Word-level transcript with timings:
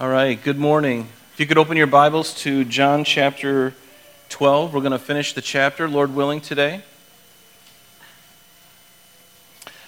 All 0.00 0.08
right, 0.08 0.42
good 0.42 0.56
morning. 0.56 1.08
If 1.34 1.40
you 1.40 1.46
could 1.46 1.58
open 1.58 1.76
your 1.76 1.86
Bibles 1.86 2.32
to 2.36 2.64
John 2.64 3.04
chapter 3.04 3.74
12, 4.30 4.72
we're 4.72 4.80
going 4.80 4.92
to 4.92 4.98
finish 4.98 5.34
the 5.34 5.42
chapter, 5.42 5.90
Lord 5.90 6.14
willing, 6.14 6.40
today. 6.40 6.80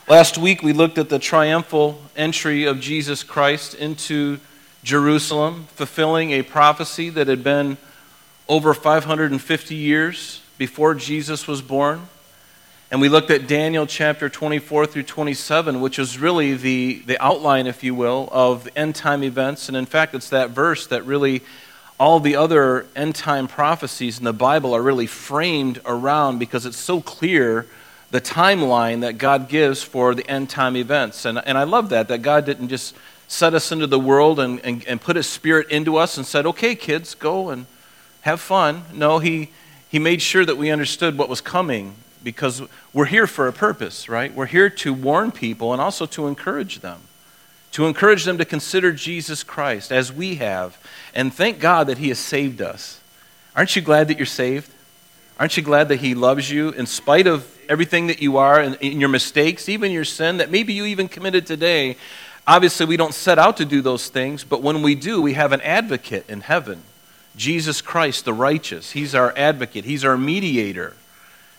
Last 0.07 0.37
week 0.37 0.63
we 0.63 0.75
looked 0.75 0.99
at 0.99 1.09
the 1.09 1.19
triumphal 1.19 1.99
entry 2.15 2.67
of 2.67 2.79
Jesus 2.79 3.23
Christ 3.23 3.73
into 3.73 4.39
Jerusalem, 4.85 5.69
fulfilling 5.77 6.33
a 6.33 6.43
prophecy 6.43 7.09
that 7.09 7.27
had 7.27 7.43
been 7.43 7.79
over 8.51 8.75
550 8.75 9.75
years 9.75 10.43
before 10.59 10.95
Jesus 10.95 11.49
was 11.49 11.63
born. 11.63 12.07
And 12.93 13.01
we 13.01 13.09
looked 13.09 13.31
at 13.31 13.47
Daniel 13.47 13.87
chapter 13.87 14.29
24 14.29 14.85
through 14.85 15.05
27, 15.05 15.81
which 15.81 15.99
is 15.99 16.19
really 16.19 16.53
the, 16.53 17.03
the 17.07 17.19
outline, 17.25 17.67
if 17.67 17.83
you 17.83 17.95
will, 17.95 18.29
of 18.31 18.69
end 18.77 18.95
time 18.95 19.25
events. 19.25 19.69
And 19.69 19.79
in 19.79 19.87
fact, 19.87 20.15
it's 20.15 20.29
that 20.29 20.51
verse 20.51 20.87
that 20.89 21.07
really 21.07 21.41
all 21.99 22.21
the 22.21 22.37
other 22.37 22.85
end 22.95 23.15
time 23.15 23.49
prophecies 23.49 24.19
in 24.19 24.25
the 24.25 24.35
Bible 24.35 24.75
are 24.77 24.83
really 24.83 25.07
framed 25.07 25.81
around 25.87 26.39
because 26.39 26.67
it's 26.67 26.77
so 26.77 27.01
clear 27.01 27.67
the 28.11 28.21
timeline 28.21 29.01
that 29.01 29.17
God 29.17 29.49
gives 29.49 29.83
for 29.83 30.15
the 30.15 30.29
end 30.31 30.51
time 30.51 30.77
events. 30.77 31.25
And, 31.25 31.39
and 31.47 31.57
I 31.57 31.63
love 31.63 31.89
that, 31.89 32.09
that 32.09 32.21
God 32.21 32.45
didn't 32.45 32.69
just 32.69 32.95
set 33.27 33.55
us 33.55 33.73
into 33.73 33.87
the 33.87 33.99
world 33.99 34.39
and, 34.39 34.61
and, 34.67 34.85
and 34.87 35.01
put 35.01 35.17
his 35.17 35.27
spirit 35.27 35.71
into 35.71 35.97
us 35.97 36.19
and 36.19 36.27
said, 36.27 36.45
okay, 36.45 36.75
kids, 36.75 37.15
go 37.15 37.49
and 37.49 37.65
have 38.21 38.39
fun. 38.39 38.83
No, 38.93 39.19
he, 39.19 39.49
he 39.89 39.99
made 39.99 40.21
sure 40.21 40.45
that 40.45 40.59
we 40.59 40.71
understood 40.71 41.17
what 41.17 41.31
was 41.31 41.41
coming 41.41 41.95
because 42.23 42.63
we're 42.93 43.07
here 43.07 43.27
for 43.27 43.49
a 43.49 43.53
purpose, 43.53 44.09
right? 44.09 44.35
We're 44.35 44.47
here 44.47 44.71
to 44.71 44.93
warn 44.93 45.33
people 45.33 45.73
and 45.73 45.81
also 45.81 46.07
to 46.07 46.27
encourage 46.27 46.81
them, 46.81 47.01
to 47.73 47.87
encourage 47.87 48.25
them 48.25 48.39
to 48.39 48.45
consider 48.45 48.93
Jesus 48.93 49.43
Christ 49.43 49.93
as 49.93 50.13
we 50.13 50.37
have. 50.37 50.79
And 51.15 51.33
thank 51.33 51.59
God 51.59 51.87
that 51.87 51.99
He 51.99 52.09
has 52.09 52.19
saved 52.19 52.61
us. 52.61 53.01
Aren't 53.55 53.77
you 53.77 53.83
glad 53.83 54.09
that 54.09 54.19
you're 54.19 54.27
saved? 54.27 54.71
Aren't 55.39 55.57
you 55.57 55.63
glad 55.63 55.89
that 55.89 56.01
He 56.01 56.15
loves 56.15 56.51
you 56.51 56.71
in 56.71 56.87
spite 56.87 57.27
of 57.27 57.49
everything 57.69 58.07
that 58.07 58.23
you 58.23 58.37
are 58.37 58.61
and 58.61 58.77
in 58.77 59.01
your 59.01 59.09
mistakes, 59.09 59.69
even 59.69 59.91
your 59.91 60.05
sin 60.05 60.37
that 60.39 60.51
maybe 60.51 60.73
you 60.73 60.85
even 60.87 61.09
committed 61.09 61.47
today? 61.47 61.97
Obviously, 62.47 62.87
we 62.87 62.97
don't 62.97 63.15
set 63.15 63.39
out 63.39 63.57
to 63.59 63.65
do 63.65 63.81
those 63.83 64.09
things, 64.09 64.45
but 64.45 64.63
when 64.63 64.83
we 64.83 64.95
do, 64.95 65.23
we 65.23 65.35
have 65.35 65.53
an 65.53 65.61
advocate 65.61 66.29
in 66.29 66.41
heaven. 66.41 66.83
Jesus 67.37 67.81
Christ, 67.81 68.25
the 68.25 68.33
righteous. 68.33 68.93
He's 68.93 69.15
our 69.15 69.33
advocate, 69.37 69.85
He's 69.85 70.05
our 70.05 70.19
mediator. 70.19 70.95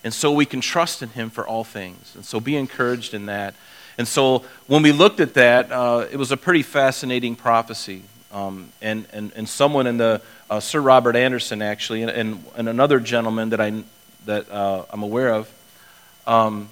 And 0.03 0.13
so 0.13 0.31
we 0.31 0.45
can 0.45 0.61
trust 0.61 1.01
in 1.01 1.09
him 1.09 1.29
for 1.29 1.47
all 1.47 1.63
things. 1.63 2.13
And 2.15 2.25
so 2.25 2.39
be 2.39 2.55
encouraged 2.55 3.13
in 3.13 3.27
that. 3.27 3.55
And 3.97 4.07
so 4.07 4.43
when 4.67 4.81
we 4.81 4.91
looked 4.91 5.19
at 5.19 5.35
that, 5.35 5.71
uh, 5.71 6.07
it 6.11 6.17
was 6.17 6.31
a 6.31 6.37
pretty 6.37 6.63
fascinating 6.63 7.35
prophecy. 7.35 8.03
Um, 8.31 8.69
and, 8.81 9.05
and, 9.13 9.31
and 9.35 9.47
someone 9.47 9.85
in 9.85 9.97
the, 9.97 10.21
uh, 10.49 10.59
Sir 10.59 10.81
Robert 10.81 11.15
Anderson 11.15 11.61
actually, 11.61 12.01
and, 12.01 12.11
and, 12.11 12.45
and 12.55 12.67
another 12.67 12.99
gentleman 12.99 13.49
that, 13.49 13.61
I, 13.61 13.83
that 14.25 14.51
uh, 14.51 14.85
I'm 14.89 15.03
aware 15.03 15.33
of, 15.33 15.53
um, 16.25 16.69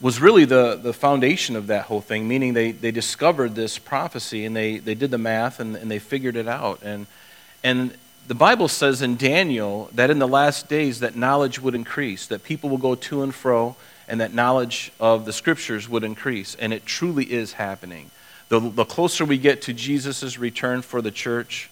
was 0.00 0.20
really 0.20 0.44
the, 0.44 0.76
the 0.76 0.92
foundation 0.92 1.56
of 1.56 1.68
that 1.68 1.86
whole 1.86 2.00
thing, 2.00 2.28
meaning 2.28 2.52
they, 2.52 2.72
they 2.72 2.90
discovered 2.90 3.54
this 3.54 3.78
prophecy 3.78 4.44
and 4.44 4.54
they, 4.54 4.78
they 4.78 4.94
did 4.94 5.10
the 5.10 5.18
math 5.18 5.60
and, 5.60 5.76
and 5.76 5.90
they 5.90 5.98
figured 5.98 6.36
it 6.36 6.46
out. 6.46 6.80
And, 6.82 7.06
and 7.62 7.96
the 8.26 8.34
Bible 8.34 8.68
says 8.68 9.02
in 9.02 9.16
Daniel 9.16 9.90
that 9.92 10.10
in 10.10 10.18
the 10.18 10.28
last 10.28 10.68
days 10.68 11.00
that 11.00 11.14
knowledge 11.14 11.60
would 11.60 11.74
increase, 11.74 12.26
that 12.28 12.42
people 12.42 12.70
will 12.70 12.78
go 12.78 12.94
to 12.94 13.22
and 13.22 13.34
fro, 13.34 13.76
and 14.08 14.20
that 14.20 14.32
knowledge 14.32 14.92
of 14.98 15.24
the 15.24 15.32
scriptures 15.32 15.88
would 15.88 16.04
increase. 16.04 16.54
And 16.54 16.72
it 16.72 16.86
truly 16.86 17.30
is 17.30 17.54
happening. 17.54 18.10
The, 18.48 18.60
the 18.60 18.84
closer 18.84 19.24
we 19.24 19.38
get 19.38 19.62
to 19.62 19.72
Jesus' 19.72 20.38
return 20.38 20.82
for 20.82 21.02
the 21.02 21.10
church, 21.10 21.70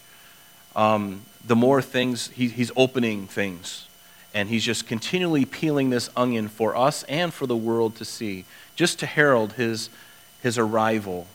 um, 0.76 1.22
the 1.46 1.56
more 1.56 1.80
things, 1.80 2.28
he, 2.28 2.48
he's 2.48 2.72
opening 2.76 3.26
things. 3.26 3.86
And 4.34 4.48
he's 4.48 4.64
just 4.64 4.86
continually 4.86 5.44
peeling 5.44 5.90
this 5.90 6.10
onion 6.16 6.48
for 6.48 6.76
us 6.76 7.02
and 7.04 7.32
for 7.32 7.46
the 7.46 7.56
world 7.56 7.96
to 7.96 8.04
see, 8.04 8.44
just 8.76 8.98
to 9.00 9.06
herald 9.06 9.54
his, 9.54 9.90
his 10.42 10.58
arrival 10.58 11.26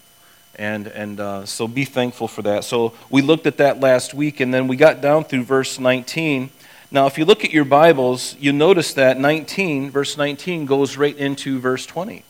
and, 0.58 0.88
and 0.88 1.20
uh, 1.20 1.46
so 1.46 1.68
be 1.68 1.86
thankful 1.86 2.28
for 2.28 2.42
that. 2.44 2.64
So 2.64 2.94
we 3.10 3.22
looked 3.22 3.46
at 3.46 3.58
that 3.58 3.80
last 3.80 4.14
week, 4.14 4.40
and 4.40 4.54
then 4.54 4.68
we 4.68 4.76
got 4.76 5.02
down 5.02 5.24
through 5.24 5.44
verse 5.44 5.80
19. 5.80 6.50
Now, 6.90 7.06
if 7.06 7.18
you 7.18 7.26
look 7.26 7.44
at 7.44 7.52
your 7.52 7.66
Bibles, 7.66 8.36
you 8.40 8.52
notice 8.52 8.94
that 8.94 9.20
19, 9.20 9.92
verse 9.92 10.18
19, 10.18 10.66
goes 10.66 10.98
right 10.98 11.16
into 11.16 11.60
verse 11.60 11.86
20. 11.86 12.24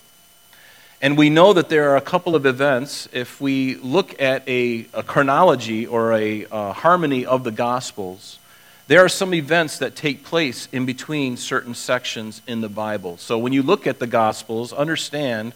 And 0.99 1.15
we 1.15 1.29
know 1.29 1.53
that 1.53 1.69
there 1.69 1.91
are 1.91 1.95
a 1.95 2.01
couple 2.01 2.35
of 2.35 2.45
events. 2.45 3.07
If 3.11 3.39
we 3.39 3.75
look 3.75 4.19
at 4.19 4.47
a, 4.49 4.88
a 4.94 5.03
chronology 5.03 5.85
or 5.85 6.13
a, 6.13 6.47
a 6.51 6.73
harmony 6.73 7.23
of 7.25 7.44
the 7.44 7.51
Gospels, 7.51 8.39
there 8.88 9.05
are 9.05 9.09
some 9.09 9.33
events 9.33 9.77
that 9.77 9.95
take 9.95 10.23
place 10.23 10.67
in 10.71 10.85
between 10.85 11.38
certain 11.38 11.75
sections 11.75 12.41
in 12.47 12.61
the 12.61 12.69
Bible. 12.69 13.17
So 13.17 13.38
when 13.38 13.53
you 13.53 13.61
look 13.61 13.85
at 13.85 13.99
the 13.99 14.07
Gospels, 14.07 14.73
understand 14.73 15.53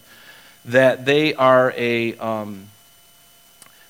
that 0.66 1.06
they 1.06 1.34
are 1.34 1.74
a 1.76 2.16
um, 2.18 2.68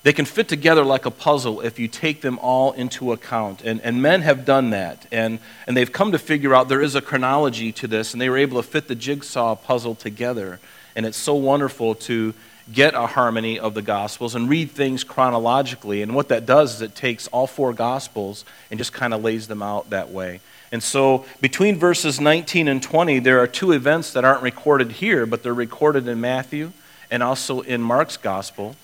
they 0.04 0.14
can 0.14 0.26
fit 0.26 0.48
together 0.48 0.84
like 0.84 1.06
a 1.06 1.12
puzzle 1.12 1.62
if 1.62 1.78
you 1.78 1.88
take 1.88 2.22
them 2.22 2.40
all 2.40 2.72
into 2.72 3.12
account. 3.12 3.62
And, 3.64 3.80
and 3.82 4.02
men 4.02 4.24
have 4.24 4.46
done 4.46 4.72
that. 4.72 5.06
And, 5.12 5.40
and 5.68 5.78
they've 5.78 5.92
come 5.92 6.12
to 6.14 6.20
figure 6.20 6.56
out 6.56 6.70
there 6.70 6.82
is 6.82 6.96
a 6.96 7.02
chronology 7.02 7.72
to 7.74 7.88
this 7.88 8.14
and 8.14 8.22
they 8.22 8.30
were 8.30 8.38
able 8.38 8.62
to 8.62 8.68
fit 8.68 8.88
the 8.88 8.96
jigsaw 8.96 9.56
puzzle 9.56 9.94
together. 9.94 10.60
And 10.96 11.06
it's 11.06 11.18
so 11.18 11.36
wonderful 11.36 11.94
to 11.96 12.34
get 12.72 12.96
a 12.96 13.06
harmony 13.06 13.60
of 13.60 13.76
the 13.76 13.82
gospels 13.84 14.34
and 14.34 14.50
read 14.50 14.72
things 14.72 15.04
chronologically. 15.04 16.02
And 16.02 16.16
what 16.16 16.30
that 16.30 16.48
does 16.48 16.76
is 16.76 16.82
it 16.82 16.96
takes 16.96 17.28
all 17.28 17.46
four 17.46 17.72
gospels 17.72 18.44
and 18.72 18.80
just 18.80 18.94
kind 18.94 19.14
of 19.14 19.24
lays 19.24 19.48
them 19.48 19.62
out 19.62 19.92
that 19.92 20.10
way 20.10 20.40
and 20.72 20.82
so 20.82 21.26
between 21.42 21.78
verses 21.78 22.22
19 22.22 22.68
and 22.68 22.82
20, 22.82 23.20
there 23.20 23.40
are 23.40 23.48
two 23.48 23.74
events 23.74 24.14
that 24.14 24.24
aren't 24.24 24.42
recorded 24.42 24.94
here, 24.94 25.26
but 25.26 25.44
they're 25.44 25.54
recorded 25.54 26.08
in 26.08 26.22
Matthew 26.22 26.72
and 27.10 27.22
also 27.22 27.60
in 27.62 27.82
Mark's 27.82 28.16
gospel. 28.16 28.78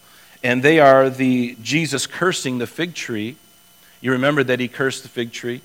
And 0.44 0.62
they 0.62 0.80
are 0.80 1.10
the 1.10 1.58
Jesus 1.62 2.06
cursing 2.06 2.58
the 2.58 2.68
fig 2.68 2.94
tree. 2.94 3.38
You 4.02 4.12
remember 4.12 4.44
that 4.44 4.60
he 4.60 4.68
cursed 4.68 5.04
the 5.04 5.10
fig 5.10 5.32
tree. 5.32 5.62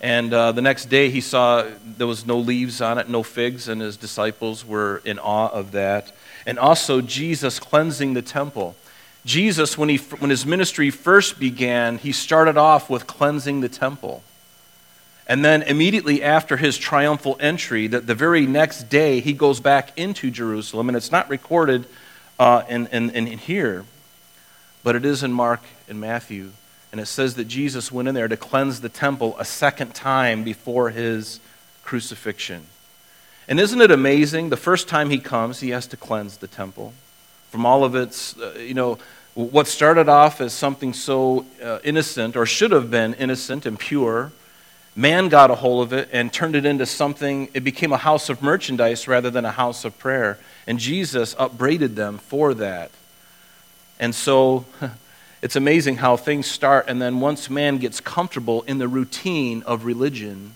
And 0.00 0.34
uh, 0.34 0.52
the 0.52 0.60
next 0.60 0.86
day 0.86 1.08
he 1.08 1.20
saw 1.20 1.64
there 1.84 2.08
was 2.08 2.26
no 2.26 2.38
leaves 2.38 2.80
on 2.80 2.98
it, 2.98 3.08
no 3.08 3.22
figs, 3.22 3.68
and 3.68 3.80
his 3.80 3.96
disciples 3.96 4.66
were 4.66 5.00
in 5.04 5.20
awe 5.20 5.48
of 5.48 5.70
that. 5.72 6.12
And 6.46 6.58
also 6.58 7.00
Jesus 7.00 7.60
cleansing 7.60 8.14
the 8.14 8.22
temple. 8.22 8.74
Jesus, 9.24 9.78
when, 9.78 9.88
he, 9.88 9.96
when 9.96 10.30
his 10.30 10.44
ministry 10.44 10.90
first 10.90 11.38
began, 11.38 11.96
he 11.96 12.12
started 12.12 12.58
off 12.58 12.90
with 12.90 13.06
cleansing 13.06 13.60
the 13.60 13.68
temple. 13.68 14.22
And 15.26 15.44
then 15.44 15.62
immediately 15.62 16.22
after 16.22 16.56
his 16.56 16.76
triumphal 16.76 17.36
entry, 17.40 17.86
that 17.86 18.06
the 18.06 18.14
very 18.14 18.46
next 18.46 18.90
day 18.90 19.20
he 19.20 19.32
goes 19.32 19.58
back 19.58 19.96
into 19.98 20.30
Jerusalem, 20.30 20.88
and 20.88 20.96
it's 20.96 21.10
not 21.10 21.30
recorded 21.30 21.86
uh, 22.38 22.62
in, 22.68 22.86
in, 22.88 23.10
in 23.10 23.38
here, 23.38 23.84
but 24.82 24.96
it 24.96 25.04
is 25.04 25.22
in 25.22 25.32
Mark 25.32 25.62
and 25.88 25.98
Matthew. 25.98 26.50
And 26.92 27.00
it 27.00 27.06
says 27.06 27.36
that 27.36 27.46
Jesus 27.46 27.90
went 27.90 28.06
in 28.06 28.14
there 28.14 28.28
to 28.28 28.36
cleanse 28.36 28.80
the 28.80 28.88
temple 28.88 29.34
a 29.38 29.44
second 29.44 29.94
time 29.94 30.44
before 30.44 30.90
his 30.90 31.40
crucifixion. 31.82 32.66
And 33.48 33.58
isn't 33.58 33.80
it 33.80 33.90
amazing? 33.90 34.50
The 34.50 34.56
first 34.56 34.88
time 34.88 35.10
he 35.10 35.18
comes, 35.18 35.60
he 35.60 35.70
has 35.70 35.86
to 35.88 35.96
cleanse 35.96 36.36
the 36.36 36.46
temple 36.46 36.92
from 37.50 37.66
all 37.66 37.82
of 37.82 37.94
its, 37.94 38.38
uh, 38.38 38.54
you 38.58 38.74
know, 38.74 38.98
what 39.34 39.66
started 39.66 40.08
off 40.08 40.40
as 40.40 40.52
something 40.52 40.92
so 40.92 41.46
uh, 41.62 41.78
innocent, 41.82 42.36
or 42.36 42.46
should 42.46 42.70
have 42.70 42.90
been 42.90 43.14
innocent 43.14 43.66
and 43.66 43.78
pure 43.78 44.30
Man 44.96 45.28
got 45.28 45.50
a 45.50 45.56
hold 45.56 45.82
of 45.82 45.92
it 45.92 46.08
and 46.12 46.32
turned 46.32 46.54
it 46.54 46.64
into 46.64 46.86
something, 46.86 47.48
it 47.52 47.64
became 47.64 47.92
a 47.92 47.96
house 47.96 48.28
of 48.28 48.42
merchandise 48.42 49.08
rather 49.08 49.30
than 49.30 49.44
a 49.44 49.50
house 49.50 49.84
of 49.84 49.98
prayer. 49.98 50.38
And 50.66 50.78
Jesus 50.78 51.34
upbraided 51.38 51.96
them 51.96 52.18
for 52.18 52.54
that. 52.54 52.92
And 53.98 54.14
so 54.14 54.66
it's 55.42 55.56
amazing 55.56 55.96
how 55.96 56.16
things 56.16 56.46
start, 56.46 56.86
and 56.88 57.02
then 57.02 57.20
once 57.20 57.50
man 57.50 57.78
gets 57.78 58.00
comfortable 58.00 58.62
in 58.62 58.78
the 58.78 58.88
routine 58.88 59.62
of 59.64 59.84
religion, 59.84 60.54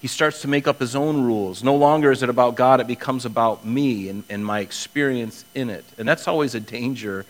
he 0.00 0.08
starts 0.08 0.40
to 0.42 0.48
make 0.48 0.66
up 0.66 0.80
his 0.80 0.96
own 0.96 1.22
rules. 1.22 1.62
No 1.62 1.76
longer 1.76 2.10
is 2.10 2.22
it 2.22 2.28
about 2.28 2.56
God, 2.56 2.80
it 2.80 2.86
becomes 2.86 3.24
about 3.24 3.64
me 3.64 4.08
and, 4.08 4.24
and 4.28 4.44
my 4.44 4.60
experience 4.60 5.44
in 5.54 5.70
it. 5.70 5.84
And 5.98 6.08
that's 6.08 6.26
always 6.26 6.54
a 6.54 6.60
danger. 6.60 7.24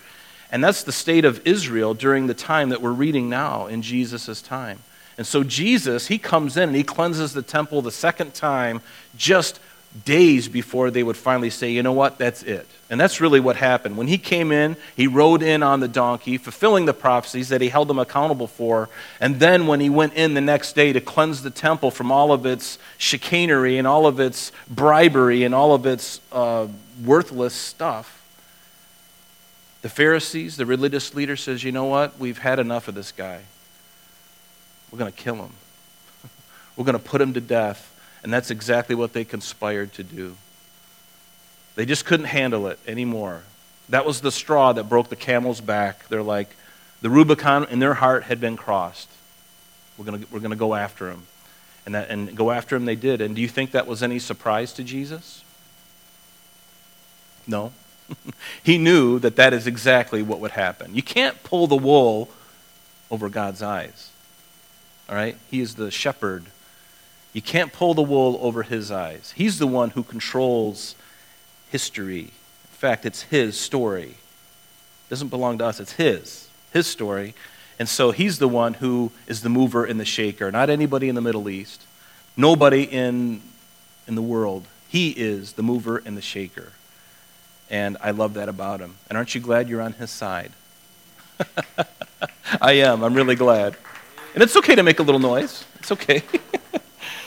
And 0.50 0.62
that's 0.62 0.82
the 0.82 0.92
state 0.92 1.24
of 1.24 1.46
Israel 1.46 1.94
during 1.94 2.28
the 2.28 2.34
time 2.34 2.70
that 2.70 2.80
we're 2.80 2.92
reading 2.92 3.28
now 3.28 3.66
in 3.66 3.82
Jesus' 3.82 4.40
time. 4.40 4.78
And 5.18 5.26
so 5.26 5.44
Jesus, 5.44 6.06
he 6.06 6.18
comes 6.18 6.56
in 6.56 6.70
and 6.70 6.76
he 6.76 6.84
cleanses 6.84 7.32
the 7.32 7.42
temple 7.42 7.82
the 7.82 7.90
second 7.90 8.34
time 8.34 8.80
just 9.16 9.60
days 10.06 10.48
before 10.48 10.90
they 10.90 11.02
would 11.02 11.18
finally 11.18 11.50
say, 11.50 11.70
you 11.70 11.82
know 11.82 11.92
what, 11.92 12.16
that's 12.16 12.42
it. 12.42 12.66
And 12.88 12.98
that's 12.98 13.20
really 13.20 13.40
what 13.40 13.56
happened. 13.56 13.98
When 13.98 14.06
he 14.06 14.16
came 14.16 14.50
in, 14.50 14.76
he 14.96 15.06
rode 15.06 15.42
in 15.42 15.62
on 15.62 15.80
the 15.80 15.88
donkey, 15.88 16.38
fulfilling 16.38 16.86
the 16.86 16.94
prophecies 16.94 17.50
that 17.50 17.60
he 17.60 17.68
held 17.68 17.88
them 17.88 17.98
accountable 17.98 18.46
for. 18.46 18.88
And 19.20 19.38
then 19.38 19.66
when 19.66 19.80
he 19.80 19.90
went 19.90 20.14
in 20.14 20.32
the 20.32 20.40
next 20.40 20.74
day 20.74 20.94
to 20.94 21.00
cleanse 21.00 21.42
the 21.42 21.50
temple 21.50 21.90
from 21.90 22.10
all 22.10 22.32
of 22.32 22.46
its 22.46 22.78
chicanery 22.96 23.76
and 23.76 23.86
all 23.86 24.06
of 24.06 24.18
its 24.18 24.50
bribery 24.68 25.44
and 25.44 25.54
all 25.54 25.74
of 25.74 25.84
its 25.84 26.20
uh, 26.32 26.68
worthless 27.04 27.54
stuff, 27.54 28.22
The 29.82 29.90
Pharisees, 29.90 30.56
the 30.56 30.64
religious 30.64 31.14
leader, 31.14 31.36
says, 31.36 31.64
You 31.64 31.72
know 31.72 31.86
what? 31.86 32.18
We've 32.18 32.38
had 32.38 32.58
enough 32.58 32.88
of 32.88 32.94
this 32.94 33.12
guy. 33.12 33.42
We're 34.92 34.98
going 34.98 35.10
to 35.10 35.18
kill 35.18 35.36
him. 35.36 35.52
We're 36.76 36.84
going 36.84 36.98
to 36.98 37.02
put 37.02 37.20
him 37.20 37.32
to 37.34 37.40
death. 37.40 37.88
And 38.22 38.32
that's 38.32 38.50
exactly 38.50 38.94
what 38.94 39.12
they 39.14 39.24
conspired 39.24 39.92
to 39.94 40.04
do. 40.04 40.36
They 41.74 41.86
just 41.86 42.04
couldn't 42.04 42.26
handle 42.26 42.66
it 42.68 42.78
anymore. 42.86 43.42
That 43.88 44.06
was 44.06 44.20
the 44.20 44.30
straw 44.30 44.72
that 44.74 44.84
broke 44.84 45.08
the 45.08 45.16
camel's 45.16 45.60
back. 45.60 46.08
They're 46.08 46.22
like, 46.22 46.54
the 47.00 47.10
Rubicon 47.10 47.66
in 47.68 47.80
their 47.80 47.94
heart 47.94 48.24
had 48.24 48.40
been 48.40 48.56
crossed. 48.56 49.08
We're 49.98 50.04
going 50.04 50.26
we're 50.30 50.40
to 50.40 50.56
go 50.56 50.74
after 50.74 51.10
him. 51.10 51.24
And, 51.84 51.96
that, 51.96 52.10
and 52.10 52.36
go 52.36 52.52
after 52.52 52.76
him 52.76 52.84
they 52.84 52.94
did. 52.94 53.20
And 53.20 53.34
do 53.34 53.42
you 53.42 53.48
think 53.48 53.72
that 53.72 53.88
was 53.88 54.02
any 54.02 54.20
surprise 54.20 54.72
to 54.74 54.84
Jesus? 54.84 55.42
No. 57.46 57.72
he 58.62 58.78
knew 58.78 59.18
that 59.18 59.34
that 59.36 59.52
is 59.52 59.66
exactly 59.66 60.22
what 60.22 60.38
would 60.38 60.52
happen. 60.52 60.94
You 60.94 61.02
can't 61.02 61.42
pull 61.42 61.66
the 61.66 61.76
wool 61.76 62.30
over 63.10 63.28
God's 63.28 63.62
eyes. 63.62 64.10
All 65.08 65.14
right? 65.14 65.36
He 65.50 65.60
is 65.60 65.74
the 65.74 65.90
shepherd. 65.90 66.46
You 67.32 67.42
can't 67.42 67.72
pull 67.72 67.94
the 67.94 68.02
wool 68.02 68.38
over 68.42 68.62
his 68.62 68.90
eyes. 68.90 69.32
He's 69.36 69.58
the 69.58 69.66
one 69.66 69.90
who 69.90 70.02
controls 70.02 70.94
history. 71.70 72.20
In 72.20 72.78
fact, 72.78 73.06
it's 73.06 73.22
his 73.22 73.58
story. 73.58 74.10
It 74.10 75.10
doesn't 75.10 75.28
belong 75.28 75.58
to 75.58 75.66
us, 75.66 75.80
it's 75.80 75.92
his. 75.92 76.48
His 76.72 76.86
story. 76.86 77.34
And 77.78 77.88
so 77.88 78.10
he's 78.10 78.38
the 78.38 78.48
one 78.48 78.74
who 78.74 79.10
is 79.26 79.42
the 79.42 79.48
mover 79.48 79.84
and 79.84 79.98
the 79.98 80.04
shaker, 80.04 80.50
not 80.52 80.70
anybody 80.70 81.08
in 81.08 81.14
the 81.14 81.20
Middle 81.20 81.48
East, 81.48 81.82
nobody 82.36 82.84
in, 82.84 83.40
in 84.06 84.14
the 84.14 84.22
world. 84.22 84.66
He 84.88 85.10
is 85.10 85.54
the 85.54 85.62
mover 85.62 86.02
and 86.04 86.16
the 86.16 86.22
shaker. 86.22 86.72
And 87.70 87.96
I 88.02 88.10
love 88.10 88.34
that 88.34 88.50
about 88.50 88.80
him. 88.80 88.96
And 89.08 89.16
aren't 89.16 89.34
you 89.34 89.40
glad 89.40 89.68
you're 89.68 89.80
on 89.80 89.94
his 89.94 90.10
side? 90.10 90.52
I 92.60 92.72
am. 92.72 93.02
I'm 93.02 93.14
really 93.14 93.34
glad. 93.34 93.76
And 94.34 94.42
it's 94.42 94.56
okay 94.56 94.74
to 94.74 94.82
make 94.82 94.98
a 94.98 95.02
little 95.02 95.20
noise. 95.20 95.64
It's 95.78 95.92
okay. 95.92 96.22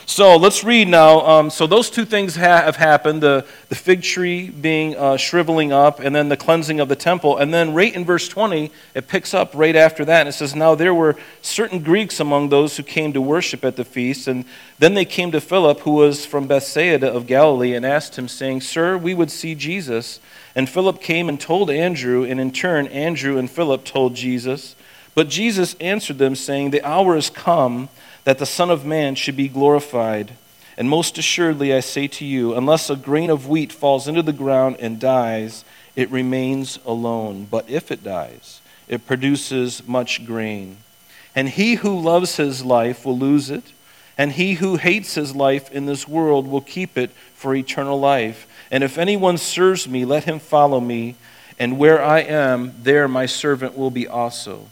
So 0.08 0.38
let's 0.38 0.64
read 0.64 0.88
now. 0.88 1.26
Um, 1.26 1.50
so 1.50 1.66
those 1.66 1.90
two 1.90 2.06
things 2.06 2.36
ha- 2.36 2.62
have 2.62 2.76
happened 2.76 3.24
the, 3.24 3.44
the 3.70 3.76
fig 3.76 4.04
tree 4.04 4.50
being 4.50 4.96
uh, 4.96 5.18
shriveling 5.18 5.72
up, 5.72 6.00
and 6.00 6.16
then 6.16 6.30
the 6.30 6.38
cleansing 6.38 6.80
of 6.80 6.90
the 6.90 6.96
temple. 6.96 7.38
And 7.38 7.52
then, 7.52 7.74
right 7.74 7.94
in 7.94 8.06
verse 8.06 8.28
20, 8.28 8.72
it 8.94 9.08
picks 9.08 9.34
up 9.34 9.52
right 9.56 9.76
after 9.76 10.06
that. 10.06 10.22
And 10.22 10.30
it 10.30 10.34
says, 10.34 10.56
Now 10.56 10.76
there 10.76 10.94
were 10.94 11.16
certain 11.42 11.80
Greeks 11.80 12.20
among 12.20 12.50
those 12.50 12.78
who 12.78 12.84
came 12.84 13.14
to 13.14 13.22
worship 13.22 13.66
at 13.66 13.78
the 13.78 13.84
feast. 13.84 14.28
And 14.28 14.46
then 14.78 14.94
they 14.94 15.06
came 15.06 15.32
to 15.32 15.42
Philip, 15.42 15.80
who 15.80 15.94
was 15.94 16.24
from 16.24 16.46
Bethsaida 16.46 17.12
of 17.12 17.26
Galilee, 17.26 17.74
and 17.74 17.84
asked 17.84 18.16
him, 18.16 18.28
saying, 18.28 18.62
Sir, 18.62 19.00
we 19.00 19.16
would 19.16 19.32
see 19.32 19.56
Jesus. 19.56 20.20
And 20.54 20.70
Philip 20.70 21.02
came 21.02 21.28
and 21.28 21.42
told 21.42 21.72
Andrew, 21.72 22.24
and 22.24 22.40
in 22.40 22.52
turn, 22.52 22.86
Andrew 22.88 23.40
and 23.40 23.50
Philip 23.50 23.84
told 23.84 24.16
Jesus. 24.16 24.76
But 25.16 25.30
Jesus 25.30 25.76
answered 25.80 26.18
them, 26.18 26.36
saying, 26.36 26.70
The 26.70 26.84
hour 26.84 27.16
is 27.16 27.30
come 27.30 27.90
that 28.26 28.38
the 28.38 28.46
Son 28.46 28.70
of 28.70 28.86
Man 28.86 29.16
should 29.16 29.38
be 29.38 29.48
glorified. 29.48 30.34
And 30.78 30.90
most 30.90 31.18
assuredly, 31.18 31.74
I 31.74 31.80
say 31.80 32.08
to 32.10 32.26
you, 32.26 32.54
unless 32.54 32.90
a 32.90 32.98
grain 32.98 33.30
of 33.30 33.48
wheat 33.48 33.72
falls 33.72 34.10
into 34.10 34.22
the 34.22 34.34
ground 34.34 34.76
and 34.80 35.00
dies, 35.00 35.64
it 35.96 36.12
remains 36.12 36.80
alone. 36.86 37.48
But 37.50 37.70
if 37.70 37.92
it 37.92 38.04
dies, 38.04 38.62
it 38.90 39.08
produces 39.08 39.88
much 39.88 40.26
grain. 40.26 40.78
And 41.34 41.48
he 41.48 41.76
who 41.76 41.98
loves 41.98 42.36
his 42.36 42.66
life 42.66 43.06
will 43.06 43.18
lose 43.18 43.50
it, 43.50 43.72
and 44.18 44.34
he 44.34 44.56
who 44.56 44.76
hates 44.76 45.16
his 45.16 45.34
life 45.34 45.72
in 45.72 45.86
this 45.86 46.08
world 46.08 46.48
will 46.48 46.62
keep 46.62 46.98
it 46.98 47.12
for 47.36 47.56
eternal 47.56 48.00
life. 48.00 48.48
And 48.70 48.84
if 48.84 48.98
anyone 48.98 49.38
serves 49.38 49.88
me, 49.88 50.04
let 50.04 50.26
him 50.26 50.40
follow 50.40 50.82
me, 50.82 51.16
and 51.58 51.78
where 51.78 52.04
I 52.04 52.20
am, 52.20 52.74
there 52.82 53.08
my 53.08 53.26
servant 53.26 53.78
will 53.78 53.92
be 53.92 54.08
also. 54.08 54.70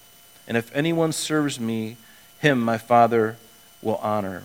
And 0.48 0.58
if 0.58 0.74
anyone 0.76 1.12
serves 1.12 1.60
me, 1.60 1.98
him 2.40 2.60
my 2.60 2.78
Father 2.78 3.38
will 3.82 3.98
honor. 3.98 4.44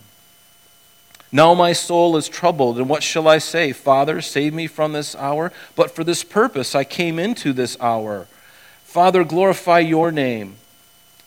Now 1.31 1.53
my 1.53 1.73
soul 1.73 2.17
is 2.17 2.29
troubled, 2.29 2.79
and 2.79 2.89
what 2.89 3.03
shall 3.03 3.29
I 3.29 3.39
say? 3.39 3.73
Father, 3.73 4.21
save 4.23 4.55
me 4.55 4.67
from 4.67 4.93
this 4.93 5.15
hour. 5.17 5.53
But 5.77 5.95
for 5.95 6.05
this 6.05 6.25
purpose 6.25 6.75
I 6.75 6.85
came 6.85 7.19
into 7.19 7.53
this 7.53 7.77
hour. 7.81 8.27
Father, 8.85 9.25
glorify 9.25 9.81
your 9.81 10.11
name. 10.11 10.57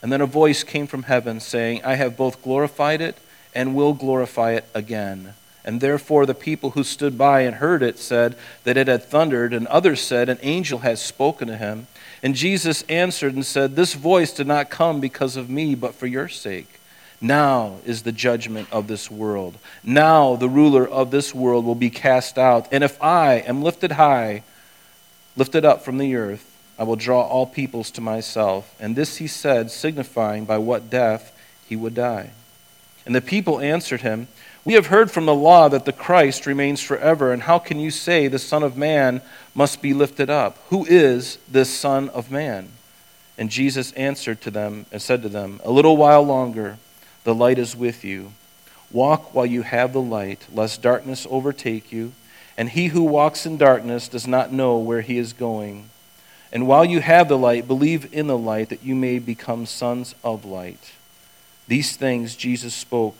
And 0.02 0.12
then 0.12 0.22
a 0.22 0.26
voice 0.26 0.64
came 0.64 0.88
from 0.88 1.04
heaven 1.04 1.40
saying, 1.40 1.82
I 1.84 1.96
have 1.96 2.18
both 2.18 2.42
glorified 2.42 3.02
it 3.02 3.18
and 3.54 3.76
will 3.76 3.94
glorify 3.94 4.54
it 4.54 4.66
again. 4.74 5.36
And 5.64 5.80
therefore 5.80 6.26
the 6.26 6.34
people 6.34 6.72
who 6.72 6.84
stood 6.84 7.18
by 7.20 7.42
and 7.42 7.58
heard 7.58 7.84
it 7.84 8.00
said 8.00 8.36
that 8.64 8.78
it 8.78 8.88
had 8.88 9.04
thundered, 9.04 9.54
and 9.54 9.68
others 9.68 10.02
said, 10.02 10.28
An 10.28 10.40
angel 10.42 10.80
has 10.80 11.00
spoken 11.00 11.48
to 11.50 11.58
him. 11.58 11.86
And 12.24 12.36
Jesus 12.36 12.84
answered 12.84 13.34
and 13.34 13.46
said, 13.46 13.76
This 13.76 13.94
voice 13.94 14.32
did 14.34 14.48
not 14.48 14.70
come 14.70 15.00
because 15.00 15.36
of 15.36 15.50
me, 15.50 15.76
but 15.76 15.96
for 15.96 16.08
your 16.08 16.28
sake. 16.28 16.80
Now 17.20 17.78
is 17.86 18.02
the 18.02 18.12
judgment 18.12 18.68
of 18.72 18.88
this 18.88 19.10
world. 19.12 19.58
Now 19.84 20.36
the 20.36 20.50
ruler 20.50 20.88
of 20.88 21.12
this 21.12 21.36
world 21.36 21.66
will 21.66 21.76
be 21.76 21.90
cast 21.90 22.38
out. 22.38 22.68
And 22.72 22.84
if 22.84 23.02
I 23.02 23.36
am 23.36 23.62
lifted 23.62 23.94
high, 23.94 24.44
lifted 25.36 25.64
up 25.64 25.84
from 25.84 25.98
the 26.00 26.16
earth, 26.16 26.48
I 26.80 26.84
will 26.84 26.96
draw 26.96 27.22
all 27.22 27.46
peoples 27.46 27.92
to 27.92 28.02
myself. 28.02 28.76
And 28.80 28.96
this 28.96 29.18
he 29.18 29.28
said, 29.28 29.70
signifying 29.70 30.46
by 30.46 30.58
what 30.58 30.90
death 30.90 31.32
he 31.68 31.76
would 31.76 31.94
die. 31.94 32.32
And 33.06 33.14
the 33.14 33.22
people 33.22 33.60
answered 33.60 34.02
him, 34.02 34.28
We 34.64 34.74
have 34.74 34.88
heard 34.88 35.10
from 35.10 35.26
the 35.26 35.34
law 35.34 35.70
that 35.70 35.86
the 35.86 35.94
Christ 35.94 36.46
remains 36.46 36.82
forever. 36.82 37.34
And 37.34 37.44
how 37.44 37.58
can 37.58 37.80
you 37.80 37.90
say 37.90 38.28
the 38.28 38.38
Son 38.38 38.62
of 38.62 38.78
Man 38.78 39.22
must 39.56 39.82
be 39.82 39.94
lifted 39.94 40.30
up? 40.30 40.58
Who 40.70 40.86
is 40.86 41.40
this 41.50 41.70
Son 41.70 42.10
of 42.10 42.30
Man? 42.30 42.70
And 43.38 43.50
Jesus 43.50 43.92
answered 43.94 44.40
to 44.42 44.52
them 44.52 44.86
and 44.92 45.02
said 45.02 45.24
to 45.24 45.30
them, 45.30 45.60
A 45.64 45.72
little 45.72 45.98
while 45.98 46.22
longer 46.22 46.78
the 47.24 47.34
light 47.34 47.58
is 47.58 47.76
with 47.76 48.04
you. 48.04 48.34
Walk 48.92 49.34
while 49.34 49.48
you 49.48 49.64
have 49.64 49.94
the 49.94 50.02
light, 50.02 50.46
lest 50.54 50.82
darkness 50.82 51.26
overtake 51.30 51.92
you. 51.92 52.12
And 52.56 52.70
he 52.70 52.88
who 52.88 53.02
walks 53.02 53.48
in 53.48 53.58
darkness 53.58 54.08
does 54.08 54.28
not 54.28 54.52
know 54.52 54.78
where 54.78 55.02
he 55.02 55.18
is 55.18 55.34
going. 55.34 55.90
And 56.52 56.68
while 56.68 56.86
you 56.86 57.00
have 57.00 57.30
the 57.30 57.38
light, 57.38 57.68
believe 57.68 58.14
in 58.14 58.28
the 58.28 58.38
light 58.38 58.70
that 58.70 58.84
you 58.84 58.94
may 58.94 59.18
become 59.18 59.66
sons 59.66 60.14
of 60.24 60.46
light. 60.46 60.92
These 61.68 61.96
things 61.96 62.36
Jesus 62.36 62.76
spoke 62.76 63.16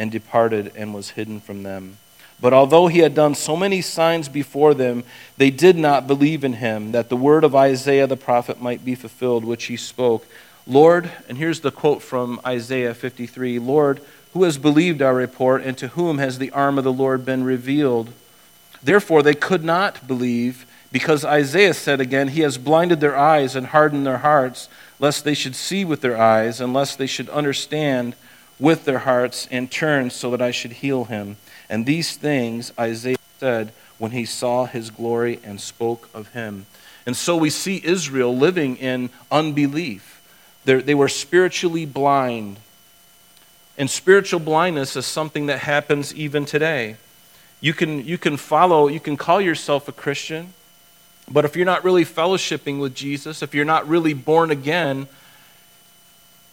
and 0.00 0.10
departed 0.10 0.72
and 0.74 0.94
was 0.94 1.10
hidden 1.10 1.40
from 1.40 1.62
them. 1.62 1.98
But 2.40 2.54
although 2.54 2.86
he 2.86 3.00
had 3.00 3.14
done 3.14 3.34
so 3.34 3.54
many 3.54 3.82
signs 3.82 4.30
before 4.30 4.72
them, 4.72 5.04
they 5.36 5.50
did 5.50 5.76
not 5.76 6.06
believe 6.06 6.42
in 6.42 6.54
him, 6.54 6.92
that 6.92 7.10
the 7.10 7.16
word 7.16 7.44
of 7.44 7.54
Isaiah 7.54 8.06
the 8.06 8.16
prophet 8.16 8.62
might 8.62 8.82
be 8.82 8.94
fulfilled, 8.94 9.44
which 9.44 9.64
he 9.64 9.76
spoke. 9.76 10.26
Lord, 10.66 11.10
and 11.28 11.36
here's 11.36 11.60
the 11.60 11.70
quote 11.70 12.00
from 12.00 12.40
Isaiah 12.46 12.94
53 12.94 13.58
Lord, 13.58 14.00
who 14.32 14.44
has 14.44 14.56
believed 14.56 15.02
our 15.02 15.14
report, 15.14 15.62
and 15.62 15.76
to 15.76 15.88
whom 15.88 16.16
has 16.16 16.38
the 16.38 16.50
arm 16.52 16.78
of 16.78 16.84
the 16.84 16.92
Lord 16.92 17.26
been 17.26 17.44
revealed? 17.44 18.10
Therefore, 18.82 19.22
they 19.22 19.34
could 19.34 19.64
not 19.64 20.08
believe, 20.08 20.64
because 20.90 21.26
Isaiah 21.26 21.74
said 21.74 22.00
again, 22.00 22.28
He 22.28 22.40
has 22.40 22.56
blinded 22.56 23.00
their 23.00 23.18
eyes 23.18 23.54
and 23.54 23.66
hardened 23.66 24.06
their 24.06 24.18
hearts, 24.18 24.70
lest 24.98 25.24
they 25.24 25.34
should 25.34 25.54
see 25.54 25.84
with 25.84 26.00
their 26.00 26.18
eyes, 26.18 26.58
and 26.58 26.72
lest 26.72 26.96
they 26.96 27.06
should 27.06 27.28
understand 27.28 28.14
with 28.60 28.84
their 28.84 29.00
hearts, 29.00 29.48
and 29.50 29.70
turn 29.70 30.10
so 30.10 30.30
that 30.30 30.42
I 30.42 30.50
should 30.50 30.72
heal 30.72 31.04
him. 31.04 31.38
And 31.68 31.86
these 31.86 32.16
things 32.16 32.72
Isaiah 32.78 33.16
said 33.38 33.72
when 33.98 34.12
he 34.12 34.24
saw 34.24 34.66
his 34.66 34.90
glory 34.90 35.40
and 35.42 35.60
spoke 35.60 36.08
of 36.14 36.28
him. 36.28 36.66
And 37.06 37.16
so 37.16 37.36
we 37.36 37.50
see 37.50 37.80
Israel 37.82 38.36
living 38.36 38.76
in 38.76 39.10
unbelief. 39.30 40.22
They're, 40.64 40.82
they 40.82 40.94
were 40.94 41.08
spiritually 41.08 41.86
blind. 41.86 42.58
And 43.78 43.88
spiritual 43.88 44.40
blindness 44.40 44.94
is 44.94 45.06
something 45.06 45.46
that 45.46 45.60
happens 45.60 46.14
even 46.14 46.44
today. 46.44 46.96
You 47.60 47.72
can, 47.72 48.04
you 48.06 48.18
can 48.18 48.36
follow, 48.36 48.88
you 48.88 49.00
can 49.00 49.16
call 49.16 49.40
yourself 49.40 49.88
a 49.88 49.92
Christian, 49.92 50.52
but 51.30 51.44
if 51.44 51.56
you're 51.56 51.66
not 51.66 51.84
really 51.84 52.04
fellowshipping 52.04 52.80
with 52.80 52.94
Jesus, 52.94 53.42
if 53.42 53.54
you're 53.54 53.64
not 53.64 53.88
really 53.88 54.14
born 54.14 54.50
again, 54.50 55.06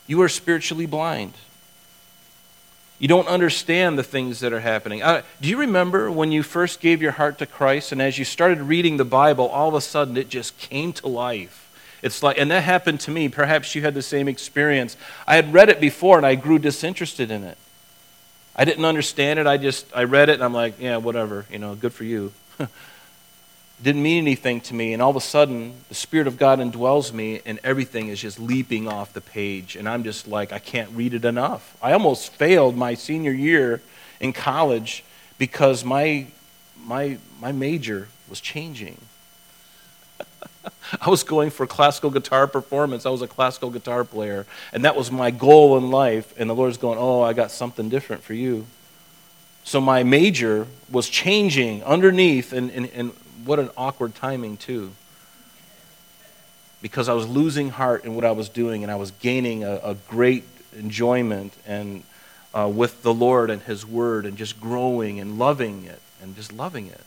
you 0.05 0.21
are 0.21 0.29
spiritually 0.29 0.85
blind. 0.85 1.33
You 2.99 3.07
don't 3.07 3.27
understand 3.27 3.97
the 3.97 4.03
things 4.03 4.39
that 4.39 4.53
are 4.53 4.59
happening. 4.59 5.03
Uh, 5.03 5.21
do 5.39 5.49
you 5.49 5.57
remember 5.57 6.09
when 6.09 6.31
you 6.31 6.41
first 6.41 6.79
gave 6.79 7.01
your 7.01 7.11
heart 7.11 7.37
to 7.39 7.45
Christ 7.45 7.91
and 7.91 8.01
as 8.01 8.17
you 8.17 8.25
started 8.25 8.61
reading 8.61 8.97
the 8.97 9.05
Bible, 9.05 9.47
all 9.47 9.67
of 9.67 9.75
a 9.75 9.81
sudden 9.81 10.17
it 10.17 10.29
just 10.29 10.57
came 10.57 10.93
to 10.93 11.07
life? 11.07 11.63
It's 12.01 12.23
like, 12.23 12.39
and 12.39 12.49
that 12.49 12.63
happened 12.63 12.99
to 13.01 13.11
me. 13.11 13.29
Perhaps 13.29 13.75
you 13.75 13.83
had 13.83 13.93
the 13.93 14.01
same 14.01 14.27
experience. 14.27 14.97
I 15.27 15.35
had 15.35 15.53
read 15.53 15.69
it 15.69 15.79
before 15.79 16.17
and 16.17 16.25
I 16.25 16.35
grew 16.35 16.57
disinterested 16.57 17.29
in 17.29 17.43
it. 17.43 17.57
I 18.55 18.65
didn't 18.65 18.85
understand 18.85 19.37
it. 19.37 19.45
I 19.45 19.57
just, 19.57 19.85
I 19.95 20.03
read 20.05 20.29
it 20.29 20.33
and 20.33 20.43
I'm 20.43 20.53
like, 20.53 20.79
yeah, 20.79 20.97
whatever, 20.97 21.45
you 21.51 21.59
know, 21.59 21.75
good 21.75 21.93
for 21.93 22.03
you. 22.03 22.33
didn't 23.81 24.01
mean 24.01 24.23
anything 24.23 24.61
to 24.61 24.73
me. 24.73 24.93
And 24.93 25.01
all 25.01 25.11
of 25.11 25.15
a 25.15 25.21
sudden, 25.21 25.73
the 25.89 25.95
Spirit 25.95 26.27
of 26.27 26.37
God 26.37 26.59
indwells 26.59 27.13
me 27.13 27.41
and 27.45 27.59
everything 27.63 28.07
is 28.07 28.19
just 28.19 28.39
leaping 28.39 28.87
off 28.87 29.13
the 29.13 29.21
page. 29.21 29.75
And 29.75 29.87
I'm 29.87 30.03
just 30.03 30.27
like, 30.27 30.51
I 30.51 30.59
can't 30.59 30.89
read 30.91 31.13
it 31.13 31.25
enough. 31.25 31.77
I 31.81 31.93
almost 31.93 32.33
failed 32.33 32.75
my 32.75 32.95
senior 32.95 33.31
year 33.31 33.81
in 34.19 34.33
college 34.33 35.03
because 35.37 35.85
my, 35.85 36.27
my, 36.85 37.17
my 37.39 37.51
major 37.51 38.07
was 38.29 38.41
changing. 38.41 38.97
I 41.01 41.09
was 41.09 41.23
going 41.23 41.51
for 41.51 41.67
classical 41.67 42.09
guitar 42.09 42.47
performance. 42.47 43.05
I 43.05 43.09
was 43.09 43.21
a 43.21 43.27
classical 43.27 43.69
guitar 43.69 44.03
player, 44.03 44.47
and 44.73 44.85
that 44.85 44.95
was 44.95 45.11
my 45.11 45.29
goal 45.29 45.77
in 45.77 45.91
life. 45.91 46.33
And 46.37 46.49
the 46.49 46.55
Lord's 46.55 46.77
going, 46.77 46.97
Oh, 46.97 47.21
I 47.21 47.33
got 47.33 47.51
something 47.51 47.89
different 47.89 48.23
for 48.23 48.33
you. 48.33 48.65
So 49.63 49.81
my 49.81 50.03
major 50.03 50.65
was 50.89 51.09
changing 51.09 51.83
underneath, 51.83 52.53
and, 52.53 52.71
and, 52.71 52.89
and 52.93 53.11
what 53.47 53.59
an 53.59 53.69
awkward 53.77 54.13
timing, 54.13 54.57
too. 54.57 54.91
Because 56.81 57.09
I 57.09 57.13
was 57.13 57.27
losing 57.27 57.69
heart 57.69 58.05
in 58.05 58.13
what 58.13 58.25
I 58.25 58.31
was 58.31 58.49
doing, 58.49 58.83
and 58.83 58.91
I 58.91 58.95
was 58.95 59.11
gaining 59.11 59.63
a, 59.63 59.75
a 59.83 59.95
great 60.07 60.43
enjoyment 60.77 61.53
and 61.65 62.03
uh, 62.53 62.69
with 62.73 63.01
the 63.01 63.13
Lord 63.13 63.49
and 63.49 63.61
His 63.63 63.85
Word, 63.85 64.25
and 64.25 64.37
just 64.37 64.59
growing 64.59 65.19
and 65.19 65.39
loving 65.39 65.85
it, 65.85 66.01
and 66.21 66.35
just 66.35 66.53
loving 66.53 66.87
it. 66.87 67.01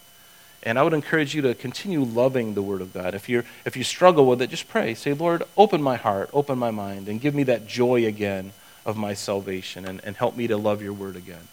And 0.62 0.78
I 0.78 0.82
would 0.82 0.92
encourage 0.92 1.34
you 1.34 1.42
to 1.42 1.54
continue 1.54 2.02
loving 2.02 2.54
the 2.54 2.62
Word 2.62 2.82
of 2.82 2.92
God. 2.92 3.14
If, 3.14 3.28
you 3.28 3.44
if 3.64 3.76
you 3.76 3.84
struggle 3.84 4.26
with 4.26 4.42
it, 4.42 4.50
just 4.50 4.68
pray. 4.68 4.94
Say, 4.94 5.12
Lord, 5.12 5.42
open 5.56 5.82
my 5.82 5.96
heart, 5.96 6.30
open 6.32 6.58
my 6.58 6.70
mind, 6.70 7.08
and 7.08 7.20
give 7.20 7.34
me 7.34 7.44
that 7.44 7.66
joy 7.66 8.04
again 8.06 8.52
of 8.84 8.96
my 8.96 9.14
salvation, 9.14 9.86
and, 9.86 10.00
and 10.04 10.16
help 10.16 10.36
me 10.36 10.46
to 10.48 10.56
love 10.56 10.82
your 10.82 10.92
Word 10.92 11.16
again. 11.16 11.48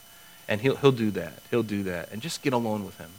And 0.48 0.62
he'll, 0.62 0.76
he'll 0.78 0.92
do 0.92 1.12
that. 1.12 1.34
He'll 1.52 1.64
do 1.64 1.84
that. 1.84 2.12
And 2.12 2.22
just 2.22 2.42
get 2.42 2.54
alone 2.54 2.86
with 2.86 2.98
him. 2.98 3.10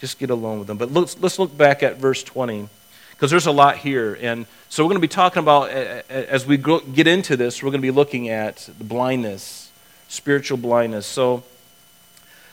Just 0.00 0.18
get 0.18 0.30
alone 0.30 0.58
with 0.58 0.68
them. 0.68 0.76
But 0.76 0.92
let's, 0.92 1.18
let's 1.20 1.38
look 1.38 1.56
back 1.56 1.82
at 1.82 1.96
verse 1.96 2.22
20, 2.22 2.68
because 3.10 3.30
there's 3.30 3.46
a 3.46 3.52
lot 3.52 3.78
here. 3.78 4.18
And 4.20 4.46
so 4.68 4.84
we're 4.84 4.90
going 4.90 5.00
to 5.00 5.06
be 5.06 5.08
talking 5.08 5.42
about, 5.42 5.70
as 5.70 6.46
we 6.46 6.58
get 6.58 7.06
into 7.06 7.36
this, 7.36 7.62
we're 7.62 7.70
going 7.70 7.80
to 7.80 7.86
be 7.86 7.90
looking 7.90 8.28
at 8.28 8.68
the 8.78 8.84
blindness, 8.84 9.70
spiritual 10.08 10.58
blindness. 10.58 11.06
So 11.06 11.44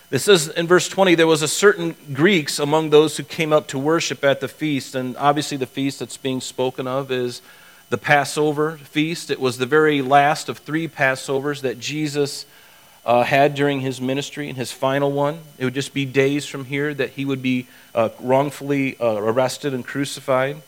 it 0.10 0.20
says 0.20 0.48
in 0.48 0.68
verse 0.68 0.88
20, 0.88 1.16
there 1.16 1.28
was 1.28 1.42
a 1.42 1.48
certain 1.48 1.96
Greeks 2.14 2.60
among 2.60 2.92
those 2.92 3.18
who 3.18 3.24
came 3.24 3.52
up 3.52 3.68
to 3.70 3.80
worship 3.80 4.24
at 4.24 4.40
the 4.40 4.48
feast. 4.48 4.96
And 4.96 5.18
obviously, 5.18 5.58
the 5.58 5.66
feast 5.66 6.00
that's 6.00 6.18
being 6.18 6.40
spoken 6.40 6.88
of 6.88 7.12
is 7.12 7.42
the 7.90 7.98
Passover 7.98 8.78
feast. 8.78 9.30
It 9.30 9.40
was 9.40 9.58
the 9.58 9.66
very 9.66 10.02
last 10.02 10.50
of 10.50 10.60
three 10.60 10.88
Passovers 10.88 11.62
that 11.62 11.80
Jesus 11.80 12.46
uh, 13.05 13.24
had 13.24 13.55
during 13.55 13.81
his 13.81 14.00
ministry 14.00 14.48
and 14.48 14.57
his 14.57 14.72
final 14.72 15.12
one. 15.12 15.39
It 15.57 15.65
would 15.65 15.74
just 15.74 15.93
be 15.93 16.05
days 16.05 16.45
from 16.45 16.65
here 16.65 16.93
that 16.93 17.12
he 17.12 17.25
would 17.25 17.41
be 17.41 17.67
uh, 17.93 18.10
wrongfully 18.19 18.98
uh, 19.00 19.15
arrested 19.15 19.74
and 19.74 19.86
crucified. 19.86 20.62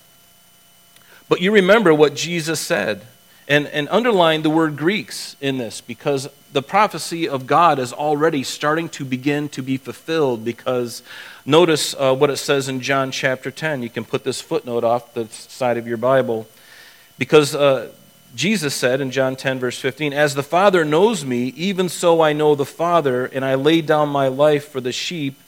But 1.29 1.41
you 1.41 1.51
remember 1.51 1.93
what 1.93 2.15
Jesus 2.15 2.59
said. 2.59 3.05
And, 3.47 3.67
and 3.67 3.87
underline 3.89 4.41
the 4.41 4.49
word 4.49 4.75
Greeks 4.75 5.35
in 5.39 5.59
this 5.59 5.79
because 5.79 6.27
the 6.51 6.63
prophecy 6.63 7.29
of 7.29 7.45
God 7.45 7.77
is 7.77 7.93
already 7.93 8.41
starting 8.41 8.89
to 8.89 9.05
begin 9.05 9.49
to 9.49 9.61
be 9.61 9.77
fulfilled. 9.77 10.43
Because 10.43 11.03
notice 11.45 11.93
uh, 11.93 12.15
what 12.15 12.31
it 12.31 12.37
says 12.37 12.67
in 12.67 12.81
John 12.81 13.11
chapter 13.11 13.51
10. 13.51 13.83
You 13.83 13.89
can 13.91 14.03
put 14.03 14.23
this 14.23 14.41
footnote 14.41 14.83
off 14.83 15.13
the 15.13 15.27
side 15.27 15.77
of 15.77 15.87
your 15.87 15.97
Bible. 15.97 16.47
Because 17.19 17.53
uh, 17.53 17.91
Jesus 18.35 18.75
said 18.75 18.99
in 18.99 19.11
John 19.11 19.37
10, 19.37 19.59
verse 19.59 19.79
15, 19.79 20.11
As 20.11 20.35
the 20.35 20.43
Father 20.43 20.83
knows 20.83 21.23
me, 21.23 21.53
even 21.55 21.87
so 21.87 22.19
I 22.21 22.33
know 22.33 22.53
the 22.53 22.65
Father, 22.65 23.25
and 23.25 23.45
I 23.45 23.55
lay 23.55 23.81
down 23.81 24.09
my 24.09 24.27
life 24.27 24.67
for 24.67 24.81
the 24.81 24.91
sheep. 24.91 25.39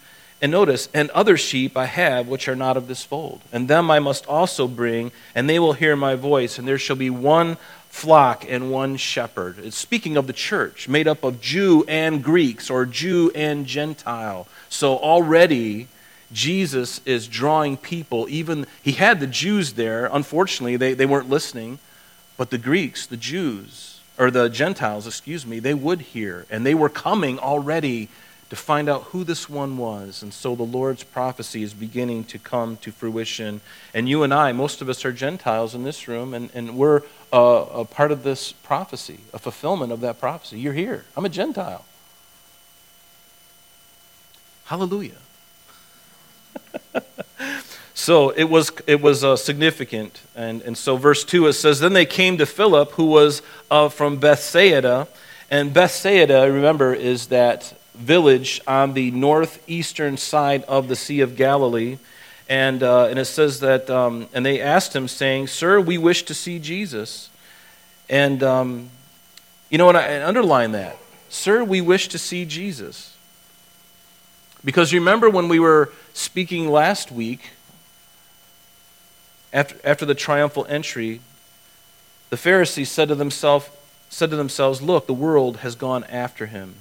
And 0.42 0.52
notice, 0.52 0.88
and 0.94 1.10
other 1.10 1.36
sheep 1.36 1.76
I 1.76 1.86
have 1.86 2.28
which 2.28 2.48
are 2.48 2.56
not 2.56 2.78
of 2.78 2.88
this 2.88 3.04
fold. 3.04 3.42
And 3.52 3.68
them 3.68 3.92
I 3.92 4.00
must 4.00 4.26
also 4.28 4.68
bring, 4.68 5.12
and 5.36 5.50
they 5.50 5.60
will 5.60 5.74
hear 5.74 5.98
my 5.98 6.16
voice, 6.16 6.58
and 6.58 6.68
there 6.68 6.78
shall 6.78 6.96
be 6.96 7.10
one 7.10 7.58
flock 7.90 8.46
and 8.48 8.72
one 8.72 8.96
shepherd. 8.96 9.60
It's 9.60 9.76
speaking 9.76 10.16
of 10.16 10.28
the 10.28 10.34
church, 10.34 10.88
made 10.88 11.08
up 11.10 11.24
of 11.26 11.42
Jew 11.42 11.84
and 11.90 12.24
Greeks, 12.24 12.70
or 12.70 12.86
Jew 12.86 13.32
and 13.36 13.66
Gentile. 13.66 14.48
So 14.70 14.98
already, 14.98 15.88
Jesus 16.32 17.02
is 17.06 17.28
drawing 17.28 17.76
people, 17.76 18.28
even, 18.30 18.66
he 18.82 18.94
had 18.94 19.20
the 19.20 19.28
Jews 19.28 19.74
there. 19.74 20.06
Unfortunately, 20.06 20.78
they, 20.78 20.94
they 20.94 21.06
weren't 21.06 21.30
listening. 21.30 21.80
But 22.38 22.52
the 22.52 22.58
Greeks, 22.58 23.06
the 23.06 23.18
Jews, 23.18 24.00
or 24.18 24.32
the 24.32 24.48
Gentiles, 24.48 25.08
excuse 25.08 25.46
me, 25.46 25.60
they 25.60 25.74
would 25.74 26.02
hear. 26.02 26.46
And 26.50 26.66
they 26.66 26.76
were 26.76 26.90
coming 26.90 27.40
already 27.40 28.10
to 28.50 28.56
find 28.56 28.88
out 28.88 29.04
who 29.04 29.24
this 29.24 29.50
one 29.50 29.78
was. 29.78 30.24
And 30.24 30.34
so 30.34 30.56
the 30.56 30.64
Lord's 30.64 31.04
prophecy 31.04 31.64
is 31.64 31.74
beginning 31.74 32.24
to 32.26 32.40
come 32.40 32.78
to 32.78 32.92
fruition. 32.92 33.62
And 33.94 34.08
you 34.08 34.24
and 34.24 34.34
I, 34.34 34.54
most 34.54 34.82
of 34.82 34.88
us 34.88 35.04
are 35.04 35.12
Gentiles 35.12 35.76
in 35.76 35.84
this 35.84 36.08
room, 36.08 36.34
and, 36.34 36.50
and 36.54 36.78
we're 36.78 37.02
a, 37.34 37.38
a 37.38 37.86
part 37.86 38.12
of 38.12 38.24
this 38.24 38.54
prophecy, 38.54 39.20
a 39.34 39.40
fulfillment 39.40 39.92
of 39.92 40.00
that 40.02 40.20
prophecy. 40.20 40.60
You're 40.60 40.74
here. 40.74 41.04
I'm 41.18 41.26
a 41.26 41.30
Gentile. 41.30 41.84
Hallelujah. 44.66 45.18
So 47.98 48.30
it 48.30 48.44
was, 48.44 48.72
it 48.86 49.02
was 49.02 49.24
uh, 49.24 49.36
significant. 49.36 50.22
And, 50.36 50.62
and 50.62 50.78
so, 50.78 50.98
verse 50.98 51.24
2, 51.24 51.48
it 51.48 51.54
says, 51.54 51.80
Then 51.80 51.94
they 51.94 52.06
came 52.06 52.38
to 52.38 52.46
Philip, 52.46 52.92
who 52.92 53.06
was 53.06 53.42
uh, 53.72 53.90
from 53.90 54.18
Bethsaida. 54.18 55.08
And 55.50 55.74
Bethsaida, 55.74 56.44
remember, 56.52 56.94
is 56.94 57.28
that 57.28 57.76
village 57.96 58.62
on 58.68 58.94
the 58.94 59.10
northeastern 59.10 60.16
side 60.16 60.64
of 60.66 60.90
the 60.90 60.96
Sea 60.96 61.22
of 61.22 61.36
Galilee. 61.36 61.98
And, 62.48 62.84
uh, 62.84 63.06
and 63.06 63.18
it 63.18 63.26
says 63.26 63.62
that, 63.62 63.90
um, 63.90 64.28
and 64.32 64.46
they 64.46 64.62
asked 64.62 64.96
him, 64.96 65.08
saying, 65.08 65.48
Sir, 65.48 65.82
we 65.82 65.98
wish 65.98 66.22
to 66.26 66.36
see 66.36 66.60
Jesus. 66.60 67.32
And, 68.12 68.44
um, 68.44 68.92
you 69.72 69.80
know, 69.80 69.90
and 69.90 69.98
I 69.98 70.24
underline 70.24 70.72
that. 70.74 70.98
Sir, 71.30 71.64
we 71.64 71.82
wish 71.82 72.10
to 72.10 72.20
see 72.20 72.46
Jesus. 72.46 73.18
Because 74.64 74.94
remember 74.94 75.32
when 75.32 75.50
we 75.50 75.60
were 75.60 75.92
speaking 76.14 76.68
last 76.70 77.12
week 77.12 77.54
after, 79.54 79.76
after 79.84 80.06
the 80.06 80.16
triumphal 80.16 80.66
entry, 80.70 81.22
the 82.30 82.38
Pharisees 82.38 82.92
said 82.92 83.08
to, 83.08 83.16
themselves, 83.16 83.70
said 84.10 84.30
to 84.30 84.36
themselves, 84.36 84.82
Look, 84.82 85.08
the 85.08 85.14
world 85.14 85.58
has 85.58 85.76
gone 85.76 86.04
after 86.06 86.48
him. 86.48 86.76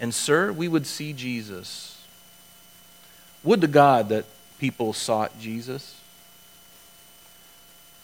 And, 0.00 0.14
sir, 0.14 0.50
we 0.50 0.66
would 0.66 0.86
see 0.86 1.12
Jesus. 1.12 2.02
Would 3.44 3.60
to 3.60 3.68
God 3.68 4.08
that 4.08 4.24
people 4.58 4.92
sought 4.92 5.38
Jesus. 5.38 5.96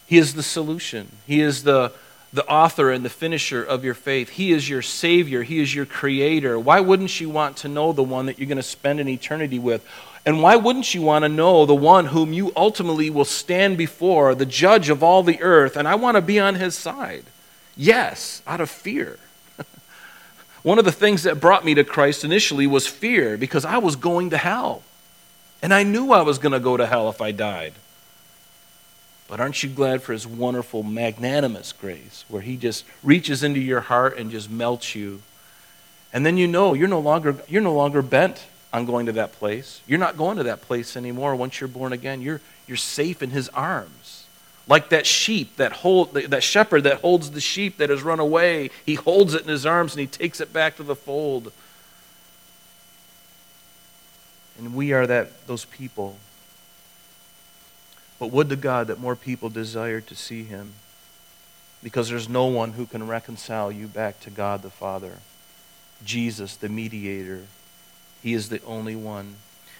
He 0.05 0.17
is 0.17 0.33
the 0.33 0.43
solution. 0.43 1.09
He 1.25 1.41
is 1.41 1.63
the, 1.63 1.91
the 2.31 2.45
author 2.47 2.91
and 2.91 3.03
the 3.03 3.09
finisher 3.09 3.63
of 3.63 3.83
your 3.83 3.93
faith. 3.93 4.29
He 4.29 4.51
is 4.51 4.69
your 4.69 4.81
Savior. 4.81 5.43
He 5.43 5.59
is 5.59 5.75
your 5.75 5.85
Creator. 5.85 6.57
Why 6.59 6.79
wouldn't 6.79 7.19
you 7.19 7.29
want 7.29 7.57
to 7.57 7.67
know 7.67 7.91
the 7.91 8.03
one 8.03 8.27
that 8.27 8.39
you're 8.39 8.47
going 8.47 8.57
to 8.57 8.63
spend 8.63 8.99
an 8.99 9.09
eternity 9.09 9.59
with? 9.59 9.85
And 10.27 10.41
why 10.43 10.57
wouldn't 10.57 10.93
you 10.93 11.01
want 11.01 11.23
to 11.23 11.29
know 11.29 11.65
the 11.65 11.73
one 11.73 12.07
whom 12.07 12.33
you 12.33 12.51
ultimately 12.53 13.09
will 13.09 13.23
stand 13.23 13.77
before, 13.77 14.35
the 14.35 14.45
judge 14.45 14.89
of 14.89 15.01
all 15.01 15.23
the 15.23 15.41
earth, 15.41 15.77
and 15.77 15.87
I 15.87 15.95
want 15.95 16.15
to 16.15 16.21
be 16.21 16.37
on 16.37 16.55
his 16.55 16.75
side? 16.75 17.23
Yes, 17.77 18.41
out 18.45 18.59
of 18.59 18.69
fear. 18.69 19.19
one 20.63 20.79
of 20.79 20.83
the 20.83 20.91
things 20.91 21.23
that 21.23 21.39
brought 21.39 21.63
me 21.63 21.75
to 21.75 21.85
Christ 21.85 22.25
initially 22.25 22.67
was 22.67 22.85
fear 22.85 23.37
because 23.37 23.63
I 23.63 23.77
was 23.77 23.95
going 23.95 24.31
to 24.31 24.37
hell. 24.37 24.83
And 25.61 25.73
I 25.73 25.83
knew 25.83 26.11
I 26.11 26.23
was 26.23 26.39
going 26.39 26.51
to 26.51 26.59
go 26.59 26.75
to 26.75 26.87
hell 26.87 27.07
if 27.07 27.21
I 27.21 27.31
died. 27.31 27.75
But 29.29 29.39
aren't 29.39 29.63
you 29.63 29.69
glad 29.69 30.03
for 30.03 30.11
his 30.11 30.27
wonderful, 30.27 30.83
magnanimous 30.83 31.71
grace, 31.71 32.25
where 32.27 32.41
he 32.41 32.57
just 32.57 32.83
reaches 33.01 33.43
into 33.43 33.61
your 33.61 33.79
heart 33.79 34.17
and 34.17 34.29
just 34.29 34.49
melts 34.49 34.93
you? 34.93 35.21
And 36.11 36.25
then 36.25 36.35
you 36.35 36.47
know 36.47 36.73
you're 36.73 36.89
no 36.89 36.99
longer, 36.99 37.37
you're 37.47 37.61
no 37.61 37.73
longer 37.73 38.01
bent 38.01 38.43
on 38.73 38.85
going 38.85 39.05
to 39.05 39.13
that 39.13 39.33
place. 39.33 39.81
You're 39.87 39.99
not 39.99 40.17
going 40.17 40.37
to 40.37 40.43
that 40.43 40.61
place 40.61 40.97
anymore 40.97 41.35
once 41.35 41.59
you're 41.59 41.67
born 41.67 41.93
again. 41.93 42.21
You're, 42.21 42.41
you're 42.67 42.77
safe 42.77 43.23
in 43.23 43.29
his 43.29 43.49
arms. 43.49 44.25
Like 44.67 44.89
that 44.89 45.05
sheep, 45.05 45.55
that, 45.55 45.71
hold, 45.71 46.13
that 46.13 46.43
shepherd 46.43 46.83
that 46.83 47.01
holds 47.01 47.31
the 47.31 47.39
sheep 47.39 47.77
that 47.77 47.89
has 47.89 48.03
run 48.03 48.19
away, 48.19 48.69
he 48.85 48.95
holds 48.95 49.33
it 49.33 49.43
in 49.43 49.47
his 49.47 49.65
arms 49.65 49.93
and 49.93 50.01
he 50.01 50.07
takes 50.07 50.41
it 50.41 50.51
back 50.51 50.75
to 50.75 50.83
the 50.83 50.95
fold. 50.95 51.53
And 54.57 54.75
we 54.75 54.91
are 54.91 55.07
that, 55.07 55.47
those 55.47 55.65
people. 55.65 56.17
But 58.19 58.31
would 58.31 58.49
to 58.49 58.55
God 58.55 58.87
that 58.87 58.99
more 58.99 59.15
people 59.15 59.49
desired 59.49 60.07
to 60.07 60.15
see 60.15 60.43
him, 60.43 60.73
because 61.83 62.09
there's 62.09 62.27
no 62.27 62.47
one 62.47 62.73
who 62.73 62.87
can 62.87 63.07
reconcile 63.07 63.71
you 63.71 63.87
back 63.87 64.19
to 64.21 64.29
God 64.31 64.63
the 64.63 64.71
Father. 64.71 65.19
Jesus, 66.03 66.55
the 66.55 66.69
mediator, 66.69 67.43
he 68.21 68.33
is 68.33 68.49
the 68.49 68.61
only 68.63 68.95
one. 68.95 69.35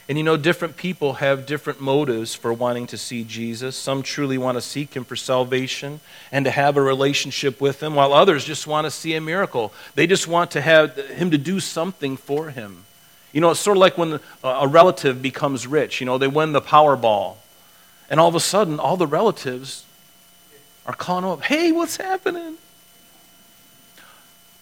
And 0.10 0.18
you 0.18 0.24
know, 0.24 0.38
different 0.38 0.78
people 0.78 1.16
have 1.16 1.46
different 1.46 1.82
motives 1.82 2.34
for 2.34 2.54
wanting 2.54 2.88
to 2.88 2.98
see 2.98 3.26
Jesus. 3.26 3.76
Some 3.76 4.04
truly 4.04 4.38
want 4.38 4.58
to 4.58 4.62
seek 4.62 4.94
him 4.94 5.04
for 5.04 5.18
salvation 5.18 6.00
and 6.32 6.46
to 6.46 6.52
have 6.52 6.78
a 6.78 6.82
relationship 6.82 7.60
with 7.60 7.84
him, 7.84 7.94
while 7.94 8.14
others 8.14 8.46
just 8.46 8.68
want 8.68 8.86
to 8.86 8.92
see 8.92 9.16
a 9.16 9.22
miracle. 9.22 9.74
They 9.96 10.08
just 10.08 10.26
want 10.26 10.52
to 10.52 10.62
have 10.62 10.96
him 10.96 11.32
to 11.32 11.38
do 11.38 11.60
something 11.60 12.16
for 12.16 12.52
him. 12.52 12.86
You 13.34 13.42
know, 13.42 13.52
it's 13.52 13.60
sort 13.60 13.76
of 13.76 13.82
like 13.82 13.98
when 13.98 14.22
a 14.44 14.68
relative 14.68 15.22
becomes 15.22 15.68
rich. 15.68 16.00
You 16.00 16.06
know, 16.06 16.18
they 16.18 16.28
win 16.28 16.54
the 16.54 16.62
Powerball. 16.62 17.36
And 18.10 18.20
all 18.20 18.30
of 18.30 18.36
a 18.36 18.40
sudden, 18.40 18.80
all 18.80 18.96
the 18.96 19.08
relatives 19.08 19.84
are 20.86 20.94
calling 20.94 21.26
up, 21.26 21.44
hey, 21.44 21.74
what's 21.74 21.98
happening? 21.98 22.56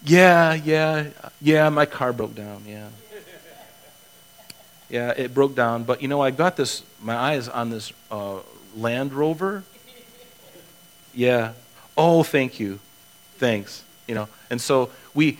Yeah, 0.04 0.54
yeah, 0.54 1.06
yeah, 1.40 1.68
my 1.68 1.86
car 1.86 2.12
broke 2.12 2.34
down, 2.34 2.64
yeah. 2.66 2.88
Yeah, 4.88 5.12
it 5.16 5.34
broke 5.34 5.54
down. 5.54 5.84
But 5.84 6.02
you 6.02 6.08
know, 6.08 6.20
I 6.20 6.30
got 6.30 6.56
this, 6.56 6.82
my 7.02 7.16
eyes 7.16 7.48
on 7.48 7.70
this 7.70 7.92
uh, 8.10 8.38
Land 8.76 9.12
Rover? 9.12 9.62
Yeah. 11.14 11.52
Oh, 11.96 12.22
thank 12.22 12.60
you. 12.60 12.78
Thanks. 13.38 13.82
You 14.06 14.14
know, 14.14 14.28
and 14.50 14.60
so 14.60 14.90
we, 15.14 15.38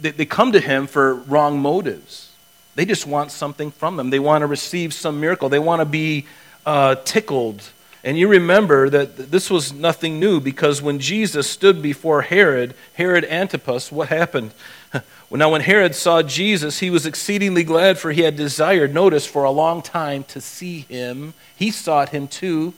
they, 0.00 0.10
they 0.10 0.26
come 0.26 0.52
to 0.52 0.60
him 0.60 0.86
for 0.86 1.14
wrong 1.14 1.58
motives. 1.58 2.30
They 2.74 2.84
just 2.84 3.06
want 3.06 3.30
something 3.30 3.70
from 3.70 3.96
them. 3.96 4.10
They 4.10 4.18
want 4.18 4.42
to 4.42 4.46
receive 4.46 4.92
some 4.92 5.20
miracle. 5.20 5.48
They 5.48 5.58
want 5.58 5.80
to 5.80 5.86
be 5.86 6.26
uh, 6.66 6.96
tickled. 6.96 7.62
And 8.04 8.18
you 8.18 8.28
remember 8.28 8.90
that 8.90 9.30
this 9.30 9.48
was 9.48 9.72
nothing 9.72 10.18
new 10.18 10.40
because 10.40 10.82
when 10.82 10.98
Jesus 10.98 11.48
stood 11.48 11.80
before 11.80 12.22
Herod, 12.22 12.74
Herod 12.94 13.24
Antipas, 13.24 13.92
what 13.92 14.08
happened? 14.08 14.52
Now, 15.30 15.50
when 15.50 15.62
Herod 15.62 15.94
saw 15.94 16.22
Jesus, 16.22 16.80
he 16.80 16.90
was 16.90 17.06
exceedingly 17.06 17.64
glad, 17.64 17.98
for 17.98 18.12
he 18.12 18.20
had 18.20 18.36
desired, 18.36 18.92
notice, 18.92 19.24
for 19.26 19.44
a 19.44 19.50
long 19.50 19.80
time 19.80 20.24
to 20.24 20.42
see 20.42 20.80
him. 20.80 21.32
He 21.56 21.70
sought 21.70 22.10
him 22.10 22.28
too 22.28 22.74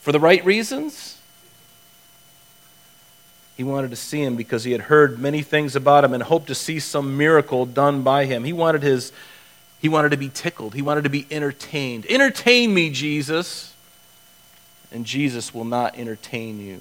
for 0.00 0.10
the 0.10 0.18
right 0.18 0.44
reasons. 0.44 1.18
He 3.56 3.62
wanted 3.62 3.90
to 3.90 3.96
see 3.96 4.20
him 4.20 4.34
because 4.34 4.64
he 4.64 4.72
had 4.72 4.82
heard 4.82 5.20
many 5.20 5.42
things 5.42 5.76
about 5.76 6.02
him 6.02 6.12
and 6.12 6.24
hoped 6.24 6.48
to 6.48 6.56
see 6.56 6.80
some 6.80 7.16
miracle 7.16 7.66
done 7.66 8.02
by 8.02 8.24
him. 8.24 8.42
He 8.42 8.52
wanted 8.52 8.82
his 8.82 9.12
he 9.80 9.88
wanted 9.88 10.10
to 10.10 10.16
be 10.16 10.28
tickled. 10.28 10.74
He 10.74 10.82
wanted 10.82 11.02
to 11.04 11.10
be 11.10 11.26
entertained. 11.28 12.06
Entertain 12.08 12.72
me, 12.72 12.90
Jesus. 12.90 13.74
And 14.92 15.04
Jesus 15.04 15.52
will 15.52 15.64
not 15.64 15.98
entertain 15.98 16.60
you. 16.60 16.80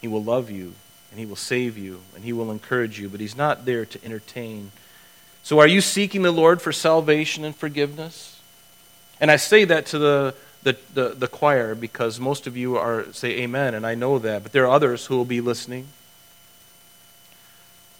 He 0.00 0.08
will 0.08 0.24
love 0.24 0.50
you 0.50 0.74
and 1.14 1.20
he 1.20 1.26
will 1.26 1.36
save 1.36 1.78
you 1.78 2.00
and 2.16 2.24
he 2.24 2.32
will 2.32 2.50
encourage 2.50 2.98
you, 2.98 3.08
but 3.08 3.20
he's 3.20 3.36
not 3.36 3.64
there 3.64 3.86
to 3.86 4.04
entertain. 4.04 4.72
So 5.44 5.60
are 5.60 5.66
you 5.68 5.80
seeking 5.80 6.22
the 6.22 6.32
Lord 6.32 6.60
for 6.60 6.72
salvation 6.72 7.44
and 7.44 7.54
forgiveness? 7.54 8.40
And 9.20 9.30
I 9.30 9.36
say 9.36 9.64
that 9.64 9.86
to 9.86 9.98
the 10.00 10.34
the, 10.64 10.76
the, 10.92 11.08
the 11.10 11.28
choir 11.28 11.76
because 11.76 12.18
most 12.18 12.48
of 12.48 12.56
you 12.56 12.76
are 12.76 13.12
say 13.12 13.42
amen, 13.42 13.74
and 13.74 13.86
I 13.86 13.94
know 13.94 14.18
that, 14.18 14.42
but 14.42 14.50
there 14.50 14.64
are 14.64 14.74
others 14.74 15.06
who 15.06 15.16
will 15.16 15.24
be 15.24 15.40
listening. 15.40 15.86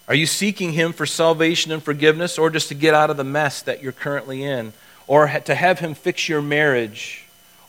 Are 0.09 0.15
you 0.15 0.27
seeking 0.27 0.73
Him 0.73 0.93
for 0.93 1.07
salvation 1.07 1.71
and 1.71 1.83
forgiveness, 1.83 2.37
or 2.37 2.51
just 2.51 2.69
to 2.69 2.75
get 2.75 2.95
out 2.95 3.11
of 3.11 3.17
the 3.17 3.25
mess 3.25 3.63
that 3.63 3.81
you're 3.81 3.93
currently 3.93 4.43
in, 4.43 4.73
or 5.07 5.29
to 5.45 5.55
have 5.55 5.79
Him 5.79 5.95
fix 5.95 6.29
your 6.29 6.43
marriage, 6.43 7.24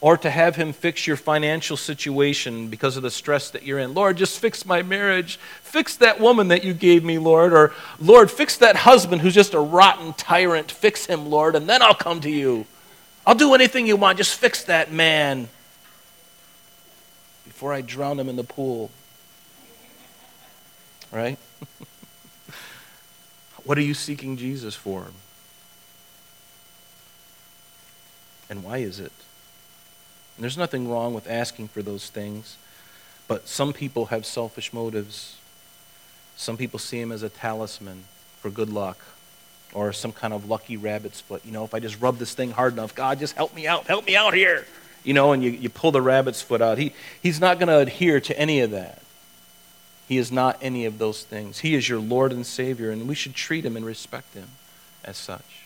or 0.05 0.15
to 0.15 0.29
have 0.29 0.55
Him 0.55 0.71
fix 0.71 1.07
your 1.07 1.17
financial 1.17 1.75
situation 1.75 2.67
because 2.67 2.95
of 2.95 3.01
the 3.01 3.09
stress 3.09 3.49
that 3.49 3.63
you're 3.63 3.79
in? 3.79 3.95
Lord, 3.95 4.17
just 4.17 4.37
fix 4.37 4.63
my 4.63 4.83
marriage. 4.83 5.37
Fix 5.63 5.95
that 5.95 6.19
woman 6.19 6.49
that 6.49 6.63
you 6.63 6.75
gave 6.75 7.03
me, 7.03 7.17
Lord. 7.17 7.53
Or, 7.53 7.73
Lord, 7.99 8.29
fix 8.29 8.55
that 8.57 8.75
husband 8.75 9.23
who's 9.23 9.33
just 9.33 9.55
a 9.55 9.59
rotten 9.59 10.13
tyrant. 10.13 10.69
Fix 10.69 11.07
him, 11.07 11.31
Lord, 11.31 11.55
and 11.55 11.67
then 11.67 11.81
I'll 11.81 11.95
come 11.95 12.21
to 12.21 12.29
you. 12.29 12.67
I'll 13.25 13.33
do 13.33 13.55
anything 13.55 13.87
you 13.87 13.95
want. 13.95 14.19
Just 14.19 14.37
fix 14.37 14.63
that 14.65 14.91
man 14.91 15.49
before 17.43 17.73
I 17.73 17.81
drown 17.81 18.19
him 18.19 18.29
in 18.29 18.35
the 18.35 18.43
pool. 18.43 18.91
Right? 21.11 21.39
what 23.63 23.75
are 23.75 23.81
you 23.81 23.95
seeking 23.95 24.37
Jesus 24.37 24.75
for? 24.75 25.07
And 28.51 28.63
why 28.63 28.77
is 28.77 28.99
it? 28.99 29.11
And 30.35 30.43
there's 30.43 30.57
nothing 30.57 30.89
wrong 30.89 31.13
with 31.13 31.29
asking 31.29 31.69
for 31.69 31.81
those 31.81 32.09
things, 32.09 32.57
but 33.27 33.47
some 33.47 33.73
people 33.73 34.07
have 34.07 34.25
selfish 34.25 34.73
motives. 34.73 35.37
Some 36.35 36.57
people 36.57 36.79
see 36.79 36.99
him 36.99 37.11
as 37.11 37.23
a 37.23 37.29
talisman 37.29 38.03
for 38.41 38.49
good 38.49 38.69
luck 38.69 38.97
or 39.73 39.91
some 39.93 40.11
kind 40.11 40.33
of 40.33 40.49
lucky 40.49 40.77
rabbit's 40.77 41.21
foot. 41.21 41.41
You 41.45 41.51
know, 41.51 41.63
if 41.63 41.73
I 41.73 41.79
just 41.79 41.99
rub 42.01 42.17
this 42.17 42.33
thing 42.33 42.51
hard 42.51 42.73
enough, 42.73 42.95
God, 42.95 43.19
just 43.19 43.35
help 43.35 43.55
me 43.55 43.67
out, 43.67 43.85
help 43.85 44.05
me 44.05 44.15
out 44.15 44.33
here. 44.33 44.65
You 45.03 45.13
know, 45.13 45.33
and 45.33 45.43
you, 45.43 45.51
you 45.51 45.69
pull 45.69 45.91
the 45.91 46.01
rabbit's 46.01 46.41
foot 46.41 46.61
out. 46.61 46.77
He, 46.77 46.93
he's 47.21 47.39
not 47.39 47.59
going 47.59 47.67
to 47.67 47.77
adhere 47.77 48.19
to 48.21 48.39
any 48.39 48.61
of 48.61 48.71
that. 48.71 49.01
He 50.07 50.17
is 50.17 50.31
not 50.31 50.57
any 50.61 50.85
of 50.85 50.97
those 50.97 51.23
things. 51.23 51.59
He 51.59 51.75
is 51.75 51.89
your 51.89 51.99
Lord 51.99 52.31
and 52.31 52.45
Savior, 52.45 52.91
and 52.91 53.07
we 53.07 53.15
should 53.15 53.33
treat 53.33 53.65
him 53.65 53.75
and 53.75 53.85
respect 53.85 54.33
him 54.33 54.49
as 55.03 55.17
such 55.17 55.65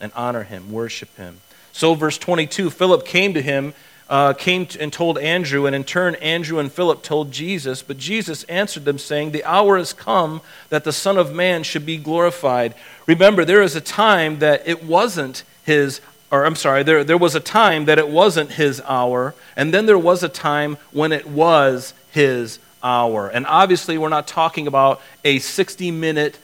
and 0.00 0.12
honor 0.14 0.42
him, 0.42 0.70
worship 0.72 1.16
him. 1.16 1.40
So, 1.74 1.94
verse 1.94 2.16
22 2.16 2.70
Philip 2.70 3.04
came 3.04 3.34
to 3.34 3.42
him 3.42 3.74
uh, 4.08 4.32
came 4.34 4.66
and 4.78 4.92
told 4.92 5.18
Andrew, 5.18 5.66
and 5.66 5.74
in 5.74 5.84
turn, 5.84 6.14
Andrew 6.16 6.58
and 6.58 6.70
Philip 6.70 7.02
told 7.02 7.32
Jesus. 7.32 7.82
But 7.82 7.98
Jesus 7.98 8.44
answered 8.44 8.84
them, 8.84 8.98
saying, 8.98 9.30
The 9.30 9.44
hour 9.44 9.78
has 9.78 9.92
come 9.92 10.40
that 10.68 10.84
the 10.84 10.92
Son 10.92 11.16
of 11.16 11.34
Man 11.34 11.62
should 11.62 11.86
be 11.86 11.96
glorified. 11.96 12.74
Remember, 13.06 13.44
there 13.44 13.62
is 13.62 13.74
a 13.74 13.80
time 13.80 14.38
that 14.40 14.66
it 14.68 14.84
wasn't 14.84 15.42
his, 15.64 16.00
or 16.30 16.44
I'm 16.44 16.56
sorry, 16.56 16.82
there, 16.82 17.02
there 17.02 17.18
was 17.18 17.34
a 17.34 17.40
time 17.40 17.86
that 17.86 17.98
it 17.98 18.08
wasn't 18.08 18.52
his 18.52 18.80
hour, 18.82 19.34
and 19.56 19.72
then 19.72 19.86
there 19.86 19.98
was 19.98 20.22
a 20.22 20.28
time 20.28 20.76
when 20.92 21.12
it 21.12 21.26
was 21.26 21.94
his 22.12 22.58
hour. 22.82 23.28
And 23.28 23.46
obviously, 23.46 23.96
we're 23.96 24.10
not 24.10 24.28
talking 24.28 24.66
about 24.66 25.00
a 25.24 25.38
60 25.38 25.90
minute 25.90 26.38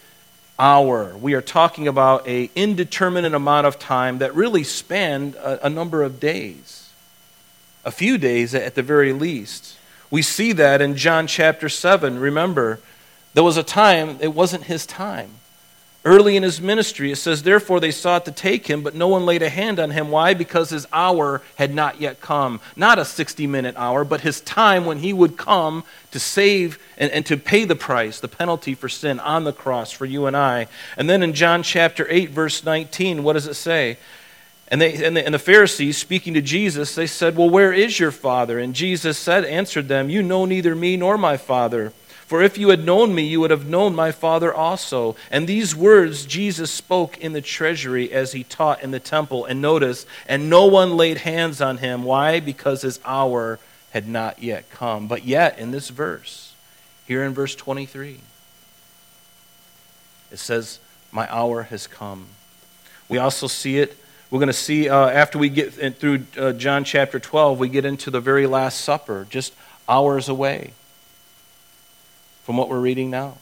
hour. 0.61 1.17
We 1.17 1.35
are 1.35 1.41
talking 1.41 1.89
about 1.89 2.29
a 2.29 2.51
indeterminate 2.55 3.35
amount 3.35 3.67
of 3.67 3.79
time 3.79 4.19
that 4.19 4.35
really 4.35 4.63
spanned 4.63 5.35
a, 5.37 5.67
a 5.67 5.71
number 5.71 6.03
of 6.03 6.21
days 6.21 6.81
a 7.85 7.91
few 7.91 8.19
days 8.19 8.55
at 8.55 8.75
the 8.75 8.83
very 8.83 9.13
least. 9.13 9.77
We 10.11 10.23
see 10.23 10.53
that 10.53 10.81
in 10.83 10.97
John 10.97 11.27
chapter 11.27 11.69
7. 11.69 12.19
Remember, 12.19 12.81
there 13.35 13.45
was 13.45 13.57
a 13.57 13.63
time, 13.63 14.19
it 14.21 14.35
wasn't 14.35 14.65
his 14.65 14.87
time. 14.87 15.31
Early 16.03 16.35
in 16.35 16.43
his 16.43 16.63
ministry, 16.63 17.13
it 17.13 17.17
says, 17.17 17.43
Therefore 17.43 17.79
they 17.79 17.91
sought 17.91 18.25
to 18.25 18.33
take 18.33 18.69
him, 18.69 18.83
but 18.83 18.95
no 18.95 19.09
one 19.09 19.27
laid 19.27 19.43
a 19.43 19.51
hand 19.51 19.79
on 19.79 19.91
him. 19.91 20.11
Why? 20.11 20.33
Because 20.33 20.71
his 20.71 20.87
hour 20.95 21.43
had 21.57 21.75
not 21.75 22.01
yet 22.01 22.23
come. 22.23 22.61
Not 22.75 22.99
a 22.99 23.05
60 23.05 23.47
minute 23.47 23.75
hour, 23.77 24.03
but 24.03 24.23
his 24.23 24.41
time 24.41 24.87
when 24.87 25.01
he 25.01 25.13
would 25.13 25.37
come 25.37 25.85
to 26.13 26.19
save 26.19 26.79
and, 26.97 27.13
and 27.13 27.27
to 27.27 27.37
pay 27.37 27.67
the 27.67 27.77
price, 27.77 28.19
the 28.19 28.29
penalty 28.29 28.75
for 28.75 28.89
sin 28.89 29.21
on 29.21 29.45
the 29.45 29.53
cross 29.53 29.93
for 29.93 30.07
you 30.07 30.25
and 30.25 30.35
I. 30.35 30.69
And 30.97 31.11
then 31.11 31.23
in 31.23 31.35
John 31.35 31.63
chapter 31.63 32.07
8, 32.09 32.31
verse 32.31 32.65
19, 32.65 33.23
what 33.23 33.35
does 33.35 33.47
it 33.47 33.55
say? 33.55 33.99
And, 34.69 34.81
they, 34.81 35.05
and, 35.05 35.15
the, 35.15 35.25
and 35.25 35.35
the 35.35 35.39
Pharisees, 35.39 35.99
speaking 35.99 36.33
to 36.33 36.41
Jesus, 36.41 36.95
they 36.95 37.09
said, 37.09 37.37
Well, 37.37 37.51
where 37.51 37.75
is 37.75 38.01
your 38.01 38.13
Father? 38.13 38.59
And 38.59 38.75
Jesus 38.75 39.19
said, 39.19 39.45
answered 39.45 39.89
them, 39.89 40.09
You 40.09 40.23
know 40.23 40.47
neither 40.47 40.75
me 40.75 40.97
nor 40.97 41.19
my 41.19 41.37
Father. 41.37 41.93
For 42.31 42.43
if 42.43 42.57
you 42.57 42.69
had 42.69 42.85
known 42.85 43.13
me, 43.13 43.25
you 43.25 43.41
would 43.41 43.51
have 43.51 43.67
known 43.67 43.93
my 43.97 44.13
Father 44.13 44.55
also. 44.55 45.17
And 45.33 45.49
these 45.49 45.75
words 45.75 46.25
Jesus 46.25 46.71
spoke 46.71 47.19
in 47.19 47.33
the 47.33 47.41
treasury 47.41 48.13
as 48.13 48.31
he 48.31 48.45
taught 48.45 48.85
in 48.85 48.93
the 48.93 49.01
temple. 49.01 49.45
And 49.47 49.61
notice, 49.61 50.07
and 50.29 50.49
no 50.49 50.67
one 50.67 50.97
laid 50.97 51.17
hands 51.17 51.61
on 51.61 51.79
him. 51.79 52.05
Why? 52.05 52.39
Because 52.39 52.83
his 52.83 53.01
hour 53.05 53.59
had 53.91 54.07
not 54.07 54.41
yet 54.41 54.71
come. 54.71 55.09
But 55.09 55.25
yet, 55.25 55.59
in 55.59 55.73
this 55.73 55.89
verse, 55.89 56.55
here 57.05 57.25
in 57.25 57.35
verse 57.35 57.57
23, 57.57 58.21
it 60.31 60.39
says, 60.39 60.79
My 61.11 61.29
hour 61.35 61.63
has 61.65 61.89
come. 61.89 62.27
We 63.09 63.19
also 63.19 63.49
see 63.49 63.79
it 63.79 63.97
we're 64.31 64.39
going 64.39 64.47
to 64.47 64.53
see 64.53 64.89
uh, 64.89 65.09
after 65.09 65.37
we 65.37 65.49
get 65.49 65.99
through 65.99 66.25
uh, 66.39 66.53
John 66.53 66.85
chapter 66.85 67.19
12, 67.19 67.59
we 67.59 67.69
get 67.69 67.85
into 67.85 68.13
the 68.13 68.21
very 68.21 68.47
Last 68.47 68.83
Supper, 68.83 69.27
just 69.29 69.53
hours 69.89 70.29
away 70.29 70.75
from 72.51 72.57
what 72.57 72.69
we're 72.69 72.81
reading 72.81 73.11
now. 73.11 73.37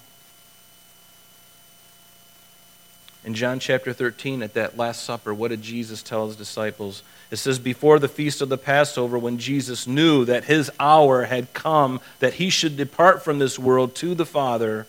In 3.24 3.32
John 3.32 3.58
chapter 3.58 3.94
13, 3.94 4.42
at 4.42 4.52
that 4.52 4.76
Last 4.76 5.02
Supper, 5.02 5.32
what 5.32 5.48
did 5.48 5.62
Jesus 5.62 6.02
tell 6.02 6.26
his 6.26 6.36
disciples? 6.36 7.02
It 7.30 7.36
says, 7.36 7.58
Before 7.58 7.98
the 7.98 8.06
feast 8.06 8.42
of 8.42 8.50
the 8.50 8.58
Passover, 8.58 9.18
when 9.18 9.38
Jesus 9.38 9.86
knew 9.86 10.26
that 10.26 10.44
his 10.44 10.70
hour 10.78 11.24
had 11.24 11.54
come, 11.54 12.02
that 12.18 12.34
he 12.34 12.50
should 12.50 12.76
depart 12.76 13.24
from 13.24 13.38
this 13.38 13.58
world 13.58 13.94
to 13.94 14.14
the 14.14 14.26
Father. 14.26 14.86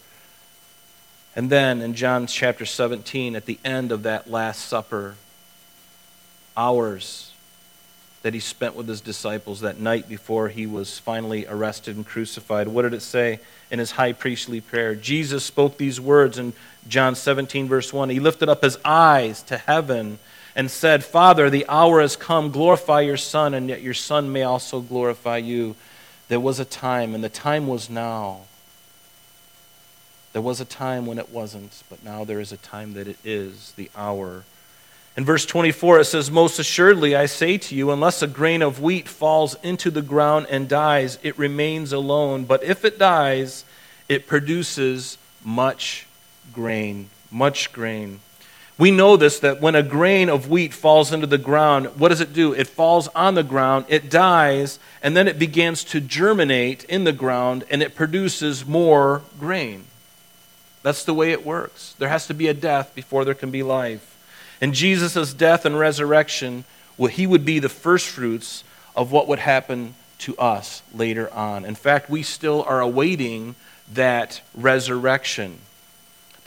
And 1.33 1.49
then 1.49 1.79
in 1.79 1.93
John 1.93 2.27
chapter 2.27 2.65
17, 2.65 3.37
at 3.37 3.45
the 3.45 3.57
end 3.63 3.93
of 3.93 4.03
that 4.03 4.29
Last 4.29 4.65
Supper, 4.65 5.15
hours 6.57 7.28
that 8.21 8.33
he 8.33 8.39
spent 8.39 8.75
with 8.75 8.87
his 8.87 9.01
disciples 9.01 9.61
that 9.61 9.79
night 9.79 10.09
before 10.09 10.49
he 10.49 10.65
was 10.65 10.99
finally 10.99 11.45
arrested 11.47 11.95
and 11.95 12.05
crucified. 12.05 12.67
What 12.67 12.81
did 12.81 12.93
it 12.93 13.01
say 13.01 13.39
in 13.71 13.79
his 13.79 13.91
high 13.91 14.11
priestly 14.11 14.59
prayer? 14.59 14.93
Jesus 14.93 15.45
spoke 15.45 15.77
these 15.77 16.01
words 16.01 16.37
in 16.37 16.53
John 16.87 17.15
17, 17.15 17.67
verse 17.67 17.93
1. 17.93 18.09
He 18.09 18.19
lifted 18.19 18.49
up 18.49 18.61
his 18.61 18.77
eyes 18.83 19.41
to 19.43 19.57
heaven 19.57 20.19
and 20.55 20.69
said, 20.69 21.05
Father, 21.05 21.49
the 21.49 21.65
hour 21.69 22.01
has 22.01 22.17
come. 22.17 22.51
Glorify 22.51 23.01
your 23.01 23.17
Son, 23.17 23.53
and 23.53 23.69
yet 23.69 23.81
your 23.81 23.93
Son 23.93 24.31
may 24.31 24.43
also 24.43 24.81
glorify 24.81 25.37
you. 25.37 25.75
There 26.27 26.39
was 26.39 26.59
a 26.59 26.65
time, 26.65 27.15
and 27.15 27.23
the 27.23 27.29
time 27.29 27.67
was 27.67 27.89
now. 27.89 28.41
There 30.33 30.41
was 30.41 30.59
a 30.59 30.65
time 30.65 31.05
when 31.05 31.17
it 31.17 31.29
wasn't, 31.29 31.83
but 31.89 32.03
now 32.03 32.25
there 32.25 32.39
is 32.39 32.51
a 32.51 32.57
time 32.57 32.93
that 32.93 33.07
it 33.07 33.17
is, 33.23 33.71
the 33.77 33.89
hour 33.95 34.43
in 35.19 35.25
verse 35.25 35.45
24, 35.45 35.99
it 35.99 36.05
says, 36.05 36.31
Most 36.31 36.59
assuredly, 36.59 37.13
I 37.13 37.25
say 37.25 37.57
to 37.57 37.75
you, 37.75 37.91
unless 37.91 38.21
a 38.21 38.27
grain 38.27 38.61
of 38.61 38.81
wheat 38.81 39.09
falls 39.09 39.57
into 39.61 39.91
the 39.91 40.01
ground 40.01 40.47
and 40.49 40.69
dies, 40.69 41.19
it 41.21 41.37
remains 41.37 41.91
alone. 41.91 42.45
But 42.45 42.63
if 42.63 42.85
it 42.85 42.97
dies, 42.97 43.65
it 44.07 44.27
produces 44.27 45.17
much 45.43 46.07
grain. 46.53 47.09
Much 47.29 47.73
grain. 47.73 48.21
We 48.77 48.91
know 48.91 49.17
this 49.17 49.39
that 49.39 49.59
when 49.59 49.75
a 49.75 49.83
grain 49.83 50.29
of 50.29 50.49
wheat 50.49 50.73
falls 50.73 51.11
into 51.11 51.27
the 51.27 51.37
ground, 51.37 51.99
what 51.99 52.07
does 52.07 52.21
it 52.21 52.31
do? 52.31 52.53
It 52.53 52.67
falls 52.67 53.09
on 53.09 53.33
the 53.33 53.43
ground, 53.43 53.87
it 53.89 54.09
dies, 54.09 54.79
and 55.03 55.17
then 55.17 55.27
it 55.27 55.37
begins 55.37 55.83
to 55.83 55.99
germinate 55.99 56.85
in 56.85 57.03
the 57.03 57.11
ground 57.11 57.65
and 57.69 57.83
it 57.83 57.93
produces 57.93 58.65
more 58.65 59.23
grain. 59.37 59.83
That's 60.81 61.03
the 61.03 61.13
way 61.13 61.33
it 61.33 61.45
works. 61.45 61.93
There 61.99 62.07
has 62.07 62.25
to 62.27 62.33
be 62.33 62.47
a 62.47 62.53
death 62.53 62.95
before 62.95 63.25
there 63.25 63.33
can 63.33 63.51
be 63.51 63.63
life. 63.63 64.15
And 64.61 64.73
Jesus' 64.73 65.33
death 65.33 65.65
and 65.65 65.79
resurrection, 65.79 66.65
well, 66.97 67.11
he 67.11 67.25
would 67.25 67.45
be 67.45 67.59
the 67.59 67.69
first 67.69 68.07
fruits 68.07 68.63
of 68.95 69.11
what 69.11 69.27
would 69.27 69.39
happen 69.39 69.95
to 70.19 70.37
us 70.37 70.81
later 70.93 71.31
on. 71.33 71.63
In 71.65 71.75
fact, 71.75 72.09
we 72.09 72.23
still 72.23 72.63
are 72.63 72.81
awaiting 72.81 73.55
that 73.93 74.41
resurrection 74.53 75.59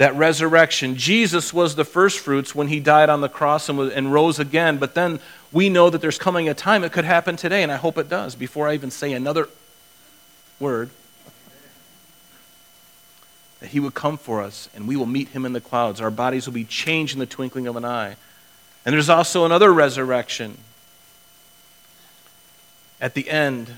that 0.03 0.17
resurrection. 0.17 0.97
Jesus 0.97 1.53
was 1.53 1.77
the 1.77 1.85
first 1.85 2.19
fruits 2.19 2.57
when 2.57 2.67
he 2.67 2.81
died 2.81 3.09
on 3.09 3.21
the 3.21 3.29
cross 3.29 3.69
and, 3.69 3.79
was, 3.79 3.93
and 3.93 4.13
rose 4.13 4.41
again, 4.41 4.79
but 4.79 4.97
then 4.97 5.21
we 5.53 5.69
know 5.69 5.91
that 5.91 6.01
there's 6.01 6.19
coming 6.19 6.49
a 6.49 6.55
time 6.55 6.83
it 6.83 6.91
could 6.91 7.05
happen 7.05 7.37
today, 7.37 7.63
and 7.63 7.71
I 7.71 7.77
hope 7.77 7.99
it 7.99 8.09
does 8.09 8.35
before 8.35 8.69
I 8.69 8.75
even 8.75 8.91
say 8.91 9.13
another 9.13 9.49
word. 10.59 10.91
That 13.63 13.69
he 13.69 13.79
would 13.79 13.95
come 13.95 14.19
for 14.19 14.43
us 14.43 14.69
and 14.75 14.89
we 14.89 14.97
will 14.97 15.07
meet 15.07 15.29
him 15.29 15.47
in 15.47 15.53
the 15.53 15.61
clouds. 15.61 16.01
Our 16.01 16.11
bodies 16.11 16.47
will 16.47 16.53
be 16.53 16.65
changed 16.65 17.15
in 17.15 17.21
the 17.21 17.27
twinkling 17.27 17.69
of 17.69 17.77
an 17.77 17.85
eye. 17.85 18.17
And 18.85 18.93
there's 18.93 19.09
also 19.09 19.45
another 19.45 19.73
resurrection 19.73 20.59
at 23.01 23.15
the 23.15 23.31
end 23.31 23.71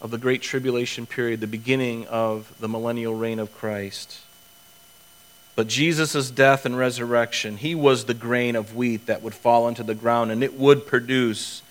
of 0.00 0.12
the 0.12 0.18
Great 0.18 0.42
Tribulation 0.42 1.06
period, 1.06 1.40
the 1.40 1.48
beginning 1.48 2.06
of 2.06 2.54
the 2.60 2.68
millennial 2.68 3.16
reign 3.16 3.40
of 3.40 3.52
Christ. 3.52 4.20
But 5.56 5.66
Jesus' 5.66 6.30
death 6.30 6.64
and 6.64 6.78
resurrection, 6.78 7.56
he 7.56 7.74
was 7.74 8.04
the 8.04 8.14
grain 8.14 8.54
of 8.54 8.76
wheat 8.76 9.06
that 9.06 9.22
would 9.22 9.34
fall 9.34 9.66
into 9.66 9.82
the 9.82 9.96
ground 9.96 10.30
and 10.30 10.44
it 10.44 10.54
would 10.54 10.86
produce 10.86 11.62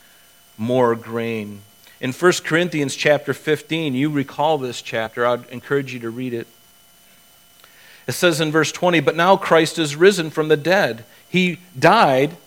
more 0.57 0.93
grain. 0.93 1.61
In 2.01 2.13
1 2.13 2.31
Corinthians 2.45 2.95
chapter 2.95 3.33
15, 3.33 3.93
you 3.93 4.09
recall 4.09 4.57
this 4.57 4.81
chapter. 4.81 5.25
I'd 5.25 5.47
encourage 5.49 5.93
you 5.93 5.99
to 5.99 6.09
read 6.09 6.33
it. 6.33 6.47
It 8.07 8.13
says 8.13 8.39
in 8.39 8.51
verse 8.51 8.71
20, 8.71 9.01
But 9.01 9.17
now 9.17 9.35
Christ 9.35 9.77
is 9.77 9.97
risen 9.97 10.29
from 10.29 10.47
the 10.47 10.57
dead. 10.57 11.03
He 11.27 11.59
died, 11.77 12.37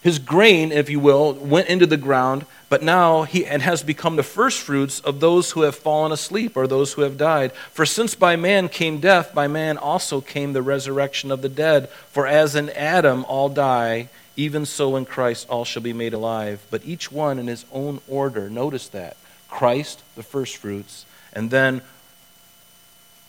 his 0.00 0.18
grain, 0.18 0.72
if 0.72 0.88
you 0.88 0.98
will, 0.98 1.34
went 1.34 1.68
into 1.68 1.86
the 1.86 1.98
ground, 1.98 2.46
but 2.70 2.82
now 2.82 3.24
he 3.24 3.44
and 3.44 3.60
has 3.60 3.82
become 3.82 4.16
the 4.16 4.22
firstfruits 4.22 4.98
of 5.00 5.20
those 5.20 5.50
who 5.50 5.62
have 5.62 5.76
fallen 5.76 6.10
asleep 6.10 6.56
or 6.56 6.66
those 6.66 6.94
who 6.94 7.02
have 7.02 7.18
died. 7.18 7.52
For 7.70 7.84
since 7.84 8.14
by 8.14 8.34
man 8.34 8.70
came 8.70 8.98
death, 8.98 9.34
by 9.34 9.46
man 9.46 9.76
also 9.76 10.22
came 10.22 10.54
the 10.54 10.62
resurrection 10.62 11.30
of 11.30 11.42
the 11.42 11.50
dead. 11.50 11.90
For 12.10 12.26
as 12.26 12.56
in 12.56 12.70
Adam 12.70 13.26
all 13.26 13.50
die, 13.50 14.08
even 14.36 14.64
so 14.64 14.96
in 14.96 15.04
Christ 15.04 15.48
all 15.48 15.64
shall 15.64 15.82
be 15.82 15.92
made 15.92 16.14
alive, 16.14 16.64
but 16.70 16.84
each 16.84 17.12
one 17.12 17.38
in 17.38 17.46
his 17.46 17.64
own 17.72 18.00
order. 18.08 18.48
Notice 18.48 18.88
that. 18.88 19.16
Christ, 19.48 20.02
the 20.16 20.22
firstfruits, 20.22 21.04
and 21.32 21.50
then 21.50 21.82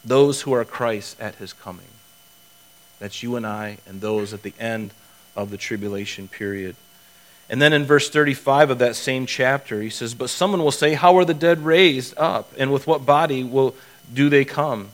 those 0.06 0.42
who 0.42 0.54
are 0.54 0.66
Christ 0.66 1.20
at 1.20 1.36
his 1.36 1.54
coming. 1.54 1.88
That's 3.00 3.22
you 3.22 3.36
and 3.36 3.46
I 3.46 3.78
and 3.86 4.00
those 4.00 4.34
at 4.34 4.44
the 4.44 4.54
end 4.58 4.94
of 5.36 5.50
the 5.50 5.58
tribulation 5.58 6.28
period. 6.28 6.76
And 7.50 7.62
then 7.62 7.74
in 7.74 7.84
verse 7.84 8.10
35 8.10 8.70
of 8.70 8.80
that 8.80 8.96
same 8.96 9.26
chapter, 9.26 9.82
he 9.82 9.90
says, 9.90 10.14
But 10.14 10.30
someone 10.30 10.64
will 10.64 10.72
say, 10.72 10.94
How 10.94 11.18
are 11.18 11.26
the 11.26 11.34
dead 11.34 11.66
raised 11.66 12.18
up? 12.18 12.52
And 12.58 12.72
with 12.72 12.88
what 12.88 13.06
body 13.06 13.44
will 13.44 13.76
do 14.14 14.30
they 14.30 14.46
come? 14.46 14.90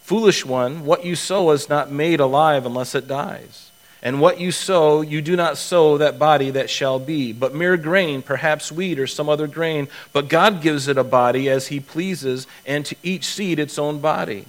Foolish 0.00 0.44
one, 0.44 0.84
what 0.84 1.04
you 1.04 1.14
sow 1.14 1.50
is 1.50 1.68
not 1.68 1.92
made 1.92 2.18
alive 2.18 2.66
unless 2.66 2.94
it 2.94 3.06
dies. 3.06 3.69
And 4.02 4.20
what 4.20 4.40
you 4.40 4.50
sow, 4.50 5.02
you 5.02 5.20
do 5.20 5.36
not 5.36 5.58
sow 5.58 5.98
that 5.98 6.18
body 6.18 6.50
that 6.50 6.70
shall 6.70 6.98
be, 6.98 7.32
but 7.32 7.54
mere 7.54 7.76
grain, 7.76 8.22
perhaps 8.22 8.72
wheat 8.72 8.98
or 8.98 9.06
some 9.06 9.28
other 9.28 9.46
grain. 9.46 9.88
But 10.12 10.28
God 10.28 10.62
gives 10.62 10.88
it 10.88 10.96
a 10.96 11.04
body 11.04 11.50
as 11.50 11.66
he 11.66 11.80
pleases, 11.80 12.46
and 12.64 12.86
to 12.86 12.96
each 13.02 13.26
seed 13.26 13.58
its 13.58 13.78
own 13.78 14.00
body. 14.00 14.46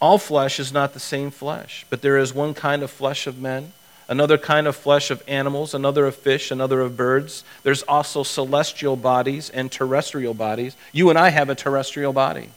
All 0.00 0.18
flesh 0.18 0.60
is 0.60 0.72
not 0.72 0.94
the 0.94 1.00
same 1.00 1.30
flesh, 1.32 1.84
but 1.90 2.02
there 2.02 2.18
is 2.18 2.32
one 2.32 2.54
kind 2.54 2.82
of 2.82 2.90
flesh 2.90 3.26
of 3.26 3.40
men 3.40 3.72
another 4.08 4.38
kind 4.38 4.66
of 4.66 4.74
flesh 4.74 5.10
of 5.10 5.22
animals, 5.28 5.74
another 5.74 6.06
of 6.06 6.16
fish, 6.16 6.50
another 6.50 6.80
of 6.80 6.96
birds. 6.96 7.44
There's 7.62 7.82
also 7.82 8.22
celestial 8.22 8.96
bodies 8.96 9.50
and 9.50 9.70
terrestrial 9.70 10.34
bodies. 10.34 10.76
You 10.92 11.10
and 11.10 11.18
I 11.18 11.28
have 11.28 11.50
a 11.50 11.54
terrestrial 11.54 12.14
body. 12.14 12.48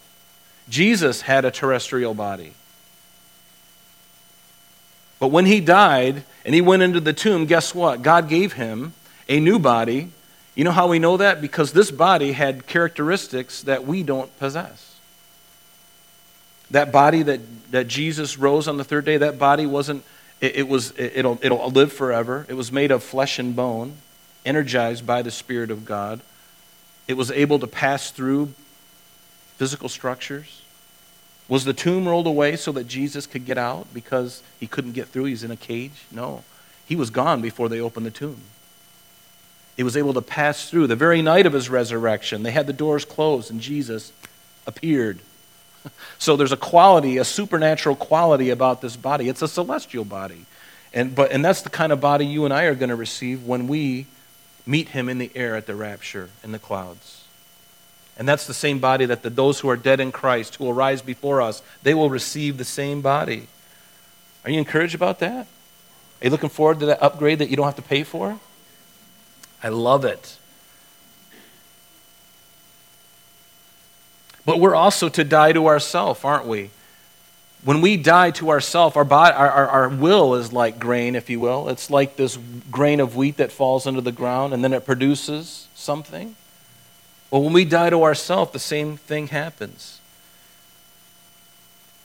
Jesus 0.70 1.22
had 1.22 1.44
a 1.44 1.52
terrestrial 1.52 2.14
body. 2.14 2.54
But 5.22 5.28
when 5.28 5.46
he 5.46 5.62
died 5.62 6.24
and 6.44 6.56
he 6.56 6.62
went 6.62 6.82
into 6.82 7.00
the 7.00 7.14
tomb, 7.14 7.46
guess 7.46 7.76
what? 7.76 8.02
God 8.02 8.28
gave 8.28 8.54
him 8.54 8.94
a 9.30 9.40
new 9.40 9.60
body. 9.60 10.10
You 10.56 10.64
know 10.64 10.72
how 10.72 10.88
we 10.88 10.98
know 10.98 11.18
that? 11.18 11.42
Because 11.42 11.74
this 11.74 11.92
body 11.92 12.32
had 12.32 12.66
characteristics 12.66 13.62
that 13.62 13.86
we 13.86 14.02
don't 14.02 14.36
possess. 14.40 14.96
That 16.72 16.92
body 16.92 17.22
that, 17.22 17.40
that 17.72 17.88
Jesus 17.88 18.40
rose 18.40 18.68
on 18.68 18.78
the 18.78 18.84
third 18.84 19.06
day, 19.06 19.18
that 19.18 19.38
body 19.38 19.68
wasn't 19.68 20.04
it, 20.40 20.56
it 20.56 20.68
was, 20.68 20.90
it, 20.98 21.24
will 21.24 21.38
it'll 21.44 21.70
live 21.70 21.94
forever. 21.94 22.48
It 22.50 22.56
was 22.56 22.72
made 22.72 22.90
of 22.90 23.04
flesh 23.04 23.38
and 23.38 23.56
bone, 23.56 23.98
energized 24.44 25.06
by 25.06 25.22
the 25.22 25.30
Spirit 25.30 25.70
of 25.70 25.86
God. 25.86 26.20
It 27.08 27.14
was 27.14 27.30
able 27.30 27.60
to 27.60 27.68
pass 27.68 28.10
through 28.10 28.56
physical 29.58 29.88
structures. 29.88 30.61
Was 31.52 31.66
the 31.66 31.74
tomb 31.74 32.08
rolled 32.08 32.28
away 32.28 32.56
so 32.56 32.72
that 32.72 32.88
Jesus 32.88 33.28
could 33.28 33.46
get 33.46 33.58
out 33.58 33.94
because 33.94 34.42
he 34.58 34.68
couldn't 34.68 34.94
get 34.94 35.10
through? 35.10 35.26
He's 35.26 35.44
in 35.44 35.52
a 35.52 35.58
cage? 35.58 36.06
No. 36.10 36.46
He 36.86 36.96
was 36.96 37.10
gone 37.10 37.42
before 37.42 37.68
they 37.68 37.82
opened 37.82 38.06
the 38.06 38.12
tomb. 38.12 38.40
He 39.76 39.84
was 39.84 39.98
able 39.98 40.14
to 40.14 40.22
pass 40.22 40.70
through. 40.70 40.88
The 40.88 40.96
very 40.96 41.22
night 41.22 41.46
of 41.46 41.52
his 41.52 41.70
resurrection, 41.70 42.44
they 42.44 42.52
had 42.52 42.68
the 42.68 42.72
doors 42.72 43.04
closed 43.04 43.52
and 43.52 43.60
Jesus 43.60 44.14
appeared 44.66 45.20
so 46.20 46.38
there's 46.38 46.54
a 46.54 46.58
quality, 46.58 47.18
a 47.18 47.26
supernatural 47.26 47.98
quality 47.98 48.50
about 48.50 48.80
this 48.80 48.96
body. 48.96 49.28
It's 49.28 49.42
a 49.42 49.48
celestial 49.48 50.06
body. 50.06 50.46
And, 50.94 51.14
but, 51.14 51.32
and 51.32 51.44
that's 51.44 51.64
the 51.64 51.70
kind 51.70 51.92
of 51.92 52.00
body 52.00 52.26
you 52.26 52.46
and 52.46 52.54
I 52.54 52.64
are 52.64 52.76
going 52.76 52.90
to 52.92 52.96
receive 52.96 53.46
when 53.46 53.68
we 53.68 54.06
meet 54.66 54.90
him 54.90 55.10
in 55.10 55.18
the 55.18 55.32
air 55.36 55.58
at 55.58 55.66
the 55.66 55.76
rapture 55.76 56.30
in 56.44 56.52
the 56.52 56.60
clouds. 56.60 57.21
And 58.22 58.30
that's 58.30 58.46
the 58.46 58.54
same 58.54 58.78
body 58.78 59.08
that 59.08 59.24
the, 59.24 59.32
those 59.32 59.62
who 59.62 59.70
are 59.70 59.76
dead 59.76 60.00
in 60.00 60.12
Christ, 60.12 60.58
who 60.58 60.66
will 60.66 60.76
rise 60.76 61.02
before 61.02 61.42
us, 61.42 61.64
they 61.82 61.96
will 61.96 62.12
receive 62.12 62.60
the 62.60 62.64
same 62.64 63.02
body. 63.02 63.48
Are 64.46 64.52
you 64.52 64.60
encouraged 64.60 64.94
about 64.94 65.18
that? 65.22 65.48
Are 65.48 66.26
you 66.26 66.30
looking 66.30 66.50
forward 66.50 66.82
to 66.82 66.86
that 66.86 67.02
upgrade 67.02 67.40
that 67.40 67.50
you 67.50 67.56
don't 67.56 67.66
have 67.66 67.78
to 67.78 67.82
pay 67.82 68.04
for? 68.04 68.40
I 69.64 69.70
love 69.70 70.06
it. 70.06 70.38
But 74.46 74.60
we're 74.60 74.76
also 74.76 75.10
to 75.10 75.24
die 75.24 75.54
to 75.54 75.66
ourself, 75.66 76.24
aren't 76.24 76.46
we? 76.46 76.70
When 77.64 77.82
we 77.82 77.98
die 77.98 78.30
to 78.30 78.52
ourself, 78.52 78.96
our, 78.96 79.04
body, 79.04 79.36
our, 79.36 79.50
our, 79.50 79.68
our 79.68 79.90
will 79.90 80.36
is 80.36 80.54
like 80.54 80.78
grain, 80.78 81.16
if 81.16 81.28
you 81.28 81.40
will. 81.40 81.70
It's 81.70 81.90
like 81.90 82.18
this 82.18 82.38
grain 82.70 83.00
of 83.00 83.16
wheat 83.16 83.38
that 83.38 83.52
falls 83.52 83.88
into 83.88 84.02
the 84.02 84.12
ground 84.12 84.54
and 84.54 84.64
then 84.64 84.74
it 84.74 84.86
produces 84.86 85.68
something. 85.74 86.36
Well, 87.32 87.42
when 87.42 87.54
we 87.54 87.64
die 87.64 87.90
to 87.90 88.04
ourselves, 88.04 88.52
the 88.52 88.60
same 88.60 88.98
thing 88.98 89.28
happens. 89.28 90.00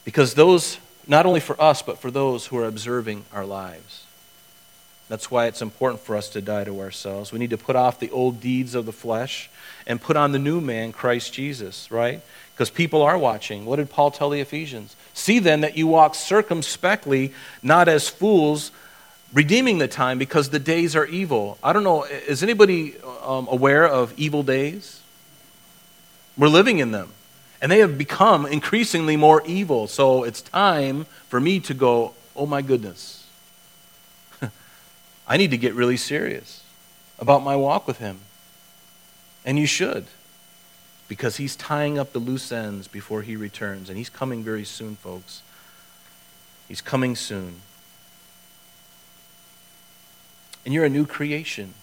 Because 0.04 0.34
those, 0.34 0.78
not 1.06 1.26
only 1.26 1.40
for 1.40 1.60
us, 1.60 1.82
but 1.82 1.98
for 1.98 2.12
those 2.12 2.46
who 2.46 2.56
are 2.58 2.64
observing 2.64 3.24
our 3.32 3.44
lives. 3.44 4.04
That's 5.08 5.30
why 5.30 5.46
it's 5.46 5.62
important 5.62 6.00
for 6.00 6.16
us 6.16 6.28
to 6.30 6.40
die 6.40 6.64
to 6.64 6.80
ourselves. 6.80 7.32
We 7.32 7.40
need 7.40 7.50
to 7.50 7.58
put 7.58 7.76
off 7.76 7.98
the 7.98 8.10
old 8.10 8.40
deeds 8.40 8.74
of 8.74 8.86
the 8.86 8.92
flesh 8.92 9.50
and 9.86 10.00
put 10.00 10.16
on 10.16 10.32
the 10.32 10.38
new 10.38 10.60
man, 10.60 10.92
Christ 10.92 11.32
Jesus, 11.32 11.90
right? 11.90 12.20
Because 12.54 12.70
people 12.70 13.02
are 13.02 13.18
watching. 13.18 13.66
What 13.66 13.76
did 13.76 13.90
Paul 13.90 14.12
tell 14.12 14.30
the 14.30 14.40
Ephesians? 14.40 14.94
See 15.12 15.40
then 15.40 15.60
that 15.60 15.76
you 15.76 15.88
walk 15.88 16.14
circumspectly, 16.14 17.32
not 17.62 17.88
as 17.88 18.08
fools, 18.08 18.70
redeeming 19.32 19.78
the 19.78 19.88
time 19.88 20.18
because 20.18 20.50
the 20.50 20.58
days 20.58 20.96
are 20.96 21.06
evil. 21.06 21.58
I 21.62 21.72
don't 21.72 21.84
know, 21.84 22.04
is 22.04 22.42
anybody 22.42 22.94
um, 23.22 23.48
aware 23.50 23.86
of 23.86 24.12
evil 24.16 24.42
days? 24.42 25.00
We're 26.36 26.48
living 26.48 26.78
in 26.78 26.90
them. 26.90 27.12
And 27.60 27.72
they 27.72 27.78
have 27.78 27.96
become 27.96 28.44
increasingly 28.46 29.16
more 29.16 29.42
evil. 29.46 29.86
So 29.86 30.24
it's 30.24 30.42
time 30.42 31.06
for 31.28 31.40
me 31.40 31.58
to 31.60 31.74
go, 31.74 32.14
oh 32.34 32.46
my 32.46 32.62
goodness. 32.62 33.26
I 35.28 35.36
need 35.36 35.50
to 35.52 35.58
get 35.58 35.74
really 35.74 35.96
serious 35.96 36.62
about 37.18 37.42
my 37.42 37.56
walk 37.56 37.86
with 37.86 37.98
Him. 37.98 38.20
And 39.44 39.58
you 39.58 39.66
should, 39.66 40.06
because 41.08 41.36
He's 41.36 41.56
tying 41.56 41.98
up 41.98 42.12
the 42.12 42.18
loose 42.18 42.52
ends 42.52 42.88
before 42.88 43.22
He 43.22 43.36
returns. 43.36 43.88
And 43.88 43.96
He's 43.96 44.10
coming 44.10 44.44
very 44.44 44.64
soon, 44.64 44.96
folks. 44.96 45.42
He's 46.68 46.82
coming 46.82 47.16
soon. 47.16 47.60
And 50.64 50.74
you're 50.74 50.84
a 50.84 50.90
new 50.90 51.06
creation. 51.06 51.74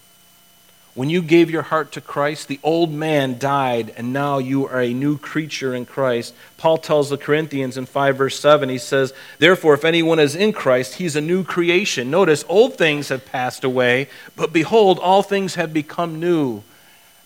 When 0.95 1.09
you 1.09 1.23
gave 1.23 1.49
your 1.49 1.63
heart 1.63 1.91
to 1.93 2.01
Christ, 2.01 2.47
the 2.47 2.59
old 2.61 2.91
man 2.91 3.39
died, 3.39 3.91
and 3.97 4.13
now 4.13 4.37
you 4.37 4.67
are 4.67 4.79
a 4.79 4.93
new 4.93 5.17
creature 5.17 5.73
in 5.73 5.87
Christ. 5.87 6.35
Paul 6.57 6.77
tells 6.77 7.09
the 7.09 7.17
Corinthians 7.17 7.77
in 7.77 7.87
5 7.87 8.15
verse 8.15 8.39
7, 8.39 8.69
he 8.69 8.77
says, 8.77 9.11
Therefore, 9.39 9.73
if 9.73 9.85
anyone 9.85 10.19
is 10.19 10.35
in 10.35 10.53
Christ, 10.53 10.95
he's 10.95 11.15
a 11.15 11.21
new 11.21 11.43
creation. 11.43 12.11
Notice, 12.11 12.45
old 12.47 12.77
things 12.77 13.09
have 13.09 13.25
passed 13.25 13.63
away, 13.63 14.07
but 14.35 14.53
behold, 14.53 14.99
all 14.99 15.23
things 15.23 15.55
have 15.55 15.73
become 15.73 16.19
new. 16.19 16.61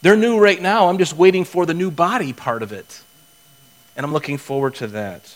They're 0.02 0.16
new 0.16 0.40
right 0.40 0.62
now. 0.62 0.88
I'm 0.88 0.98
just 0.98 1.18
waiting 1.18 1.44
for 1.44 1.66
the 1.66 1.74
new 1.74 1.92
body 1.92 2.32
part 2.32 2.64
of 2.64 2.72
it. 2.72 3.04
And 3.98 4.06
I'm 4.06 4.14
looking 4.14 4.38
forward 4.38 4.76
to 4.76 4.88
that. 4.88 5.36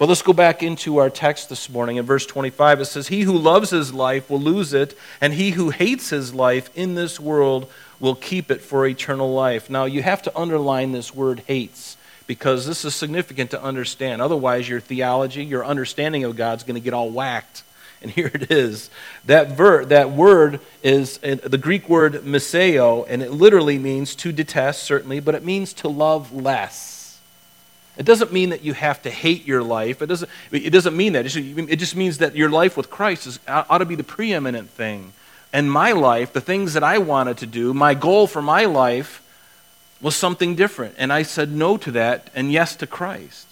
But 0.00 0.08
let's 0.08 0.22
go 0.22 0.32
back 0.32 0.62
into 0.62 0.96
our 0.96 1.10
text 1.10 1.50
this 1.50 1.68
morning. 1.68 1.98
In 1.98 2.06
verse 2.06 2.24
25, 2.24 2.80
it 2.80 2.84
says, 2.86 3.08
He 3.08 3.20
who 3.20 3.36
loves 3.36 3.68
his 3.68 3.92
life 3.92 4.30
will 4.30 4.40
lose 4.40 4.72
it, 4.72 4.96
and 5.20 5.34
he 5.34 5.50
who 5.50 5.68
hates 5.68 6.08
his 6.08 6.32
life 6.32 6.70
in 6.74 6.94
this 6.94 7.20
world 7.20 7.70
will 8.00 8.14
keep 8.14 8.50
it 8.50 8.62
for 8.62 8.86
eternal 8.86 9.34
life. 9.34 9.68
Now, 9.68 9.84
you 9.84 10.02
have 10.02 10.22
to 10.22 10.34
underline 10.34 10.92
this 10.92 11.14
word 11.14 11.42
hates 11.46 11.98
because 12.26 12.66
this 12.66 12.82
is 12.86 12.94
significant 12.94 13.50
to 13.50 13.62
understand. 13.62 14.22
Otherwise, 14.22 14.66
your 14.70 14.80
theology, 14.80 15.44
your 15.44 15.66
understanding 15.66 16.24
of 16.24 16.34
God 16.34 16.56
is 16.56 16.64
going 16.64 16.76
to 16.76 16.80
get 16.80 16.94
all 16.94 17.10
whacked. 17.10 17.62
And 18.02 18.10
here 18.10 18.30
it 18.32 18.50
is. 18.50 18.88
That, 19.26 19.50
ver- 19.58 19.84
that 19.84 20.10
word 20.12 20.60
is 20.82 21.18
the 21.18 21.58
Greek 21.60 21.86
word 21.86 22.14
miseo, 22.24 23.04
and 23.06 23.22
it 23.22 23.30
literally 23.30 23.78
means 23.78 24.14
to 24.14 24.32
detest, 24.32 24.84
certainly, 24.84 25.20
but 25.20 25.34
it 25.34 25.44
means 25.44 25.74
to 25.74 25.88
love 25.88 26.32
less. 26.32 26.99
It 28.00 28.06
doesn't 28.06 28.32
mean 28.32 28.48
that 28.48 28.64
you 28.64 28.72
have 28.72 29.02
to 29.02 29.10
hate 29.10 29.46
your 29.46 29.62
life. 29.62 30.00
It 30.00 30.06
doesn't, 30.06 30.30
it 30.50 30.70
doesn't 30.70 30.96
mean 30.96 31.12
that. 31.12 31.26
It 31.36 31.76
just 31.76 31.94
means 31.94 32.16
that 32.16 32.34
your 32.34 32.48
life 32.48 32.74
with 32.74 32.88
Christ 32.88 33.26
is, 33.26 33.38
ought 33.46 33.76
to 33.76 33.84
be 33.84 33.94
the 33.94 34.02
preeminent 34.02 34.70
thing. 34.70 35.12
And 35.52 35.70
my 35.70 35.92
life, 35.92 36.32
the 36.32 36.40
things 36.40 36.72
that 36.72 36.82
I 36.82 36.96
wanted 36.96 37.36
to 37.38 37.46
do, 37.46 37.74
my 37.74 37.92
goal 37.92 38.26
for 38.26 38.40
my 38.40 38.64
life 38.64 39.22
was 40.00 40.16
something 40.16 40.54
different. 40.54 40.94
And 40.96 41.12
I 41.12 41.24
said 41.24 41.52
no 41.52 41.76
to 41.76 41.90
that 41.90 42.30
and 42.34 42.50
yes 42.50 42.74
to 42.76 42.86
Christ. 42.86 43.46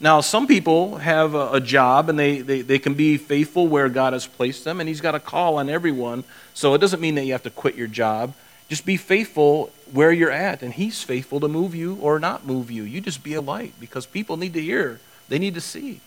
Now, 0.00 0.22
some 0.22 0.46
people 0.46 0.96
have 0.96 1.34
a, 1.34 1.52
a 1.52 1.60
job 1.60 2.08
and 2.08 2.18
they, 2.18 2.40
they, 2.40 2.62
they 2.62 2.78
can 2.78 2.94
be 2.94 3.18
faithful 3.18 3.68
where 3.68 3.90
God 3.90 4.14
has 4.14 4.26
placed 4.26 4.64
them, 4.64 4.80
and 4.80 4.88
He's 4.88 5.02
got 5.02 5.14
a 5.14 5.20
call 5.20 5.58
on 5.58 5.68
everyone. 5.68 6.24
So 6.54 6.72
it 6.72 6.78
doesn't 6.78 7.00
mean 7.02 7.16
that 7.16 7.26
you 7.26 7.32
have 7.32 7.42
to 7.42 7.50
quit 7.50 7.74
your 7.74 7.88
job. 7.88 8.32
Just 8.68 8.86
be 8.86 8.96
faithful 8.96 9.72
where 9.92 10.12
you're 10.12 10.30
at, 10.30 10.62
and 10.62 10.72
He's 10.72 11.02
faithful 11.02 11.40
to 11.40 11.48
move 11.48 11.74
you 11.74 11.96
or 12.00 12.18
not 12.18 12.46
move 12.46 12.70
you. 12.70 12.82
You 12.82 13.00
just 13.00 13.22
be 13.22 13.34
a 13.34 13.40
light 13.40 13.74
because 13.78 14.06
people 14.06 14.36
need 14.36 14.54
to 14.54 14.62
hear, 14.62 15.00
they 15.28 15.38
need 15.38 15.54
to 15.54 15.60
see. 15.60 16.00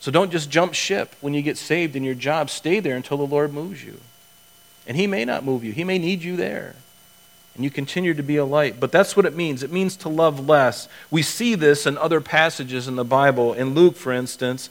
So 0.00 0.10
don't 0.10 0.32
just 0.32 0.50
jump 0.50 0.74
ship 0.74 1.14
when 1.20 1.32
you 1.32 1.42
get 1.42 1.56
saved 1.56 1.94
in 1.94 2.02
your 2.02 2.16
job. 2.16 2.50
Stay 2.50 2.80
there 2.80 2.96
until 2.96 3.18
the 3.18 3.26
Lord 3.26 3.52
moves 3.52 3.84
you. 3.84 4.00
And 4.84 4.96
He 4.96 5.06
may 5.06 5.24
not 5.24 5.44
move 5.44 5.62
you, 5.62 5.72
He 5.72 5.84
may 5.84 5.98
need 5.98 6.22
you 6.22 6.36
there. 6.36 6.74
And 7.54 7.64
you 7.64 7.70
continue 7.70 8.14
to 8.14 8.22
be 8.22 8.36
a 8.36 8.44
light. 8.44 8.80
But 8.80 8.92
that's 8.92 9.14
what 9.14 9.26
it 9.26 9.36
means. 9.36 9.62
It 9.62 9.70
means 9.70 9.94
to 9.98 10.08
love 10.08 10.48
less. 10.48 10.88
We 11.10 11.22
see 11.22 11.54
this 11.54 11.86
in 11.86 11.98
other 11.98 12.20
passages 12.20 12.88
in 12.88 12.96
the 12.96 13.04
Bible. 13.04 13.52
In 13.52 13.74
Luke, 13.74 13.96
for 13.96 14.10
instance, 14.10 14.70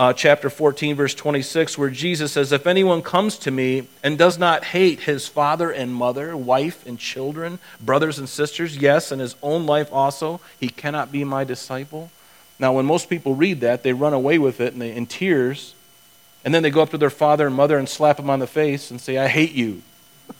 uh, 0.00 0.14
chapter 0.14 0.48
14, 0.48 0.96
verse 0.96 1.14
26, 1.14 1.76
where 1.76 1.90
Jesus 1.90 2.32
says, 2.32 2.52
If 2.52 2.66
anyone 2.66 3.02
comes 3.02 3.36
to 3.40 3.50
me 3.50 3.86
and 4.02 4.16
does 4.16 4.38
not 4.38 4.64
hate 4.64 5.00
his 5.00 5.28
father 5.28 5.70
and 5.70 5.94
mother, 5.94 6.34
wife 6.34 6.86
and 6.86 6.98
children, 6.98 7.58
brothers 7.82 8.18
and 8.18 8.26
sisters, 8.26 8.78
yes, 8.78 9.12
and 9.12 9.20
his 9.20 9.36
own 9.42 9.66
life 9.66 9.92
also, 9.92 10.40
he 10.58 10.70
cannot 10.70 11.12
be 11.12 11.22
my 11.22 11.44
disciple. 11.44 12.10
Now, 12.58 12.72
when 12.72 12.86
most 12.86 13.10
people 13.10 13.34
read 13.34 13.60
that, 13.60 13.82
they 13.82 13.92
run 13.92 14.14
away 14.14 14.38
with 14.38 14.58
it 14.62 14.72
and 14.72 14.80
they, 14.80 14.90
in 14.90 15.04
tears, 15.04 15.74
and 16.46 16.54
then 16.54 16.62
they 16.62 16.70
go 16.70 16.80
up 16.80 16.90
to 16.92 16.98
their 16.98 17.10
father 17.10 17.46
and 17.46 17.54
mother 17.54 17.76
and 17.76 17.86
slap 17.86 18.16
them 18.16 18.30
on 18.30 18.38
the 18.38 18.46
face 18.46 18.90
and 18.90 18.98
say, 18.98 19.18
I 19.18 19.28
hate 19.28 19.52
you. 19.52 19.82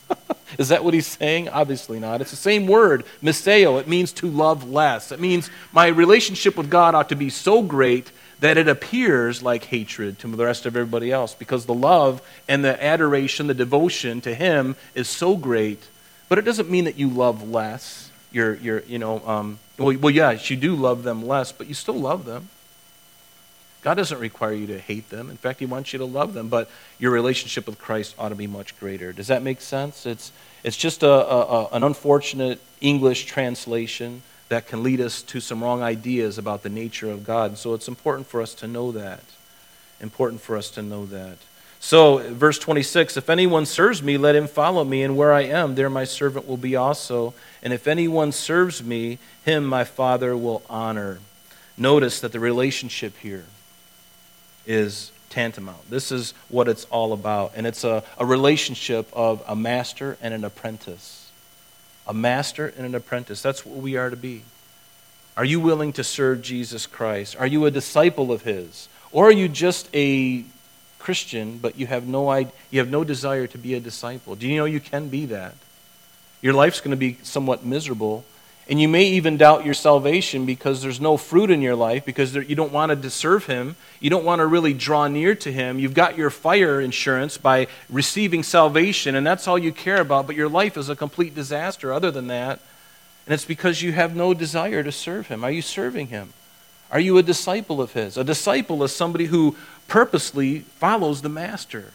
Is 0.58 0.70
that 0.70 0.84
what 0.84 0.94
he's 0.94 1.06
saying? 1.06 1.50
Obviously 1.50 2.00
not. 2.00 2.22
It's 2.22 2.30
the 2.30 2.36
same 2.36 2.66
word, 2.66 3.04
miseo. 3.22 3.78
It 3.78 3.86
means 3.86 4.10
to 4.14 4.26
love 4.26 4.70
less. 4.70 5.12
It 5.12 5.20
means 5.20 5.50
my 5.70 5.88
relationship 5.88 6.56
with 6.56 6.70
God 6.70 6.94
ought 6.94 7.10
to 7.10 7.14
be 7.14 7.28
so 7.28 7.60
great 7.60 8.10
that 8.40 8.56
it 8.56 8.68
appears 8.68 9.42
like 9.42 9.64
hatred 9.64 10.18
to 10.18 10.28
the 10.28 10.44
rest 10.44 10.66
of 10.66 10.76
everybody 10.76 11.12
else 11.12 11.34
because 11.34 11.66
the 11.66 11.74
love 11.74 12.22
and 12.48 12.64
the 12.64 12.82
adoration, 12.82 13.46
the 13.46 13.54
devotion 13.54 14.20
to 14.22 14.34
Him 14.34 14.76
is 14.94 15.08
so 15.08 15.36
great. 15.36 15.82
But 16.28 16.38
it 16.38 16.42
doesn't 16.42 16.70
mean 16.70 16.84
that 16.84 16.96
you 16.96 17.08
love 17.08 17.48
less. 17.48 18.10
You're, 18.32 18.54
you're 18.56 18.80
you 18.80 18.98
know, 18.98 19.20
um, 19.26 19.58
well, 19.78 19.96
well, 19.98 20.10
yes, 20.10 20.48
you 20.50 20.56
do 20.56 20.74
love 20.74 21.02
them 21.02 21.26
less, 21.26 21.52
but 21.52 21.66
you 21.66 21.74
still 21.74 21.98
love 21.98 22.24
them. 22.24 22.48
God 23.82 23.94
doesn't 23.94 24.18
require 24.18 24.52
you 24.52 24.66
to 24.68 24.78
hate 24.78 25.08
them. 25.08 25.30
In 25.30 25.36
fact, 25.36 25.58
He 25.58 25.66
wants 25.66 25.92
you 25.92 25.98
to 25.98 26.04
love 26.04 26.34
them, 26.34 26.48
but 26.48 26.70
your 26.98 27.10
relationship 27.10 27.66
with 27.66 27.78
Christ 27.78 28.14
ought 28.18 28.28
to 28.30 28.34
be 28.34 28.46
much 28.46 28.78
greater. 28.78 29.12
Does 29.12 29.28
that 29.28 29.42
make 29.42 29.60
sense? 29.60 30.06
It's, 30.06 30.32
it's 30.62 30.76
just 30.76 31.02
a, 31.02 31.10
a, 31.10 31.40
a 31.40 31.68
an 31.72 31.82
unfortunate 31.82 32.60
English 32.80 33.24
translation 33.24 34.22
that 34.50 34.66
can 34.66 34.82
lead 34.82 35.00
us 35.00 35.22
to 35.22 35.40
some 35.40 35.62
wrong 35.62 35.80
ideas 35.80 36.36
about 36.36 36.62
the 36.62 36.68
nature 36.68 37.08
of 37.08 37.24
God. 37.24 37.56
So 37.56 37.72
it's 37.72 37.88
important 37.88 38.26
for 38.26 38.42
us 38.42 38.52
to 38.54 38.66
know 38.66 38.92
that. 38.92 39.22
Important 40.00 40.40
for 40.42 40.56
us 40.56 40.70
to 40.72 40.82
know 40.82 41.06
that. 41.06 41.38
So, 41.78 42.18
verse 42.34 42.58
26 42.58 43.16
If 43.16 43.30
anyone 43.30 43.64
serves 43.64 44.02
me, 44.02 44.18
let 44.18 44.34
him 44.34 44.48
follow 44.48 44.84
me, 44.84 45.02
and 45.02 45.16
where 45.16 45.32
I 45.32 45.42
am, 45.42 45.76
there 45.76 45.88
my 45.88 46.04
servant 46.04 46.46
will 46.46 46.58
be 46.58 46.76
also. 46.76 47.32
And 47.62 47.72
if 47.72 47.86
anyone 47.86 48.32
serves 48.32 48.82
me, 48.82 49.18
him 49.44 49.64
my 49.64 49.84
Father 49.84 50.36
will 50.36 50.62
honor. 50.68 51.20
Notice 51.78 52.20
that 52.20 52.32
the 52.32 52.40
relationship 52.40 53.16
here 53.18 53.46
is 54.66 55.12
tantamount. 55.30 55.88
This 55.88 56.10
is 56.10 56.34
what 56.48 56.68
it's 56.68 56.84
all 56.86 57.12
about. 57.12 57.52
And 57.54 57.66
it's 57.66 57.84
a, 57.84 58.02
a 58.18 58.26
relationship 58.26 59.08
of 59.12 59.42
a 59.46 59.54
master 59.54 60.18
and 60.20 60.34
an 60.34 60.44
apprentice 60.44 61.29
a 62.10 62.12
master 62.12 62.66
and 62.76 62.84
an 62.84 62.96
apprentice. 62.96 63.40
That's 63.40 63.64
what 63.64 63.76
we 63.76 63.96
are 63.96 64.10
to 64.10 64.16
be. 64.16 64.42
Are 65.36 65.44
you 65.44 65.60
willing 65.60 65.92
to 65.92 66.02
serve 66.02 66.42
Jesus 66.42 66.84
Christ? 66.84 67.36
Are 67.38 67.46
you 67.46 67.66
a 67.66 67.70
disciple 67.70 68.32
of 68.32 68.42
his? 68.42 68.88
Or 69.12 69.28
are 69.28 69.32
you 69.32 69.48
just 69.48 69.88
a 69.94 70.44
Christian, 70.98 71.58
but 71.58 71.78
you 71.78 71.86
have 71.86 72.08
no, 72.08 72.36
you 72.36 72.80
have 72.80 72.90
no 72.90 73.04
desire 73.04 73.46
to 73.46 73.56
be 73.56 73.74
a 73.74 73.80
disciple? 73.80 74.34
Do 74.34 74.48
you 74.48 74.56
know 74.56 74.64
you 74.64 74.80
can 74.80 75.08
be 75.08 75.26
that? 75.26 75.54
Your 76.42 76.52
life's 76.52 76.80
going 76.80 76.90
to 76.90 76.96
be 76.96 77.16
somewhat 77.22 77.64
miserable 77.64 78.24
and 78.70 78.80
you 78.80 78.86
may 78.86 79.04
even 79.04 79.36
doubt 79.36 79.64
your 79.64 79.74
salvation 79.74 80.46
because 80.46 80.80
there's 80.80 81.00
no 81.00 81.16
fruit 81.16 81.50
in 81.50 81.60
your 81.60 81.74
life, 81.74 82.04
because 82.04 82.32
there, 82.32 82.42
you 82.42 82.54
don't 82.54 82.70
want 82.70 83.02
to 83.02 83.10
serve 83.10 83.46
Him. 83.46 83.74
You 83.98 84.10
don't 84.10 84.24
want 84.24 84.38
to 84.38 84.46
really 84.46 84.72
draw 84.72 85.08
near 85.08 85.34
to 85.34 85.50
Him. 85.50 85.80
You've 85.80 85.92
got 85.92 86.16
your 86.16 86.30
fire 86.30 86.80
insurance 86.80 87.36
by 87.36 87.66
receiving 87.88 88.44
salvation, 88.44 89.16
and 89.16 89.26
that's 89.26 89.48
all 89.48 89.58
you 89.58 89.72
care 89.72 90.00
about, 90.00 90.28
but 90.28 90.36
your 90.36 90.48
life 90.48 90.76
is 90.76 90.88
a 90.88 90.94
complete 90.94 91.34
disaster 91.34 91.92
other 91.92 92.12
than 92.12 92.28
that. 92.28 92.60
And 93.26 93.34
it's 93.34 93.44
because 93.44 93.82
you 93.82 93.90
have 93.90 94.14
no 94.14 94.34
desire 94.34 94.84
to 94.84 94.92
serve 94.92 95.26
Him. 95.26 95.42
Are 95.42 95.50
you 95.50 95.62
serving 95.62 96.06
Him? 96.06 96.32
Are 96.92 97.00
you 97.00 97.18
a 97.18 97.24
disciple 97.24 97.82
of 97.82 97.94
His? 97.94 98.16
A 98.16 98.22
disciple 98.22 98.84
is 98.84 98.94
somebody 98.94 99.26
who 99.26 99.56
purposely 99.88 100.60
follows 100.60 101.22
the 101.22 101.28
Master. 101.28 101.92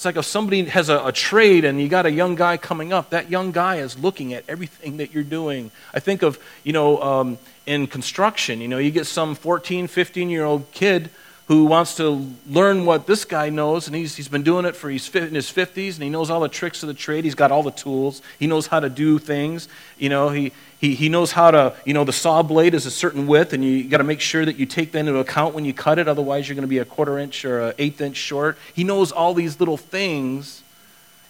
It's 0.00 0.06
like 0.06 0.16
if 0.16 0.24
somebody 0.24 0.64
has 0.64 0.88
a, 0.88 1.08
a, 1.08 1.12
trade 1.12 1.66
and 1.66 1.78
you 1.78 1.86
got 1.86 2.06
a 2.06 2.10
young 2.10 2.34
guy 2.34 2.56
coming 2.56 2.90
up, 2.90 3.10
that 3.10 3.28
young 3.28 3.52
guy 3.52 3.76
is 3.76 3.98
looking 3.98 4.32
at 4.32 4.44
everything 4.48 4.96
that 4.96 5.12
you're 5.12 5.22
doing. 5.22 5.70
I 5.92 6.00
think 6.00 6.22
of, 6.22 6.38
you 6.64 6.72
know, 6.72 7.02
um, 7.02 7.36
in 7.66 7.86
construction, 7.86 8.62
you 8.62 8.68
know, 8.68 8.78
you 8.78 8.90
get 8.90 9.06
some 9.06 9.34
14, 9.34 9.88
15 9.88 10.30
year 10.30 10.46
old 10.46 10.72
kid 10.72 11.10
who 11.50 11.64
wants 11.64 11.96
to 11.96 12.24
learn 12.48 12.86
what 12.86 13.08
this 13.08 13.24
guy 13.24 13.50
knows, 13.50 13.88
and 13.88 13.96
he's, 13.96 14.14
he's 14.14 14.28
been 14.28 14.44
doing 14.44 14.64
it 14.64 14.76
for 14.76 14.88
he's 14.88 15.12
in 15.12 15.34
his 15.34 15.50
50s, 15.50 15.94
and 15.94 16.04
he 16.04 16.08
knows 16.08 16.30
all 16.30 16.38
the 16.38 16.48
tricks 16.48 16.84
of 16.84 16.86
the 16.86 16.94
trade. 16.94 17.24
He's 17.24 17.34
got 17.34 17.50
all 17.50 17.64
the 17.64 17.72
tools. 17.72 18.22
He 18.38 18.46
knows 18.46 18.68
how 18.68 18.78
to 18.78 18.88
do 18.88 19.18
things. 19.18 19.66
You 19.98 20.10
know, 20.10 20.28
he, 20.28 20.52
he, 20.78 20.94
he 20.94 21.08
knows 21.08 21.32
how 21.32 21.50
to, 21.50 21.74
you 21.84 21.92
know, 21.92 22.04
the 22.04 22.12
saw 22.12 22.44
blade 22.44 22.72
is 22.72 22.86
a 22.86 22.90
certain 22.92 23.26
width, 23.26 23.52
and 23.52 23.64
you 23.64 23.82
got 23.82 23.98
to 23.98 24.04
make 24.04 24.20
sure 24.20 24.44
that 24.44 24.58
you 24.58 24.64
take 24.66 24.92
that 24.92 25.00
into 25.00 25.16
account 25.16 25.56
when 25.56 25.64
you 25.64 25.74
cut 25.74 25.98
it, 25.98 26.06
otherwise, 26.06 26.48
you're 26.48 26.54
going 26.54 26.62
to 26.62 26.68
be 26.68 26.78
a 26.78 26.84
quarter 26.84 27.18
inch 27.18 27.44
or 27.44 27.70
an 27.70 27.74
eighth 27.78 28.00
inch 28.00 28.16
short. 28.16 28.56
He 28.72 28.84
knows 28.84 29.10
all 29.10 29.34
these 29.34 29.58
little 29.58 29.76
things, 29.76 30.62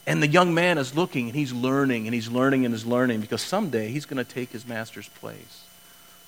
and 0.06 0.22
the 0.22 0.28
young 0.28 0.52
man 0.52 0.76
is 0.76 0.94
looking, 0.94 1.28
and 1.28 1.34
he's 1.34 1.54
learning, 1.54 2.06
and 2.06 2.12
he's 2.12 2.28
learning, 2.28 2.66
and 2.66 2.74
he's 2.74 2.84
learning, 2.84 3.22
because 3.22 3.40
someday 3.40 3.88
he's 3.88 4.04
going 4.04 4.22
to 4.22 4.30
take 4.30 4.52
his 4.52 4.68
master's 4.68 5.08
place. 5.08 5.64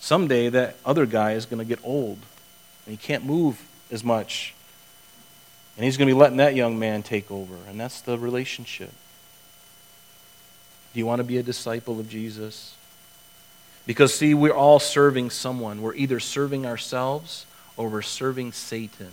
Someday 0.00 0.48
that 0.48 0.76
other 0.83 1.05
guy 1.05 1.33
is 1.33 1.44
going 1.44 1.59
to 1.59 1.66
get 1.66 1.78
old, 1.85 2.16
and 2.87 2.96
he 2.96 2.96
can't 2.96 3.26
move 3.26 3.62
as 3.92 4.02
much. 4.02 4.55
And 5.76 5.85
he's 5.85 5.96
going 5.96 6.09
to 6.09 6.14
be 6.14 6.18
letting 6.18 6.38
that 6.38 6.55
young 6.55 6.78
man 6.78 7.02
take 7.02 7.31
over. 7.31 7.55
And 7.68 7.78
that's 7.78 8.00
the 8.00 8.18
relationship. 8.18 8.92
Do 10.92 10.98
you 10.98 11.07
want 11.07 11.20
to 11.20 11.24
be 11.24 11.38
a 11.38 11.42
disciple 11.42 12.00
of 12.00 12.09
Jesus? 12.09 12.74
Because, 13.87 14.14
see, 14.14 14.35
we're 14.35 14.55
all 14.55 14.78
serving 14.78 15.31
someone. 15.31 15.81
We're 15.81 15.94
either 15.94 16.20
serving 16.20 16.66
ourselves 16.66 17.46
or 17.76 17.88
we're 17.88 18.02
serving 18.02 18.52
Satan. 18.52 19.12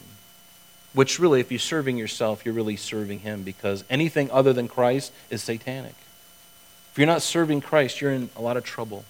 Which, 0.94 1.20
really, 1.20 1.40
if 1.40 1.52
you're 1.52 1.60
serving 1.60 1.98
yourself, 1.98 2.46
you're 2.46 2.54
really 2.54 2.76
serving 2.76 3.20
him 3.20 3.44
because 3.44 3.84
anything 3.90 4.30
other 4.32 4.54
than 4.54 4.68
Christ 4.68 5.12
is 5.30 5.44
satanic. 5.44 5.96
If 6.92 6.98
you're 6.98 7.08
not 7.08 7.22
serving 7.22 7.62
Christ, 7.62 8.02
you're 8.02 8.12
in 8.12 8.30
a 8.36 8.42
lot 8.42 8.58
of 8.58 8.64
trouble. 8.64 9.06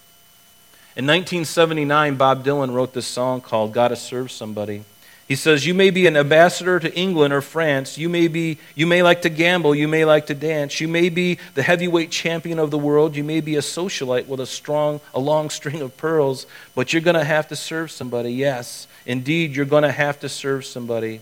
In 0.96 1.08
1979, 1.08 2.16
Bob 2.16 2.44
Dylan 2.44 2.74
wrote 2.74 2.94
this 2.94 3.08
song 3.08 3.42
called 3.42 3.74
Gotta 3.74 3.96
Serve 3.96 4.32
Somebody. 4.32 4.84
He 5.30 5.36
says, 5.36 5.64
You 5.64 5.76
may 5.76 5.92
be 5.92 6.08
an 6.08 6.18
ambassador 6.18 6.80
to 6.80 6.94
England 6.96 7.36
or 7.36 7.42
France. 7.42 8.00
You 8.00 8.10
may, 8.10 8.28
be, 8.28 8.58
you 8.74 8.88
may 8.88 9.04
like 9.04 9.22
to 9.22 9.30
gamble. 9.30 9.76
You 9.76 9.88
may 9.88 10.04
like 10.04 10.26
to 10.26 10.34
dance. 10.34 10.82
You 10.82 10.88
may 10.88 11.10
be 11.10 11.38
the 11.54 11.62
heavyweight 11.62 12.10
champion 12.10 12.58
of 12.58 12.72
the 12.72 12.80
world. 12.80 13.16
You 13.16 13.24
may 13.24 13.40
be 13.40 13.56
a 13.56 13.62
socialite 13.62 14.26
with 14.26 14.40
a, 14.40 14.48
strong, 14.48 15.02
a 15.14 15.20
long 15.20 15.52
string 15.52 15.82
of 15.82 15.96
pearls. 15.98 16.48
But 16.74 16.92
you're 16.92 17.04
going 17.04 17.16
to 17.16 17.24
have 17.24 17.48
to 17.50 17.56
serve 17.56 17.92
somebody. 17.92 18.34
Yes, 18.34 18.88
indeed, 19.06 19.56
you're 19.56 19.66
going 19.66 19.84
to 19.84 19.92
have 19.92 20.20
to 20.22 20.30
serve 20.30 20.66
somebody. 20.66 21.22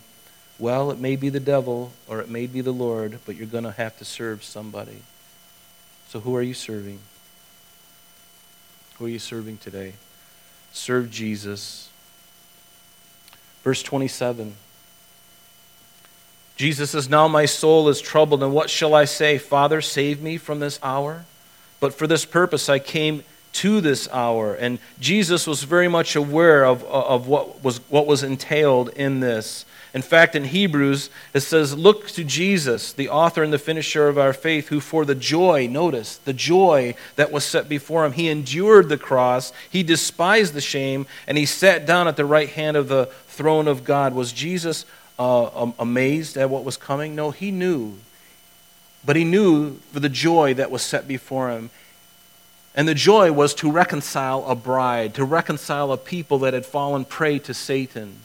Well, 0.58 0.89
it 0.89 1.00
may 1.00 1.17
be 1.17 1.28
the 1.28 1.41
devil 1.41 1.91
or 2.08 2.22
it 2.22 2.30
may 2.30 2.48
be 2.48 2.62
the 2.62 2.72
Lord, 2.72 3.20
but 3.26 3.36
you're 3.36 3.46
going 3.46 3.65
to 3.65 3.72
have 3.72 3.98
to 3.98 4.06
serve 4.06 4.41
somebody. 4.41 5.02
So 6.08 6.22
who 6.22 6.34
are 6.38 6.41
you 6.41 6.54
serving? 6.54 7.00
Who 9.00 9.06
are 9.08 9.10
you 9.10 9.20
serving 9.20 9.58
today? 9.58 9.96
Serve 10.72 11.12
Jesus 11.12 11.89
Verse 13.67 13.84
27. 13.84 14.56
Jesus 16.56 16.91
says, 16.91 17.10
Now 17.10 17.27
my 17.27 17.43
soul 17.43 17.89
is 17.89 17.99
troubled, 17.99 18.41
and 18.41 18.53
what 18.53 18.69
shall 18.69 18.95
I 18.95 19.03
say? 19.03 19.38
Father, 19.38 19.82
save 19.82 20.21
me 20.21 20.38
from 20.38 20.62
this 20.62 20.80
hour? 20.82 21.25
But 21.82 21.93
for 21.93 22.08
this 22.08 22.23
purpose 22.23 22.69
I 22.69 22.80
came 22.80 23.25
to 23.58 23.82
this 23.82 24.08
hour. 24.13 24.53
And 24.53 24.80
Jesus 25.01 25.45
was 25.45 25.63
very 25.63 25.89
much 25.89 26.15
aware 26.15 26.63
of, 26.65 26.82
of 26.86 27.27
what, 27.27 27.62
was, 27.62 27.80
what 27.89 28.08
was 28.08 28.23
entailed 28.23 28.88
in 28.95 29.19
this. 29.19 29.65
In 29.93 30.03
fact, 30.03 30.36
in 30.36 30.43
Hebrews, 30.43 31.10
it 31.34 31.39
says, 31.39 31.75
Look 31.75 32.08
to 32.10 32.23
Jesus, 32.23 32.93
the 32.93 33.10
author 33.10 33.41
and 33.41 33.51
the 33.51 33.58
finisher 33.58 34.08
of 34.08 34.17
our 34.17 34.32
faith, 34.34 34.67
who 34.67 34.80
for 34.80 35.06
the 35.06 35.15
joy, 35.15 35.67
notice, 35.67 36.17
the 36.17 36.34
joy 36.34 36.93
that 37.15 37.32
was 37.32 37.43
set 37.43 37.67
before 37.67 38.06
him, 38.06 38.12
he 38.12 38.30
endured 38.30 38.89
the 38.89 38.97
cross, 38.97 39.51
he 39.71 39.82
despised 39.82 40.53
the 40.53 40.62
shame, 40.62 41.08
and 41.25 41.36
he 41.38 41.47
sat 41.47 41.88
down 41.88 42.08
at 42.08 42.15
the 42.15 42.25
right 42.25 42.49
hand 42.49 42.77
of 42.77 42.89
the 42.89 43.08
throne 43.38 43.67
of 43.67 43.84
God. 43.84 44.13
Was 44.13 44.34
Jesus 44.34 44.86
uh, 45.17 45.71
amazed 45.80 46.36
at 46.38 46.50
what 46.50 46.65
was 46.65 46.76
coming? 46.76 47.15
No, 47.15 47.32
he 47.32 47.52
knew. 47.52 47.97
But 49.06 49.15
he 49.15 49.23
knew 49.23 49.78
for 49.93 50.00
the 50.00 50.10
joy 50.10 50.54
that 50.56 50.71
was 50.71 50.82
set 50.82 51.08
before 51.08 51.50
him. 51.52 51.69
And 52.76 52.88
the 52.88 52.93
joy 52.93 53.32
was 53.32 53.56
to 53.56 53.71
reconcile 53.71 54.45
a 54.45 54.56
bride, 54.56 55.15
to 55.15 55.26
reconcile 55.26 55.91
a 55.91 55.97
people 55.97 56.39
that 56.39 56.54
had 56.54 56.65
fallen 56.65 57.06
prey 57.06 57.39
to 57.39 57.54
Satan 57.54 58.17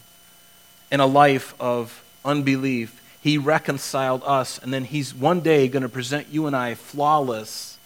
in 0.91 1.01
a 1.01 1.07
life 1.07 1.55
of 1.59 2.05
unbelief. 2.23 3.01
He 3.21 3.39
reconciled 3.39 4.23
us, 4.27 4.59
and 4.59 4.73
then 4.73 4.85
He's 4.85 5.15
one 5.15 5.41
day 5.41 5.69
going 5.69 5.85
to 5.85 5.89
present 5.89 6.27
you 6.29 6.47
and 6.47 6.55
I 6.55 6.75
flawless 6.75 7.79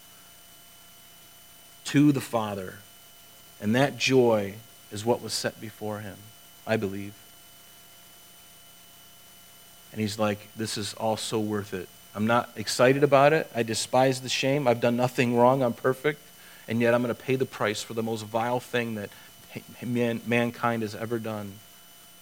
to 1.84 2.10
the 2.10 2.20
Father. 2.20 2.78
And 3.60 3.74
that 3.76 3.96
joy 3.96 4.54
is 4.90 5.04
what 5.04 5.22
was 5.22 5.32
set 5.32 5.60
before 5.60 6.00
Him, 6.00 6.16
I 6.66 6.76
believe. 6.76 7.14
And 9.92 10.00
He's 10.00 10.18
like, 10.18 10.48
This 10.56 10.76
is 10.76 10.94
all 10.94 11.16
so 11.16 11.38
worth 11.40 11.74
it. 11.74 11.88
I'm 12.14 12.26
not 12.26 12.50
excited 12.56 13.02
about 13.02 13.32
it. 13.32 13.50
I 13.54 13.62
despise 13.62 14.20
the 14.20 14.28
shame. 14.28 14.66
I've 14.66 14.80
done 14.80 14.96
nothing 14.96 15.36
wrong. 15.36 15.62
I'm 15.62 15.74
perfect. 15.74 16.20
And 16.66 16.80
yet 16.80 16.94
I'm 16.94 17.02
going 17.02 17.14
to 17.14 17.22
pay 17.22 17.36
the 17.36 17.46
price 17.46 17.82
for 17.82 17.94
the 17.94 18.02
most 18.02 18.22
vile 18.22 18.58
thing 18.58 18.94
that 18.96 19.10
man, 19.82 20.20
mankind 20.26 20.82
has 20.82 20.94
ever 20.94 21.18
done 21.18 21.52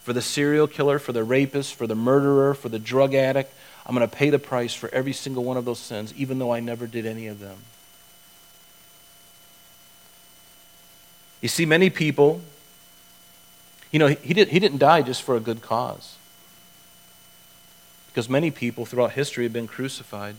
for 0.04 0.12
the 0.12 0.20
serial 0.20 0.66
killer, 0.66 0.98
for 0.98 1.12
the 1.12 1.24
rapist, 1.24 1.74
for 1.74 1.86
the 1.86 1.94
murderer, 1.94 2.52
for 2.52 2.68
the 2.68 2.78
drug 2.78 3.14
addict. 3.14 3.54
I'm 3.86 3.94
going 3.94 4.06
to 4.06 4.14
pay 4.14 4.28
the 4.28 4.38
price 4.38 4.74
for 4.74 4.90
every 4.92 5.14
single 5.14 5.44
one 5.44 5.56
of 5.56 5.64
those 5.64 5.78
sins, 5.78 6.12
even 6.14 6.38
though 6.38 6.52
I 6.52 6.60
never 6.60 6.86
did 6.86 7.06
any 7.06 7.26
of 7.26 7.40
them. 7.40 7.56
You 11.40 11.48
see, 11.48 11.64
many 11.64 11.88
people, 11.88 12.42
you 13.94 13.98
know, 13.98 14.08
he, 14.08 14.34
did, 14.34 14.48
he 14.48 14.58
didn't 14.58 14.78
die 14.78 15.00
just 15.00 15.22
for 15.22 15.36
a 15.36 15.40
good 15.40 15.62
cause. 15.62 16.16
Because 18.08 18.28
many 18.28 18.50
people 18.50 18.84
throughout 18.84 19.12
history 19.12 19.44
have 19.44 19.52
been 19.54 19.68
crucified. 19.68 20.36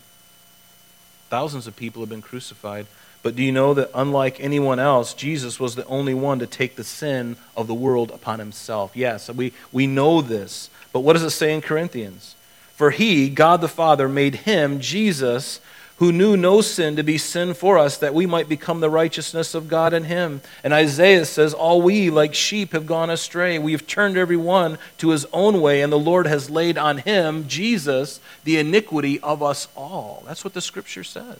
Thousands 1.30 1.66
of 1.66 1.74
people 1.74 2.00
have 2.02 2.08
been 2.08 2.22
crucified 2.22 2.86
but 3.26 3.34
do 3.34 3.42
you 3.42 3.50
know 3.50 3.74
that 3.74 3.90
unlike 3.92 4.38
anyone 4.38 4.78
else, 4.78 5.12
Jesus 5.12 5.58
was 5.58 5.74
the 5.74 5.84
only 5.86 6.14
one 6.14 6.38
to 6.38 6.46
take 6.46 6.76
the 6.76 6.84
sin 6.84 7.36
of 7.56 7.66
the 7.66 7.74
world 7.74 8.12
upon 8.12 8.38
himself? 8.38 8.92
Yes, 8.94 9.28
we, 9.28 9.52
we 9.72 9.88
know 9.88 10.22
this. 10.22 10.70
But 10.92 11.00
what 11.00 11.14
does 11.14 11.24
it 11.24 11.30
say 11.30 11.52
in 11.52 11.60
Corinthians? 11.60 12.36
For 12.76 12.92
he, 12.92 13.28
God 13.28 13.62
the 13.62 13.66
Father, 13.66 14.08
made 14.08 14.36
him, 14.36 14.78
Jesus, 14.78 15.60
who 15.98 16.12
knew 16.12 16.36
no 16.36 16.60
sin, 16.60 16.96
to 16.96 17.02
be 17.02 17.16
sin 17.16 17.54
for 17.54 17.78
us, 17.78 17.96
that 17.98 18.12
we 18.12 18.26
might 18.26 18.48
become 18.48 18.80
the 18.80 18.90
righteousness 18.90 19.54
of 19.54 19.68
God 19.68 19.94
in 19.94 20.04
him. 20.04 20.42
And 20.62 20.74
Isaiah 20.74 21.24
says, 21.24 21.54
All 21.54 21.80
we, 21.80 22.10
like 22.10 22.34
sheep, 22.34 22.72
have 22.72 22.86
gone 22.86 23.08
astray. 23.08 23.58
We 23.58 23.72
have 23.72 23.86
turned 23.86 24.18
every 24.18 24.36
one 24.36 24.76
to 24.98 25.10
his 25.10 25.26
own 25.32 25.62
way, 25.62 25.80
and 25.80 25.90
the 25.90 25.98
Lord 25.98 26.26
has 26.26 26.50
laid 26.50 26.76
on 26.76 26.98
him, 26.98 27.48
Jesus, 27.48 28.20
the 28.44 28.58
iniquity 28.58 29.18
of 29.20 29.42
us 29.42 29.68
all. 29.74 30.22
That's 30.26 30.44
what 30.44 30.52
the 30.52 30.60
scripture 30.60 31.04
says. 31.04 31.38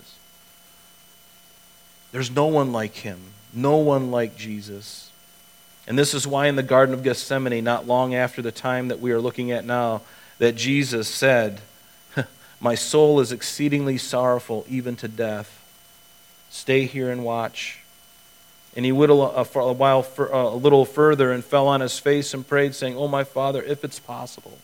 There's 2.13 2.31
no 2.31 2.47
one 2.47 2.73
like 2.73 2.95
him, 2.95 3.21
no 3.53 3.77
one 3.77 4.11
like 4.11 4.37
Jesus. 4.37 5.11
And 5.87 5.99
this 5.99 6.15
is 6.15 6.27
why 6.27 6.47
in 6.47 6.57
the 6.57 6.63
Garden 6.63 6.95
of 6.95 7.03
Gethsemane, 7.03 7.63
not 7.63 7.87
long 7.87 8.15
after 8.15 8.41
the 8.41 8.53
time 8.53 8.89
that 8.89 9.01
we 9.01 9.13
are 9.13 9.21
looking 9.21 9.53
at 9.53 9.67
now, 9.67 10.01
that 10.39 10.57
Jesus 10.57 11.09
said, 11.09 11.61
My 12.61 12.75
soul 12.75 13.21
is 13.21 13.33
exceedingly 13.33 13.99
sorrowful, 13.99 14.65
even 14.69 14.97
to 14.97 15.09
death. 15.09 15.63
Stay 16.51 16.87
here 16.87 17.11
and 17.11 17.25
watch. 17.25 17.81
And 18.75 18.85
he 18.85 18.93
whittled 18.93 19.35
a, 19.35 19.59
a 19.59 19.73
while 19.73 20.07
uh, 20.19 20.25
a 20.25 20.57
little 20.57 20.85
further 20.85 21.33
and 21.33 21.45
fell 21.45 21.67
on 21.67 21.81
his 21.81 21.99
face 21.99 22.35
and 22.35 22.47
prayed, 22.47 22.75
saying, 22.75 22.97
Oh, 22.97 23.09
my 23.09 23.25
Father, 23.25 23.63
if 23.63 23.85
it's 23.85 23.99
possible, 23.99 24.59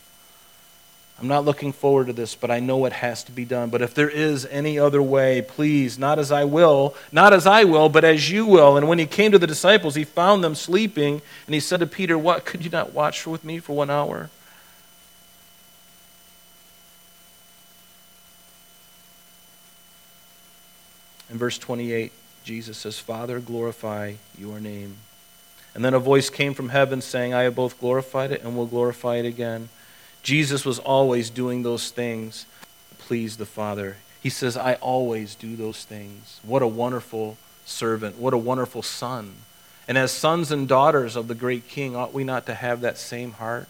I'm 1.19 1.27
not 1.27 1.45
looking 1.45 1.71
forward 1.71 2.07
to 2.07 2.13
this, 2.13 2.35
but 2.35 2.51
I 2.51 2.59
know 2.59 2.85
it 2.85 2.93
has 2.93 3.23
to 3.25 3.31
be 3.31 3.45
done. 3.45 3.69
But 3.69 3.81
if 3.81 3.93
there 3.93 4.09
is 4.09 4.45
any 4.47 4.77
other 4.77 5.01
way, 5.01 5.41
please, 5.41 5.97
not 5.97 6.19
as 6.19 6.31
I 6.31 6.43
will, 6.43 6.95
not 7.11 7.33
as 7.33 7.47
I 7.47 7.63
will, 7.63 7.89
but 7.89 8.03
as 8.03 8.29
you 8.29 8.45
will. 8.45 8.77
And 8.77 8.87
when 8.87 8.99
he 8.99 9.05
came 9.05 9.31
to 9.31 9.39
the 9.39 9.47
disciples, 9.47 9.95
he 9.95 10.03
found 10.03 10.43
them 10.43 10.55
sleeping, 10.55 11.21
and 11.45 11.53
he 11.53 11.59
said 11.59 11.79
to 11.79 11.87
Peter, 11.87 12.17
What? 12.17 12.45
Could 12.45 12.63
you 12.63 12.71
not 12.71 12.93
watch 12.93 13.25
with 13.25 13.43
me 13.43 13.59
for 13.59 13.75
one 13.75 13.89
hour? 13.89 14.29
In 21.33 21.39
verse 21.39 21.57
28, 21.57 22.11
Jesus 22.43 22.77
says, 22.77 22.99
Father, 22.99 23.39
glorify 23.39 24.13
your 24.37 24.59
name. 24.59 24.97
And 25.73 25.83
then 25.83 25.95
a 25.95 25.99
voice 25.99 26.29
came 26.29 26.53
from 26.53 26.69
heaven 26.69 27.01
saying, 27.01 27.33
I 27.33 27.41
have 27.41 27.55
both 27.55 27.79
glorified 27.79 28.31
it 28.31 28.43
and 28.43 28.55
will 28.55 28.67
glorify 28.67 29.15
it 29.15 29.25
again. 29.25 29.69
Jesus 30.21 30.63
was 30.63 30.77
always 30.77 31.31
doing 31.31 31.63
those 31.63 31.89
things 31.89 32.45
to 32.91 32.95
please 32.97 33.37
the 33.37 33.47
Father. 33.47 33.97
He 34.21 34.29
says, 34.29 34.55
I 34.55 34.75
always 34.75 35.33
do 35.33 35.55
those 35.55 35.83
things. 35.83 36.39
What 36.43 36.61
a 36.61 36.67
wonderful 36.67 37.37
servant. 37.65 38.19
What 38.19 38.35
a 38.35 38.37
wonderful 38.37 38.83
son. 38.83 39.33
And 39.87 39.97
as 39.97 40.11
sons 40.11 40.51
and 40.51 40.67
daughters 40.67 41.15
of 41.15 41.27
the 41.27 41.35
great 41.35 41.67
king, 41.67 41.95
ought 41.95 42.13
we 42.13 42.23
not 42.23 42.45
to 42.45 42.53
have 42.53 42.81
that 42.81 42.99
same 42.99 43.31
heart? 43.31 43.67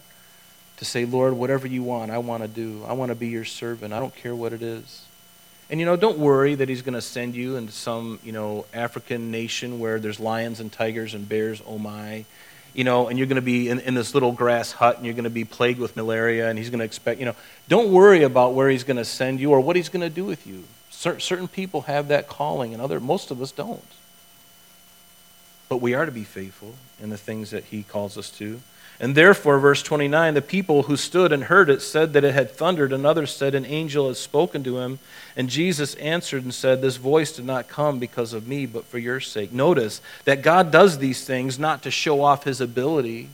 To 0.76 0.84
say, 0.84 1.06
Lord, 1.06 1.32
whatever 1.32 1.66
you 1.66 1.82
want, 1.82 2.10
I 2.10 2.18
want 2.18 2.42
to 2.42 2.48
do. 2.48 2.84
I 2.86 2.92
want 2.92 3.08
to 3.08 3.14
be 3.14 3.28
your 3.28 3.46
servant. 3.46 3.94
I 3.94 4.00
don't 4.00 4.14
care 4.14 4.34
what 4.34 4.52
it 4.52 4.60
is. 4.60 5.06
And 5.70 5.80
you 5.80 5.86
know, 5.86 5.96
don't 5.96 6.18
worry 6.18 6.54
that 6.54 6.68
he's 6.68 6.82
going 6.82 6.94
to 6.94 7.00
send 7.00 7.34
you 7.34 7.56
into 7.56 7.72
some, 7.72 8.18
you 8.22 8.32
know, 8.32 8.66
African 8.72 9.30
nation 9.30 9.78
where 9.78 9.98
there's 9.98 10.20
lions 10.20 10.60
and 10.60 10.70
tigers 10.70 11.14
and 11.14 11.28
bears, 11.28 11.62
oh 11.66 11.78
my 11.78 12.24
you 12.74 12.82
know, 12.82 13.08
and 13.08 13.16
you're 13.16 13.28
going 13.28 13.36
to 13.36 13.42
be 13.42 13.68
in, 13.68 13.80
in 13.80 13.94
this 13.94 14.14
little 14.14 14.32
grass 14.32 14.72
hut 14.72 14.96
and 14.96 15.06
you're 15.06 15.14
going 15.14 15.24
to 15.24 15.30
be 15.30 15.44
plagued 15.44 15.78
with 15.78 15.96
malaria 15.96 16.48
and 16.50 16.58
he's 16.58 16.70
going 16.70 16.80
to 16.80 16.84
expect, 16.84 17.20
you 17.20 17.26
know, 17.26 17.36
don't 17.68 17.92
worry 17.92 18.24
about 18.24 18.52
where 18.52 18.68
he's 18.68 18.84
going 18.84 18.96
to 18.96 19.04
send 19.04 19.40
you 19.40 19.52
or 19.52 19.60
what 19.60 19.76
he's 19.76 19.88
going 19.88 20.02
to 20.02 20.10
do 20.10 20.24
with 20.24 20.46
you. 20.46 20.64
Cer- 20.90 21.20
certain 21.20 21.48
people 21.48 21.82
have 21.82 22.08
that 22.08 22.28
calling 22.28 22.74
and 22.74 22.82
other, 22.82 22.98
most 22.98 23.30
of 23.30 23.40
us 23.40 23.52
don't. 23.52 23.80
But 25.68 25.78
we 25.78 25.94
are 25.94 26.04
to 26.04 26.12
be 26.12 26.24
faithful 26.24 26.74
in 27.00 27.10
the 27.10 27.16
things 27.16 27.50
that 27.50 27.64
he 27.64 27.84
calls 27.84 28.18
us 28.18 28.28
to. 28.32 28.60
And 29.00 29.16
therefore, 29.16 29.58
verse 29.58 29.82
29, 29.82 30.34
the 30.34 30.42
people 30.42 30.84
who 30.84 30.96
stood 30.96 31.32
and 31.32 31.44
heard 31.44 31.68
it 31.68 31.82
said 31.82 32.12
that 32.12 32.22
it 32.22 32.32
had 32.32 32.52
thundered. 32.52 32.92
Another 32.92 33.26
said, 33.26 33.54
An 33.54 33.64
angel 33.64 34.06
has 34.08 34.18
spoken 34.18 34.62
to 34.64 34.78
him. 34.78 35.00
And 35.36 35.48
Jesus 35.48 35.94
answered 35.96 36.44
and 36.44 36.54
said, 36.54 36.80
This 36.80 36.96
voice 36.96 37.32
did 37.32 37.44
not 37.44 37.66
come 37.66 37.98
because 37.98 38.32
of 38.32 38.46
me, 38.46 38.66
but 38.66 38.84
for 38.84 38.98
your 38.98 39.18
sake. 39.18 39.52
Notice 39.52 40.00
that 40.24 40.42
God 40.42 40.70
does 40.70 40.98
these 40.98 41.24
things 41.24 41.58
not 41.58 41.82
to 41.82 41.90
show 41.90 42.22
off 42.22 42.44
his 42.44 42.60
ability. 42.60 43.30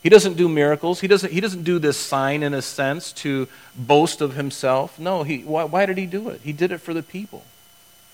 He 0.00 0.08
doesn't 0.08 0.34
do 0.34 0.48
miracles. 0.48 1.00
He 1.00 1.08
doesn't, 1.08 1.32
he 1.32 1.40
doesn't 1.40 1.64
do 1.64 1.80
this 1.80 1.96
sign, 1.96 2.44
in 2.44 2.54
a 2.54 2.62
sense, 2.62 3.10
to 3.14 3.48
boast 3.74 4.20
of 4.20 4.36
himself. 4.36 4.96
No, 4.96 5.24
he, 5.24 5.38
why, 5.38 5.64
why 5.64 5.86
did 5.86 5.98
he 5.98 6.06
do 6.06 6.28
it? 6.28 6.40
He 6.44 6.52
did 6.52 6.70
it 6.70 6.78
for 6.78 6.94
the 6.94 7.02
people 7.02 7.42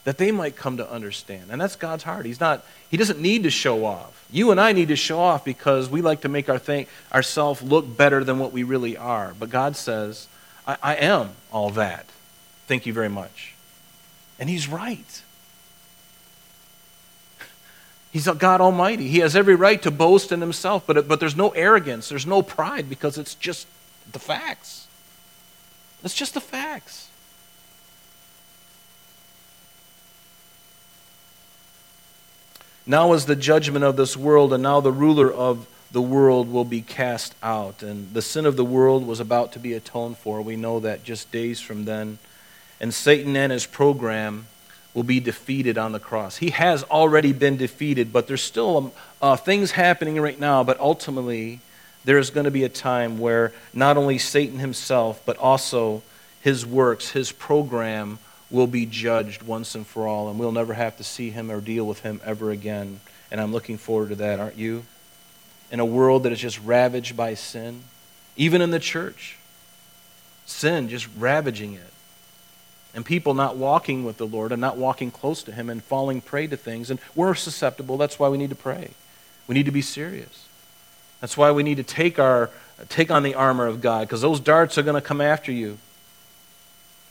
that 0.05 0.19
they 0.19 0.33
might 0.33 0.57
come 0.57 0.77
to 0.79 0.91
understand. 0.91 1.45
And 1.51 1.61
that's 1.61 1.77
God's 1.77 2.03
heart. 2.03 2.27
He's 2.27 2.41
not, 2.41 2.65
he 2.91 2.97
doesn't 2.97 3.21
need 3.21 3.45
to 3.45 3.51
show 3.51 3.85
off. 3.85 4.27
You 4.31 4.51
and 4.51 4.61
I 4.61 4.73
need 4.73 4.89
to 4.89 4.97
show 4.97 5.21
off 5.21 5.45
because 5.45 5.89
we 5.89 6.03
like 6.03 6.23
to 6.23 6.29
make 6.29 6.49
our 6.49 6.59
think, 6.59 6.89
ourselves 7.13 7.63
look 7.63 7.97
better 7.97 8.25
than 8.25 8.39
what 8.39 8.53
we 8.53 8.63
really 8.63 8.97
are. 8.97 9.35
But 9.39 9.51
God 9.51 9.77
says, 9.77 10.27
I, 10.67 10.77
I 10.83 10.95
am 10.97 11.31
all 11.53 11.71
that. 11.71 12.07
Thank 12.67 12.87
you 12.87 12.93
very 12.93 13.09
much. 13.09 13.55
And 14.39 14.49
he's 14.49 14.69
right. 14.69 15.23
He's 18.11 18.27
a 18.27 18.35
God 18.35 18.61
Almighty. 18.61 19.09
He 19.09 19.21
has 19.21 19.37
every 19.37 19.55
right 19.55 19.81
to 19.83 19.91
boast 19.91 20.33
in 20.33 20.41
himself, 20.41 20.85
but, 20.87 21.07
but 21.07 21.21
there's 21.21 21.37
no 21.37 21.51
arrogance, 21.51 22.09
there's 22.09 22.27
no 22.27 22.43
pride 22.43 22.89
because 22.89 23.19
it's 23.19 23.35
just 23.35 23.67
the 24.11 24.19
facts. 24.19 24.87
It's 26.05 26.15
just 26.15 26.35
the 26.35 26.41
facts. 26.41 27.09
Now 32.87 33.13
is 33.13 33.27
the 33.27 33.37
judgment 33.37 33.85
of 33.85 33.97
this 33.97 34.17
world, 34.17 34.53
and 34.53 34.63
now 34.63 34.81
the 34.81 34.93
ruler 34.93 35.33
of 35.33 35.67
the 35.93 36.03
world 36.03 36.51
will 36.51 36.65
be 36.65 36.81
cast 36.81 37.35
out. 37.43 37.83
And 37.83 38.13
the 38.13 38.23
sin 38.23 38.47
of 38.47 38.57
the 38.57 38.65
world 38.65 39.07
was 39.07 39.21
about 39.21 39.53
to 39.53 39.59
be 39.59 39.75
atoned 39.75 40.19
for. 40.19 40.43
We 40.43 40.57
know 40.57 40.81
that 40.81 41.05
just 41.05 41.31
days 41.31 41.61
from 41.61 41.85
then. 41.85 42.19
And 42.81 42.93
Satan 42.93 43.37
and 43.37 43.53
his 43.53 43.67
program 43.67 44.47
will 44.95 45.03
be 45.05 45.21
defeated 45.21 45.79
on 45.79 45.93
the 45.93 46.01
cross. 46.01 46.39
He 46.39 46.51
has 46.51 46.83
already 46.85 47.33
been 47.33 47.57
defeated, 47.57 48.13
but 48.13 48.27
there's 48.27 48.43
still 48.43 48.77
um, 48.77 48.93
uh, 49.21 49.37
things 49.37 49.73
happening 49.73 50.21
right 50.21 50.39
now, 50.39 50.65
but 50.65 50.79
ultimately, 50.81 51.61
there 52.05 52.19
is 52.19 52.31
going 52.31 52.45
to 52.45 52.51
be 52.51 52.65
a 52.65 52.69
time 52.69 53.19
where 53.19 53.53
not 53.73 53.97
only 53.97 54.19
Satan 54.19 54.59
himself, 54.59 55.23
but 55.25 55.37
also 55.39 56.03
his 56.41 56.67
works, 56.67 57.11
his 57.11 57.33
program 57.33 58.19
will 58.53 58.67
be 58.67 58.87
judged 58.87 59.43
once 59.43 59.75
and 59.75 59.87
for 59.87 60.07
all, 60.07 60.29
and 60.29 60.39
we'll 60.39 60.53
never 60.53 60.75
have 60.75 60.97
to 60.99 61.05
see 61.05 61.31
him 61.31 61.51
or 61.51 61.61
deal 61.61 61.85
with 61.87 62.01
him 62.01 62.21
ever 62.25 62.51
again. 62.51 63.01
And 63.31 63.41
I'm 63.41 63.51
looking 63.51 63.79
forward 63.79 64.11
to 64.11 64.15
that, 64.17 64.39
aren't 64.39 64.57
you? 64.57 64.85
In 65.71 65.81
a 65.81 65.87
world 65.87 66.25
that 66.25 66.33
is 66.33 66.39
just 66.39 66.61
ravaged 66.61 67.17
by 67.17 67.33
sin, 67.33 67.83
even 68.37 68.61
in 68.61 68.71
the 68.71 68.79
church, 68.79 69.39
sin 70.45 70.89
just 70.89 71.09
ravaging 71.19 71.73
it. 71.73 71.93
And 72.95 73.07
people 73.07 73.33
not 73.33 73.57
walking 73.57 74.05
with 74.05 74.19
the 74.19 74.27
Lord 74.27 74.53
and 74.53 74.61
not 74.61 74.77
walking 74.77 75.11
close 75.11 75.43
to 75.45 75.53
Him 75.53 75.71
and 75.71 75.83
falling 75.83 76.21
prey 76.21 76.47
to 76.47 76.59
things. 76.59 76.91
And 76.91 77.01
we're 77.15 77.35
susceptible. 77.35 77.97
That's 77.97 78.19
why 78.19 78.29
we 78.29 78.37
need 78.37 78.51
to 78.51 78.57
pray. 78.57 78.91
We 79.47 79.55
need 79.55 79.65
to 79.65 79.73
be 79.73 79.81
serious. 79.81 80.47
That's 81.23 81.39
why 81.39 81.53
we 81.53 81.63
need 81.63 81.79
to 81.79 81.83
take, 81.83 82.19
our, 82.19 82.51
take 82.91 83.11
on 83.11 83.23
the 83.23 83.35
armor 83.35 83.67
of 83.67 83.81
God, 83.81 84.07
because 84.07 84.21
those 84.21 84.41
darts 84.41 84.77
are 84.77 84.83
going 84.83 85.01
to 85.01 85.01
come 85.01 85.23
after 85.23 85.51
you. 85.51 85.79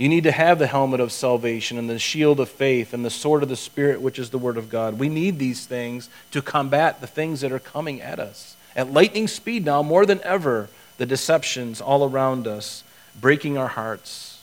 You 0.02 0.10
need 0.10 0.24
to 0.24 0.32
have 0.32 0.58
the 0.58 0.66
helmet 0.66 1.00
of 1.00 1.12
salvation 1.12 1.78
and 1.78 1.88
the 1.88 2.00
shield 2.00 2.40
of 2.40 2.50
faith 2.50 2.92
and 2.92 3.06
the 3.06 3.12
sword 3.12 3.44
of 3.44 3.50
the 3.50 3.56
Spirit, 3.56 4.02
which 4.02 4.18
is 4.18 4.32
the 4.32 4.40
Word 4.40 4.58
of 4.58 4.68
God. 4.68 4.98
We 4.98 5.10
need 5.10 5.38
these 5.38 5.68
things 5.68 6.10
to 6.32 6.42
combat 6.42 7.02
the 7.02 7.06
things 7.06 7.42
that 7.42 7.52
are 7.52 7.60
coming 7.60 8.02
at 8.02 8.20
us. 8.20 8.56
At 8.76 8.92
lightning 8.92 9.28
speed 9.28 9.64
now, 9.64 9.84
more 9.84 10.08
than 10.08 10.20
ever, 10.24 10.70
the 10.98 11.06
deceptions 11.06 11.82
all 11.82 12.04
around 12.04 12.48
us, 12.48 12.84
breaking 13.20 13.60
our 13.60 13.68
hearts. 13.68 14.42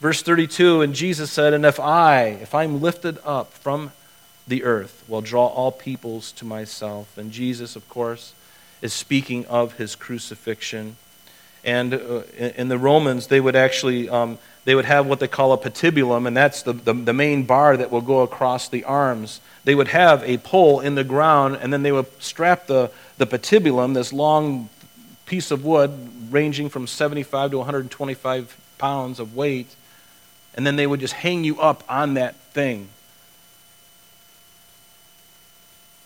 Verse 0.00 0.22
32 0.22 0.80
And 0.80 0.94
Jesus 0.94 1.30
said, 1.30 1.52
And 1.52 1.66
if 1.66 1.78
I, 1.78 2.38
if 2.40 2.54
I'm 2.54 2.80
lifted 2.80 3.18
up 3.26 3.52
from 3.52 3.92
the 4.46 4.64
earth, 4.64 5.04
will 5.06 5.20
draw 5.20 5.48
all 5.48 5.70
peoples 5.70 6.32
to 6.32 6.46
myself. 6.46 7.18
And 7.18 7.30
Jesus, 7.30 7.76
of 7.76 7.86
course, 7.90 8.32
is 8.80 8.94
speaking 8.94 9.44
of 9.48 9.74
his 9.74 9.94
crucifixion. 9.94 10.96
And 11.62 11.92
uh, 11.92 12.22
in 12.38 12.68
the 12.68 12.78
Romans, 12.78 13.26
they 13.26 13.40
would 13.40 13.56
actually 13.56 14.08
um, 14.08 14.38
they 14.64 14.74
would 14.74 14.84
have 14.84 15.06
what 15.06 15.20
they 15.20 15.28
call 15.28 15.52
a 15.52 15.58
patibulum, 15.58 16.26
and 16.26 16.36
that's 16.36 16.62
the, 16.62 16.72
the, 16.72 16.92
the, 16.92 17.12
main 17.12 17.44
bar 17.44 17.76
that 17.76 17.90
will 17.90 18.00
go 18.00 18.20
across 18.20 18.68
the 18.68 18.84
arms. 18.84 19.40
They 19.64 19.74
would 19.74 19.88
have 19.88 20.22
a 20.24 20.38
pole 20.38 20.80
in 20.80 20.94
the 20.94 21.04
ground, 21.04 21.58
and 21.60 21.72
then 21.72 21.82
they 21.82 21.92
would 21.92 22.06
strap 22.22 22.66
the, 22.66 22.90
the 23.16 23.26
patibulum, 23.26 23.94
this 23.94 24.12
long 24.12 24.68
piece 25.26 25.50
of 25.50 25.64
wood 25.64 26.10
ranging 26.30 26.68
from 26.68 26.86
75 26.86 27.52
to 27.52 27.58
125 27.58 28.56
pounds 28.78 29.20
of 29.20 29.34
weight, 29.34 29.74
and 30.54 30.66
then 30.66 30.76
they 30.76 30.86
would 30.86 31.00
just 31.00 31.14
hang 31.14 31.44
you 31.44 31.60
up 31.60 31.84
on 31.88 32.14
that 32.14 32.34
thing. 32.52 32.88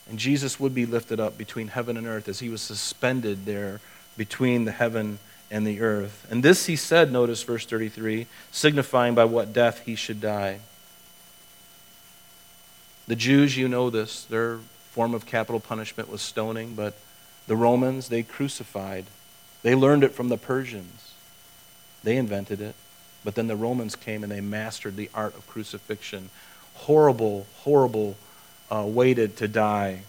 And 0.08 0.18
Jesus 0.18 0.60
would 0.60 0.74
be 0.74 0.84
lifted 0.84 1.20
up 1.20 1.38
between 1.38 1.68
heaven 1.68 1.96
and 1.96 2.06
earth 2.06 2.28
as 2.28 2.40
he 2.40 2.48
was 2.48 2.60
suspended 2.60 3.46
there 3.46 3.80
between 4.16 4.64
the 4.64 4.72
heaven 4.72 5.18
and 5.52 5.66
the 5.66 5.82
earth. 5.82 6.26
And 6.30 6.42
this 6.42 6.66
he 6.66 6.74
said, 6.74 7.12
notice 7.12 7.42
verse 7.42 7.66
33, 7.66 8.26
signifying 8.50 9.14
by 9.14 9.26
what 9.26 9.52
death 9.52 9.82
he 9.84 9.94
should 9.94 10.20
die. 10.20 10.60
The 13.06 13.14
Jews, 13.14 13.56
you 13.56 13.68
know 13.68 13.90
this, 13.90 14.24
their 14.24 14.58
form 14.90 15.12
of 15.12 15.26
capital 15.26 15.60
punishment 15.60 16.08
was 16.08 16.22
stoning, 16.22 16.74
but 16.74 16.96
the 17.46 17.56
Romans, 17.56 18.08
they 18.08 18.22
crucified. 18.22 19.04
They 19.62 19.74
learned 19.74 20.04
it 20.04 20.12
from 20.12 20.30
the 20.30 20.38
Persians. 20.38 21.12
They 22.02 22.16
invented 22.16 22.60
it. 22.60 22.74
But 23.22 23.34
then 23.34 23.46
the 23.46 23.56
Romans 23.56 23.94
came 23.94 24.22
and 24.22 24.32
they 24.32 24.40
mastered 24.40 24.96
the 24.96 25.10
art 25.14 25.36
of 25.36 25.46
crucifixion. 25.46 26.30
Horrible, 26.74 27.46
horrible 27.58 28.16
uh, 28.70 28.84
way 28.86 29.14
to, 29.14 29.28
to 29.28 29.48
die. 29.48 30.02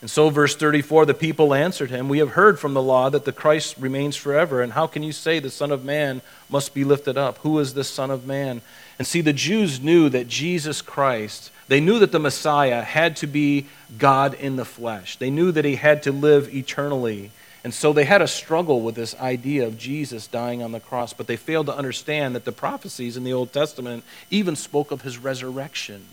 And 0.00 0.08
so, 0.08 0.30
verse 0.30 0.54
34 0.54 1.06
the 1.06 1.14
people 1.14 1.52
answered 1.52 1.90
him, 1.90 2.08
We 2.08 2.18
have 2.18 2.30
heard 2.30 2.60
from 2.60 2.74
the 2.74 2.82
law 2.82 3.10
that 3.10 3.24
the 3.24 3.32
Christ 3.32 3.76
remains 3.78 4.14
forever, 4.14 4.62
and 4.62 4.72
how 4.72 4.86
can 4.86 5.02
you 5.02 5.12
say 5.12 5.40
the 5.40 5.50
Son 5.50 5.72
of 5.72 5.84
Man 5.84 6.22
must 6.48 6.72
be 6.72 6.84
lifted 6.84 7.18
up? 7.18 7.38
Who 7.38 7.58
is 7.58 7.74
this 7.74 7.88
Son 7.88 8.10
of 8.10 8.26
Man? 8.26 8.62
And 8.98 9.06
see, 9.06 9.20
the 9.20 9.32
Jews 9.32 9.80
knew 9.80 10.08
that 10.10 10.28
Jesus 10.28 10.82
Christ, 10.82 11.50
they 11.66 11.80
knew 11.80 11.98
that 11.98 12.12
the 12.12 12.20
Messiah 12.20 12.82
had 12.82 13.16
to 13.16 13.26
be 13.26 13.66
God 13.98 14.34
in 14.34 14.54
the 14.56 14.64
flesh. 14.64 15.16
They 15.16 15.30
knew 15.30 15.50
that 15.50 15.64
he 15.64 15.74
had 15.76 16.04
to 16.04 16.12
live 16.12 16.54
eternally. 16.54 17.32
And 17.64 17.74
so 17.74 17.92
they 17.92 18.04
had 18.04 18.22
a 18.22 18.28
struggle 18.28 18.82
with 18.82 18.94
this 18.94 19.16
idea 19.16 19.66
of 19.66 19.76
Jesus 19.76 20.28
dying 20.28 20.62
on 20.62 20.70
the 20.70 20.78
cross, 20.78 21.12
but 21.12 21.26
they 21.26 21.36
failed 21.36 21.66
to 21.66 21.76
understand 21.76 22.36
that 22.36 22.44
the 22.44 22.52
prophecies 22.52 23.16
in 23.16 23.24
the 23.24 23.32
Old 23.32 23.52
Testament 23.52 24.04
even 24.30 24.54
spoke 24.54 24.92
of 24.92 25.02
his 25.02 25.18
resurrection, 25.18 26.04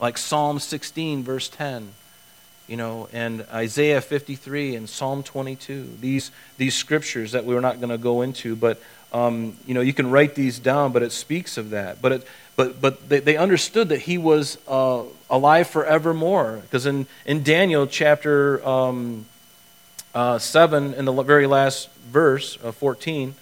like 0.00 0.16
Psalm 0.16 0.60
16, 0.60 1.24
verse 1.24 1.48
10 1.48 1.94
you 2.68 2.76
know, 2.76 3.08
and 3.12 3.44
Isaiah 3.50 4.00
53 4.00 4.76
and 4.76 4.88
Psalm 4.88 5.22
22. 5.22 5.96
These, 6.00 6.30
these 6.58 6.74
scriptures 6.74 7.32
that 7.32 7.44
we're 7.44 7.60
not 7.60 7.80
going 7.80 7.88
to 7.88 7.98
go 7.98 8.20
into, 8.22 8.54
but, 8.54 8.80
um, 9.12 9.56
you 9.66 9.74
know, 9.74 9.80
you 9.80 9.94
can 9.94 10.10
write 10.10 10.34
these 10.34 10.58
down, 10.58 10.92
but 10.92 11.02
it 11.02 11.10
speaks 11.10 11.56
of 11.56 11.70
that. 11.70 12.00
But, 12.02 12.12
it, 12.12 12.26
but, 12.56 12.80
but 12.80 13.08
they, 13.08 13.20
they 13.20 13.36
understood 13.38 13.88
that 13.88 14.02
he 14.02 14.18
was 14.18 14.58
uh, 14.68 15.02
alive 15.30 15.68
forevermore. 15.68 16.60
Because 16.62 16.84
in, 16.84 17.06
in 17.24 17.42
Daniel 17.42 17.86
chapter 17.86 18.64
um, 18.68 19.24
uh, 20.14 20.38
7, 20.38 20.92
in 20.92 21.06
the 21.06 21.22
very 21.22 21.46
last 21.46 21.90
verse, 22.10 22.58
uh, 22.62 22.70
14, 22.70 23.34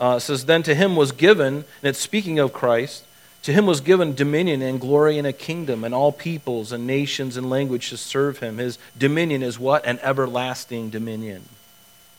uh, 0.00 0.18
says, 0.18 0.44
Then 0.44 0.64
to 0.64 0.74
him 0.74 0.96
was 0.96 1.12
given, 1.12 1.54
and 1.54 1.64
it's 1.84 2.00
speaking 2.00 2.40
of 2.40 2.52
Christ, 2.52 3.04
to 3.46 3.52
him 3.52 3.64
was 3.64 3.80
given 3.80 4.12
dominion 4.12 4.60
and 4.60 4.80
glory 4.80 5.18
and 5.18 5.26
a 5.26 5.32
kingdom, 5.32 5.84
and 5.84 5.94
all 5.94 6.10
peoples 6.10 6.72
and 6.72 6.84
nations 6.84 7.36
and 7.36 7.48
languages 7.48 8.00
serve 8.00 8.40
him. 8.40 8.58
His 8.58 8.76
dominion 8.98 9.44
is 9.44 9.56
what? 9.56 9.86
An 9.86 10.00
everlasting 10.02 10.90
dominion. 10.90 11.44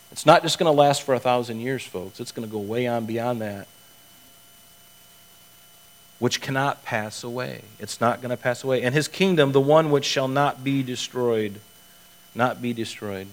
It's 0.09 0.25
not 0.25 0.41
just 0.41 0.57
going 0.57 0.73
to 0.73 0.79
last 0.79 1.03
for 1.03 1.13
a 1.13 1.19
thousand 1.19 1.59
years, 1.59 1.83
folks. 1.83 2.21
It's 2.21 2.31
going 2.31 2.47
to 2.47 2.51
go 2.51 2.59
way 2.59 2.87
on 2.87 3.05
beyond 3.05 3.41
that, 3.41 3.67
which 6.17 6.39
cannot 6.39 6.85
pass 6.85 7.25
away. 7.25 7.63
It's 7.77 7.99
not 7.99 8.21
going 8.21 8.29
to 8.31 8.37
pass 8.37 8.63
away. 8.63 8.81
And 8.81 8.95
his 8.95 9.09
kingdom, 9.09 9.51
the 9.51 9.59
one 9.59 9.91
which 9.91 10.05
shall 10.05 10.29
not 10.29 10.63
be 10.63 10.81
destroyed, 10.81 11.59
not 12.35 12.61
be 12.61 12.71
destroyed. 12.71 13.27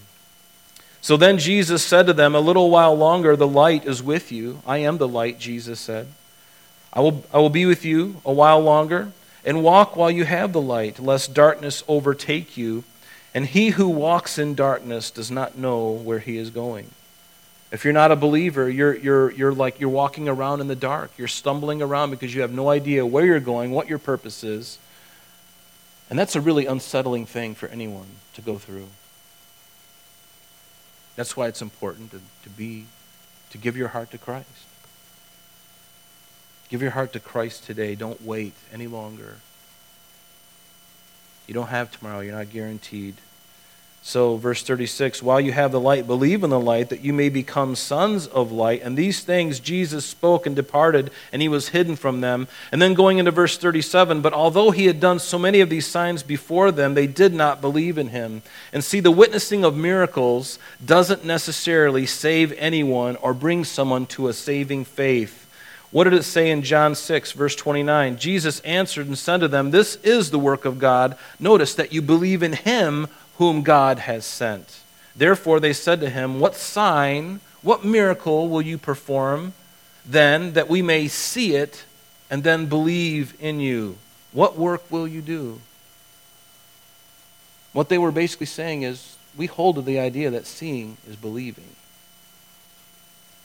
So 0.99 1.15
then 1.15 1.37
Jesus 1.37 1.81
said 1.81 2.07
to 2.07 2.13
them, 2.13 2.35
A 2.35 2.41
little 2.41 2.69
while 2.69 2.93
longer, 2.93 3.37
the 3.37 3.47
light 3.47 3.85
is 3.85 4.03
with 4.03 4.33
you. 4.33 4.61
I 4.67 4.79
am 4.79 4.97
the 4.97 5.07
light, 5.07 5.39
Jesus 5.39 5.79
said. 5.79 6.07
I 6.95 7.01
will, 7.01 7.23
I 7.33 7.39
will 7.39 7.49
be 7.49 7.65
with 7.65 7.83
you 7.83 8.21
a 8.25 8.31
while 8.31 8.61
longer, 8.61 9.11
and 9.43 9.61
walk 9.61 9.95
while 9.95 10.09
you 10.09 10.23
have 10.25 10.53
the 10.53 10.61
light, 10.61 10.97
lest 10.99 11.33
darkness 11.33 11.83
overtake 11.87 12.57
you. 12.57 12.83
And 13.33 13.45
he 13.45 13.71
who 13.71 13.89
walks 13.89 14.37
in 14.37 14.55
darkness 14.55 15.11
does 15.11 15.29
not 15.29 15.57
know 15.57 15.91
where 15.91 16.19
he 16.19 16.37
is 16.37 16.49
going. 16.49 16.89
If 17.71 17.83
you're 17.83 17.93
not 17.93 18.11
a 18.11 18.15
believer, 18.15 18.69
you're, 18.69 18.95
you're, 18.95 19.31
you're 19.31 19.53
like 19.53 19.81
you're 19.81 19.89
walking 19.89 20.29
around 20.29 20.61
in 20.61 20.67
the 20.67 20.75
dark. 20.75 21.11
You're 21.17 21.27
stumbling 21.27 21.81
around 21.81 22.11
because 22.11 22.33
you 22.33 22.41
have 22.41 22.53
no 22.53 22.69
idea 22.69 23.05
where 23.05 23.25
you're 23.25 23.41
going, 23.41 23.71
what 23.71 23.89
your 23.89 23.99
purpose 23.99 24.45
is. 24.45 24.79
And 26.09 26.17
that's 26.17 26.37
a 26.37 26.41
really 26.41 26.65
unsettling 26.65 27.25
thing 27.25 27.55
for 27.55 27.67
anyone 27.67 28.07
to 28.35 28.41
go 28.41 28.57
through. 28.57 28.87
That's 31.17 31.35
why 31.35 31.47
it's 31.47 31.61
important 31.61 32.11
to, 32.11 32.21
to 32.43 32.49
be, 32.49 32.85
to 33.49 33.57
give 33.57 33.75
your 33.75 33.89
heart 33.89 34.11
to 34.11 34.17
Christ. 34.17 34.47
Give 36.69 36.81
your 36.81 36.91
heart 36.91 37.13
to 37.13 37.19
Christ 37.19 37.63
today. 37.63 37.95
Don't 37.95 38.21
wait 38.23 38.53
any 38.73 38.87
longer. 38.87 39.35
You 41.47 41.53
don't 41.53 41.67
have 41.67 41.91
tomorrow, 41.91 42.21
you're 42.21 42.35
not 42.35 42.49
guaranteed. 42.49 43.15
So, 44.01 44.37
verse 44.37 44.61
36 44.61 45.23
While 45.23 45.41
you 45.41 45.51
have 45.51 45.71
the 45.71 45.79
light, 45.79 46.05
believe 46.05 46.43
in 46.43 46.51
the 46.51 46.59
light, 46.59 46.89
that 46.89 47.03
you 47.03 47.11
may 47.11 47.27
become 47.29 47.75
sons 47.75 48.27
of 48.27 48.51
light. 48.51 48.83
And 48.83 48.95
these 48.95 49.23
things 49.23 49.59
Jesus 49.59 50.05
spoke 50.05 50.45
and 50.45 50.55
departed, 50.55 51.09
and 51.31 51.41
he 51.41 51.47
was 51.47 51.69
hidden 51.69 51.95
from 51.95 52.21
them. 52.21 52.47
And 52.71 52.79
then 52.79 52.93
going 52.93 53.17
into 53.17 53.31
verse 53.31 53.57
37 53.57 54.21
But 54.21 54.33
although 54.33 54.69
he 54.69 54.85
had 54.85 54.99
done 54.99 55.17
so 55.17 55.39
many 55.39 55.59
of 55.59 55.71
these 55.71 55.87
signs 55.87 56.21
before 56.21 56.71
them, 56.71 56.93
they 56.93 57.07
did 57.07 57.33
not 57.33 57.61
believe 57.61 57.97
in 57.97 58.09
him. 58.09 58.43
And 58.71 58.83
see, 58.83 58.99
the 58.99 59.09
witnessing 59.09 59.65
of 59.65 59.75
miracles 59.75 60.59
doesn't 60.85 61.25
necessarily 61.25 62.05
save 62.05 62.53
anyone 62.59 63.15
or 63.15 63.33
bring 63.33 63.63
someone 63.63 64.05
to 64.07 64.27
a 64.27 64.33
saving 64.33 64.85
faith. 64.85 65.44
What 65.91 66.05
did 66.05 66.13
it 66.13 66.23
say 66.23 66.51
in 66.51 66.61
John 66.61 66.95
6, 66.95 67.31
verse 67.31 67.55
29? 67.55 68.17
Jesus 68.17 68.59
answered 68.61 69.07
and 69.07 69.17
said 69.17 69.39
to 69.39 69.47
them, 69.47 69.71
This 69.71 69.95
is 69.97 70.31
the 70.31 70.39
work 70.39 70.65
of 70.65 70.79
God. 70.79 71.17
Notice 71.39 71.75
that 71.75 71.93
you 71.93 72.01
believe 72.01 72.43
in 72.43 72.53
him 72.53 73.07
whom 73.37 73.61
God 73.61 73.99
has 73.99 74.25
sent. 74.25 74.81
Therefore 75.15 75.59
they 75.59 75.73
said 75.73 76.01
to 76.01 76.09
him, 76.09 76.39
What 76.39 76.55
sign, 76.55 77.39
what 77.61 77.85
miracle 77.85 78.49
will 78.49 78.61
you 78.61 78.77
perform 78.77 79.53
then 80.05 80.53
that 80.53 80.69
we 80.69 80.81
may 80.81 81.07
see 81.07 81.55
it 81.55 81.85
and 82.29 82.43
then 82.43 82.67
believe 82.67 83.35
in 83.39 83.59
you? 83.59 83.97
What 84.31 84.57
work 84.57 84.83
will 84.91 85.07
you 85.07 85.21
do? 85.21 85.61
What 87.71 87.89
they 87.89 87.97
were 87.97 88.11
basically 88.11 88.45
saying 88.45 88.83
is, 88.83 89.17
we 89.37 89.47
hold 89.47 89.75
to 89.75 89.81
the 89.81 89.99
idea 89.99 90.29
that 90.31 90.45
seeing 90.45 90.97
is 91.09 91.15
believing. 91.15 91.75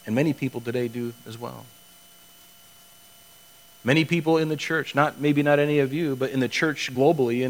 And 0.06 0.14
many 0.14 0.32
people 0.32 0.60
today 0.60 0.88
do 0.88 1.14
as 1.26 1.36
well. 1.36 1.66
Many 3.82 4.04
people 4.04 4.36
in 4.36 4.48
the 4.48 4.56
church, 4.56 4.94
not 4.94 5.20
maybe 5.20 5.42
not 5.42 5.58
any 5.58 5.78
of 5.78 5.92
you, 5.92 6.14
but 6.14 6.30
in 6.30 6.40
the 6.40 6.48
church 6.48 6.94
globally, 6.94 7.42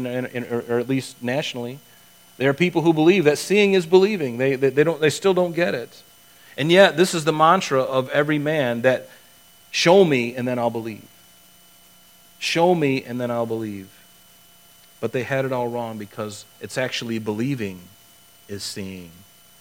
or, 0.69 0.79
at 0.79 0.87
least 0.87 1.21
nationally, 1.21 1.79
there 2.37 2.49
are 2.49 2.53
people 2.53 2.81
who 2.81 2.93
believe 2.93 3.25
that 3.25 3.37
seeing 3.37 3.73
is 3.73 3.85
believing. 3.85 4.37
They, 4.37 4.55
they, 4.55 4.69
they, 4.69 4.83
don't, 4.83 5.01
they 5.01 5.09
still 5.09 5.33
don't 5.33 5.53
get 5.53 5.75
it. 5.75 6.01
And 6.57 6.71
yet, 6.71 6.97
this 6.97 7.13
is 7.13 7.25
the 7.25 7.33
mantra 7.33 7.81
of 7.81 8.09
every 8.09 8.39
man 8.39 8.81
that 8.81 9.09
show 9.71 10.03
me 10.03 10.35
and 10.35 10.47
then 10.47 10.57
I'll 10.57 10.69
believe. 10.69 11.07
Show 12.39 12.73
me 12.73 13.03
and 13.03 13.19
then 13.19 13.29
I'll 13.29 13.45
believe. 13.45 13.89
But 14.99 15.11
they 15.11 15.23
had 15.23 15.45
it 15.45 15.51
all 15.51 15.67
wrong 15.67 15.97
because 15.97 16.45
it's 16.59 16.77
actually 16.77 17.19
believing 17.19 17.81
is 18.47 18.63
seeing. 18.63 19.11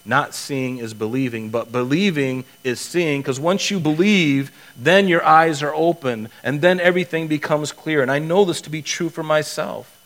Not 0.05 0.35
seeing 0.35 0.79
is 0.79 0.95
believing, 0.95 1.51
but 1.51 1.71
believing 1.71 2.45
is 2.65 2.81
seeing, 2.81 3.21
because 3.21 3.39
once 3.39 3.71
you 3.71 3.79
believe, 3.79 4.51
then 4.77 5.09
your 5.09 5.25
eyes 5.25 5.63
are 5.63 5.75
open, 5.75 6.29
and 6.43 6.63
then 6.63 6.81
everything 6.81 7.29
becomes 7.29 7.71
clear. 7.71 8.01
And 8.01 8.11
I 8.11 8.19
know 8.19 8.45
this 8.45 8.63
to 8.63 8.71
be 8.71 8.81
true 8.81 9.11
for 9.11 9.23
myself. 9.23 9.99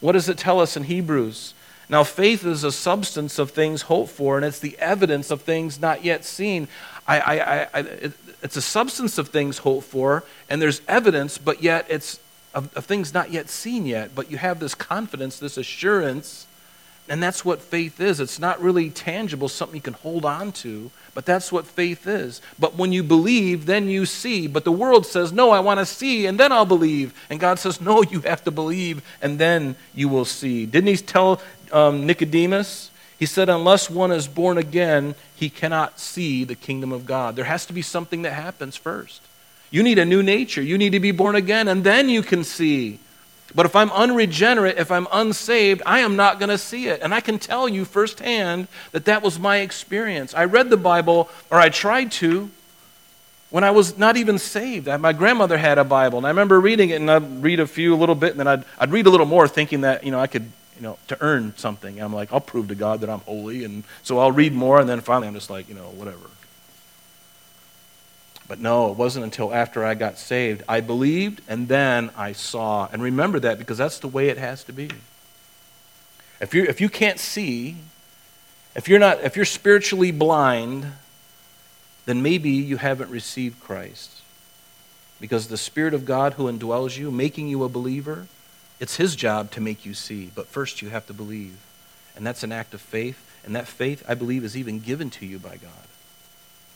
What 0.00 0.12
does 0.12 0.28
it 0.28 0.38
tell 0.38 0.58
us 0.58 0.76
in 0.76 0.84
Hebrews? 0.84 1.54
Now, 1.88 2.02
faith 2.04 2.46
is 2.46 2.64
a 2.64 2.72
substance 2.72 3.38
of 3.38 3.50
things 3.50 3.82
hoped 3.82 4.10
for, 4.10 4.36
and 4.36 4.46
it's 4.46 4.58
the 4.58 4.78
evidence 4.78 5.30
of 5.30 5.42
things 5.42 5.78
not 5.78 6.02
yet 6.02 6.24
seen. 6.24 6.66
I, 7.06 7.20
I, 7.20 7.68
I, 7.74 7.78
it, 7.80 8.12
it's 8.42 8.56
a 8.56 8.62
substance 8.62 9.18
of 9.18 9.28
things 9.28 9.58
hoped 9.58 9.86
for, 9.86 10.24
and 10.48 10.62
there's 10.62 10.80
evidence, 10.88 11.36
but 11.36 11.62
yet 11.62 11.84
it's 11.90 12.18
of, 12.54 12.74
of 12.76 12.86
things 12.86 13.12
not 13.12 13.30
yet 13.30 13.50
seen 13.50 13.84
yet. 13.84 14.14
But 14.14 14.30
you 14.30 14.38
have 14.38 14.60
this 14.60 14.74
confidence, 14.74 15.38
this 15.38 15.58
assurance 15.58 16.46
and 17.08 17.22
that's 17.22 17.44
what 17.44 17.60
faith 17.60 18.00
is. 18.00 18.20
It's 18.20 18.38
not 18.38 18.62
really 18.62 18.88
tangible, 18.90 19.48
something 19.48 19.76
you 19.76 19.82
can 19.82 19.94
hold 19.94 20.24
on 20.24 20.52
to, 20.52 20.90
but 21.14 21.26
that's 21.26 21.50
what 21.50 21.66
faith 21.66 22.06
is. 22.06 22.40
But 22.58 22.76
when 22.76 22.92
you 22.92 23.02
believe, 23.02 23.66
then 23.66 23.88
you 23.88 24.06
see. 24.06 24.46
But 24.46 24.64
the 24.64 24.72
world 24.72 25.04
says, 25.04 25.32
no, 25.32 25.50
I 25.50 25.60
want 25.60 25.80
to 25.80 25.86
see, 25.86 26.26
and 26.26 26.38
then 26.38 26.52
I'll 26.52 26.64
believe. 26.64 27.12
And 27.28 27.40
God 27.40 27.58
says, 27.58 27.80
no, 27.80 28.02
you 28.02 28.20
have 28.20 28.44
to 28.44 28.50
believe, 28.50 29.02
and 29.20 29.38
then 29.38 29.76
you 29.94 30.08
will 30.08 30.24
see. 30.24 30.64
Didn't 30.64 30.88
he 30.88 30.96
tell 30.96 31.42
um, 31.72 32.06
Nicodemus? 32.06 32.90
He 33.18 33.26
said, 33.26 33.48
unless 33.48 33.90
one 33.90 34.10
is 34.10 34.26
born 34.26 34.56
again, 34.56 35.14
he 35.34 35.50
cannot 35.50 35.98
see 35.98 36.44
the 36.44 36.54
kingdom 36.54 36.92
of 36.92 37.04
God. 37.04 37.36
There 37.36 37.44
has 37.44 37.66
to 37.66 37.72
be 37.72 37.82
something 37.82 38.22
that 38.22 38.32
happens 38.32 38.76
first. 38.76 39.22
You 39.70 39.82
need 39.82 39.98
a 39.98 40.04
new 40.04 40.22
nature. 40.22 40.62
You 40.62 40.78
need 40.78 40.90
to 40.90 41.00
be 41.00 41.12
born 41.12 41.34
again, 41.34 41.68
and 41.68 41.84
then 41.84 42.08
you 42.08 42.22
can 42.22 42.44
see. 42.44 43.00
But 43.54 43.66
if 43.66 43.76
I'm 43.76 43.90
unregenerate, 43.90 44.78
if 44.78 44.90
I'm 44.90 45.06
unsaved, 45.12 45.82
I 45.84 46.00
am 46.00 46.16
not 46.16 46.38
going 46.38 46.48
to 46.48 46.58
see 46.58 46.88
it. 46.88 47.02
And 47.02 47.14
I 47.14 47.20
can 47.20 47.38
tell 47.38 47.68
you 47.68 47.84
firsthand 47.84 48.68
that 48.92 49.04
that 49.04 49.22
was 49.22 49.38
my 49.38 49.58
experience. 49.58 50.34
I 50.34 50.44
read 50.44 50.70
the 50.70 50.76
Bible, 50.76 51.28
or 51.50 51.58
I 51.58 51.68
tried 51.68 52.12
to, 52.12 52.50
when 53.50 53.64
I 53.64 53.70
was 53.70 53.98
not 53.98 54.16
even 54.16 54.38
saved. 54.38 54.86
My 54.86 55.12
grandmother 55.12 55.58
had 55.58 55.76
a 55.76 55.84
Bible, 55.84 56.16
and 56.18 56.26
I 56.26 56.30
remember 56.30 56.58
reading 56.58 56.88
it, 56.90 57.00
and 57.00 57.10
I'd 57.10 57.42
read 57.42 57.60
a 57.60 57.66
few, 57.66 57.94
a 57.94 57.96
little 57.96 58.14
bit, 58.14 58.30
and 58.30 58.40
then 58.40 58.48
I'd, 58.48 58.64
I'd 58.78 58.90
read 58.90 59.06
a 59.06 59.10
little 59.10 59.26
more, 59.26 59.46
thinking 59.46 59.82
that, 59.82 60.04
you 60.04 60.10
know, 60.10 60.18
I 60.18 60.26
could, 60.26 60.50
you 60.76 60.82
know, 60.82 60.98
to 61.08 61.18
earn 61.20 61.52
something. 61.58 61.96
And 61.96 62.04
I'm 62.04 62.14
like, 62.14 62.32
I'll 62.32 62.40
prove 62.40 62.68
to 62.68 62.74
God 62.74 63.02
that 63.02 63.10
I'm 63.10 63.20
holy, 63.20 63.64
and 63.64 63.84
so 64.02 64.18
I'll 64.18 64.32
read 64.32 64.54
more, 64.54 64.80
and 64.80 64.88
then 64.88 65.02
finally 65.02 65.28
I'm 65.28 65.34
just 65.34 65.50
like, 65.50 65.68
you 65.68 65.74
know, 65.74 65.82
whatever. 65.82 66.24
But 68.52 68.60
no, 68.60 68.90
it 68.90 68.98
wasn't 68.98 69.24
until 69.24 69.54
after 69.54 69.82
I 69.82 69.94
got 69.94 70.18
saved. 70.18 70.62
I 70.68 70.82
believed 70.82 71.40
and 71.48 71.68
then 71.68 72.10
I 72.14 72.32
saw. 72.32 72.86
And 72.92 73.02
remember 73.02 73.40
that 73.40 73.56
because 73.56 73.78
that's 73.78 73.98
the 73.98 74.08
way 74.08 74.28
it 74.28 74.36
has 74.36 74.62
to 74.64 74.74
be. 74.74 74.90
If, 76.38 76.52
you 76.52 76.64
if 76.64 76.78
you 76.78 76.90
can't 76.90 77.18
see, 77.18 77.76
if 78.76 78.90
you're, 78.90 78.98
not, 78.98 79.22
if 79.22 79.36
you're 79.36 79.46
spiritually 79.46 80.10
blind, 80.10 80.84
then 82.04 82.20
maybe 82.22 82.50
you 82.50 82.76
haven't 82.76 83.08
received 83.10 83.58
Christ. 83.58 84.20
Because 85.18 85.48
the 85.48 85.56
Spirit 85.56 85.94
of 85.94 86.04
God 86.04 86.34
who 86.34 86.52
indwells 86.52 86.98
you, 86.98 87.10
making 87.10 87.48
you 87.48 87.64
a 87.64 87.70
believer, 87.70 88.26
it's 88.80 88.96
His 88.96 89.16
job 89.16 89.50
to 89.52 89.62
make 89.62 89.86
you 89.86 89.94
see. 89.94 90.30
But 90.34 90.46
first, 90.46 90.82
you 90.82 90.90
have 90.90 91.06
to 91.06 91.14
believe. 91.14 91.56
And 92.14 92.26
that's 92.26 92.42
an 92.42 92.52
act 92.52 92.74
of 92.74 92.82
faith. 92.82 93.34
And 93.46 93.56
that 93.56 93.66
faith, 93.66 94.04
I 94.06 94.12
believe, 94.12 94.44
is 94.44 94.58
even 94.58 94.78
given 94.78 95.08
to 95.08 95.24
you 95.24 95.38
by 95.38 95.56
God. 95.56 95.86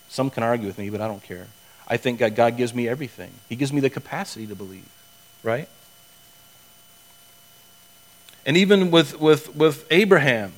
Some 0.09 0.31
can 0.31 0.43
argue 0.43 0.67
with 0.67 0.79
me, 0.79 0.89
but 0.89 1.03
I 1.03 1.07
don't 1.07 1.23
care. 1.23 1.49
I 1.89 1.97
think 1.97 2.19
that 2.19 2.35
God 2.35 2.57
gives 2.57 2.75
me 2.75 2.89
everything. 2.89 3.31
He 3.49 3.57
gives 3.57 3.73
me 3.73 3.81
the 3.81 3.91
capacity 3.91 4.47
to 4.47 4.55
believe, 4.55 4.89
right? 5.43 5.69
And 8.45 8.57
even 8.57 8.91
with, 8.91 9.21
with, 9.21 9.55
with 9.55 9.87
Abraham, 9.91 10.53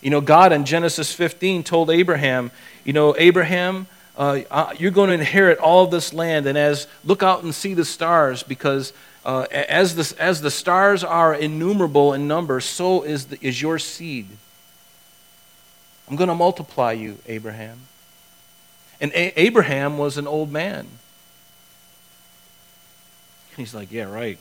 you 0.00 0.10
know, 0.10 0.20
God 0.20 0.52
in 0.52 0.64
Genesis 0.64 1.12
15 1.12 1.62
told 1.62 1.90
Abraham, 1.90 2.50
you 2.84 2.92
know, 2.92 3.14
Abraham, 3.18 3.86
uh, 4.16 4.40
uh 4.50 4.74
you're 4.78 4.90
going 4.90 5.08
to 5.08 5.14
inherit 5.14 5.58
all 5.58 5.86
this 5.86 6.12
land, 6.12 6.46
and 6.46 6.56
as 6.56 6.86
look 7.04 7.22
out 7.22 7.42
and 7.42 7.54
see 7.54 7.74
the 7.74 7.84
stars, 7.84 8.42
because 8.42 8.92
uh, 9.24 9.46
as, 9.50 9.94
the, 9.96 10.22
as 10.22 10.40
the 10.40 10.50
stars 10.50 11.04
are 11.04 11.34
innumerable 11.34 12.14
in 12.14 12.26
number, 12.26 12.60
so 12.60 13.02
is, 13.02 13.26
the, 13.26 13.46
is 13.46 13.60
your 13.60 13.78
seed. 13.78 14.26
I'm 16.08 16.16
going 16.16 16.28
to 16.28 16.34
multiply 16.34 16.92
you, 16.92 17.18
Abraham. 17.26 17.80
And 19.00 19.12
A- 19.12 19.40
Abraham 19.40 19.98
was 19.98 20.18
an 20.18 20.26
old 20.26 20.52
man. 20.52 20.86
He's 23.56 23.74
like, 23.74 23.90
yeah, 23.90 24.04
right. 24.04 24.38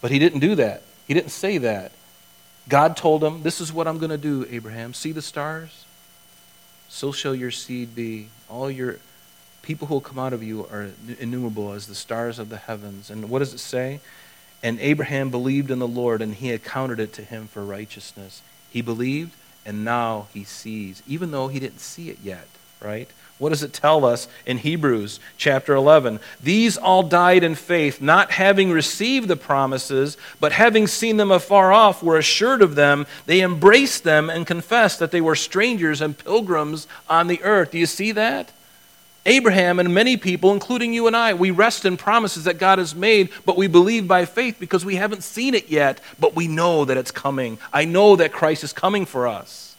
But 0.00 0.10
he 0.10 0.18
didn't 0.18 0.40
do 0.40 0.54
that. 0.56 0.82
He 1.06 1.14
didn't 1.14 1.30
say 1.30 1.58
that. 1.58 1.92
God 2.68 2.96
told 2.96 3.24
him, 3.24 3.42
This 3.42 3.60
is 3.60 3.72
what 3.72 3.88
I'm 3.88 3.98
going 3.98 4.10
to 4.10 4.18
do, 4.18 4.46
Abraham. 4.50 4.92
See 4.92 5.12
the 5.12 5.22
stars? 5.22 5.84
So 6.88 7.12
shall 7.12 7.34
your 7.34 7.50
seed 7.50 7.94
be. 7.94 8.28
All 8.48 8.70
your 8.70 8.98
people 9.62 9.88
who 9.88 9.94
will 9.94 10.00
come 10.00 10.18
out 10.18 10.32
of 10.32 10.42
you 10.42 10.66
are 10.70 10.90
innumerable 11.18 11.72
as 11.72 11.86
the 11.86 11.94
stars 11.94 12.38
of 12.38 12.48
the 12.48 12.56
heavens. 12.56 13.10
And 13.10 13.30
what 13.30 13.40
does 13.40 13.54
it 13.54 13.58
say? 13.58 14.00
And 14.62 14.78
Abraham 14.80 15.30
believed 15.30 15.70
in 15.70 15.78
the 15.78 15.88
Lord, 15.88 16.20
and 16.20 16.34
he 16.34 16.50
accounted 16.50 17.00
it 17.00 17.12
to 17.14 17.22
him 17.22 17.46
for 17.48 17.64
righteousness. 17.64 18.42
He 18.70 18.82
believed, 18.82 19.34
and 19.64 19.84
now 19.84 20.28
he 20.34 20.44
sees, 20.44 21.02
even 21.06 21.30
though 21.30 21.48
he 21.48 21.60
didn't 21.60 21.80
see 21.80 22.10
it 22.10 22.18
yet 22.22 22.48
right? 22.80 23.08
What 23.38 23.50
does 23.50 23.62
it 23.62 23.72
tell 23.72 24.04
us 24.04 24.26
in 24.46 24.58
Hebrews 24.58 25.20
chapter 25.36 25.74
11? 25.74 26.18
These 26.42 26.76
all 26.76 27.04
died 27.04 27.44
in 27.44 27.54
faith, 27.54 28.00
not 28.00 28.32
having 28.32 28.72
received 28.72 29.28
the 29.28 29.36
promises, 29.36 30.16
but 30.40 30.52
having 30.52 30.88
seen 30.88 31.18
them 31.18 31.30
afar 31.30 31.72
off, 31.72 32.02
were 32.02 32.18
assured 32.18 32.62
of 32.62 32.74
them. 32.74 33.06
They 33.26 33.40
embraced 33.40 34.02
them 34.02 34.28
and 34.28 34.46
confessed 34.46 34.98
that 34.98 35.12
they 35.12 35.20
were 35.20 35.36
strangers 35.36 36.00
and 36.00 36.18
pilgrims 36.18 36.88
on 37.08 37.28
the 37.28 37.40
earth. 37.44 37.70
Do 37.70 37.78
you 37.78 37.86
see 37.86 38.10
that? 38.12 38.50
Abraham 39.24 39.78
and 39.78 39.94
many 39.94 40.16
people, 40.16 40.52
including 40.52 40.92
you 40.92 41.06
and 41.06 41.14
I, 41.14 41.34
we 41.34 41.50
rest 41.50 41.84
in 41.84 41.96
promises 41.96 42.44
that 42.44 42.58
God 42.58 42.78
has 42.78 42.94
made, 42.94 43.28
but 43.44 43.56
we 43.56 43.66
believe 43.66 44.08
by 44.08 44.24
faith 44.24 44.56
because 44.58 44.84
we 44.84 44.96
haven't 44.96 45.22
seen 45.22 45.54
it 45.54 45.68
yet, 45.68 46.00
but 46.18 46.34
we 46.34 46.48
know 46.48 46.84
that 46.86 46.96
it's 46.96 47.10
coming. 47.10 47.58
I 47.72 47.84
know 47.84 48.16
that 48.16 48.32
Christ 48.32 48.64
is 48.64 48.72
coming 48.72 49.04
for 49.04 49.28
us. 49.28 49.76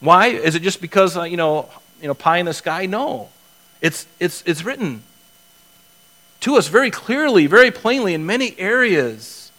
Why? 0.00 0.26
Is 0.26 0.54
it 0.54 0.60
just 0.60 0.82
because, 0.82 1.16
uh, 1.16 1.22
you 1.22 1.38
know, 1.38 1.70
you 2.04 2.08
know, 2.08 2.12
pie 2.12 2.36
in 2.36 2.44
the 2.44 2.52
sky? 2.52 2.84
No. 2.84 3.30
It's, 3.80 4.06
it's, 4.20 4.42
it's 4.44 4.62
written 4.62 5.02
to 6.40 6.56
us 6.56 6.68
very 6.68 6.90
clearly, 6.90 7.46
very 7.46 7.70
plainly 7.70 8.12
in 8.12 8.26
many 8.26 8.54
areas. 8.58 9.50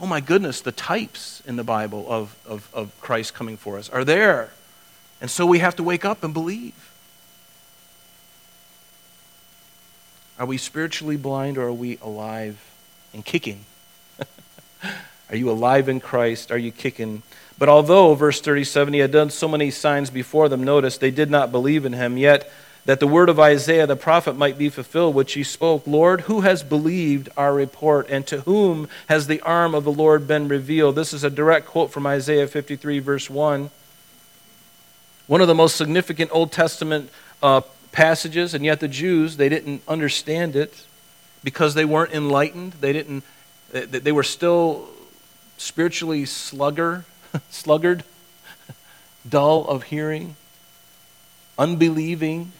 Oh 0.00 0.06
my 0.06 0.20
goodness, 0.20 0.60
the 0.60 0.72
types 0.72 1.40
in 1.46 1.54
the 1.54 1.62
Bible 1.62 2.06
of, 2.08 2.36
of, 2.44 2.68
of 2.74 3.00
Christ 3.00 3.34
coming 3.34 3.56
for 3.56 3.78
us 3.78 3.88
are 3.88 4.04
there. 4.04 4.50
And 5.20 5.30
so 5.30 5.46
we 5.46 5.60
have 5.60 5.76
to 5.76 5.84
wake 5.84 6.04
up 6.04 6.24
and 6.24 6.34
believe. 6.34 6.92
Are 10.40 10.46
we 10.46 10.58
spiritually 10.58 11.16
blind 11.16 11.56
or 11.56 11.68
are 11.68 11.72
we 11.72 11.98
alive 12.02 12.58
and 13.14 13.24
kicking? 13.24 13.64
are 15.30 15.36
you 15.36 15.48
alive 15.48 15.88
in 15.88 16.00
Christ? 16.00 16.50
Are 16.50 16.58
you 16.58 16.72
kicking? 16.72 17.22
But 17.62 17.68
although, 17.68 18.16
verse 18.16 18.40
37, 18.40 18.92
he 18.92 18.98
had 18.98 19.12
done 19.12 19.30
so 19.30 19.46
many 19.46 19.70
signs 19.70 20.10
before 20.10 20.48
them, 20.48 20.64
notice 20.64 20.98
they 20.98 21.12
did 21.12 21.30
not 21.30 21.52
believe 21.52 21.84
in 21.84 21.92
him, 21.92 22.18
yet 22.18 22.50
that 22.86 22.98
the 22.98 23.06
word 23.06 23.28
of 23.28 23.38
Isaiah 23.38 23.86
the 23.86 23.94
prophet 23.94 24.34
might 24.34 24.58
be 24.58 24.68
fulfilled, 24.68 25.14
which 25.14 25.34
he 25.34 25.44
spoke 25.44 25.86
Lord, 25.86 26.22
who 26.22 26.40
has 26.40 26.64
believed 26.64 27.28
our 27.36 27.54
report, 27.54 28.10
and 28.10 28.26
to 28.26 28.40
whom 28.40 28.88
has 29.08 29.28
the 29.28 29.40
arm 29.42 29.76
of 29.76 29.84
the 29.84 29.92
Lord 29.92 30.26
been 30.26 30.48
revealed? 30.48 30.96
This 30.96 31.12
is 31.12 31.22
a 31.22 31.30
direct 31.30 31.66
quote 31.66 31.92
from 31.92 32.04
Isaiah 32.04 32.48
53, 32.48 32.98
verse 32.98 33.30
1. 33.30 33.70
One 35.28 35.40
of 35.40 35.46
the 35.46 35.54
most 35.54 35.76
significant 35.76 36.32
Old 36.34 36.50
Testament 36.50 37.10
uh, 37.44 37.60
passages, 37.92 38.54
and 38.54 38.64
yet 38.64 38.80
the 38.80 38.88
Jews, 38.88 39.36
they 39.36 39.48
didn't 39.48 39.82
understand 39.86 40.56
it 40.56 40.84
because 41.44 41.74
they 41.74 41.84
weren't 41.84 42.12
enlightened. 42.12 42.72
They 42.80 42.92
didn't 42.92 43.22
they 43.70 44.10
were 44.10 44.24
still 44.24 44.88
spiritually 45.58 46.24
slugger, 46.24 47.04
sluggard, 47.50 48.04
dull 49.28 49.66
of 49.66 49.84
hearing, 49.84 50.36
unbelieving. 51.58 52.52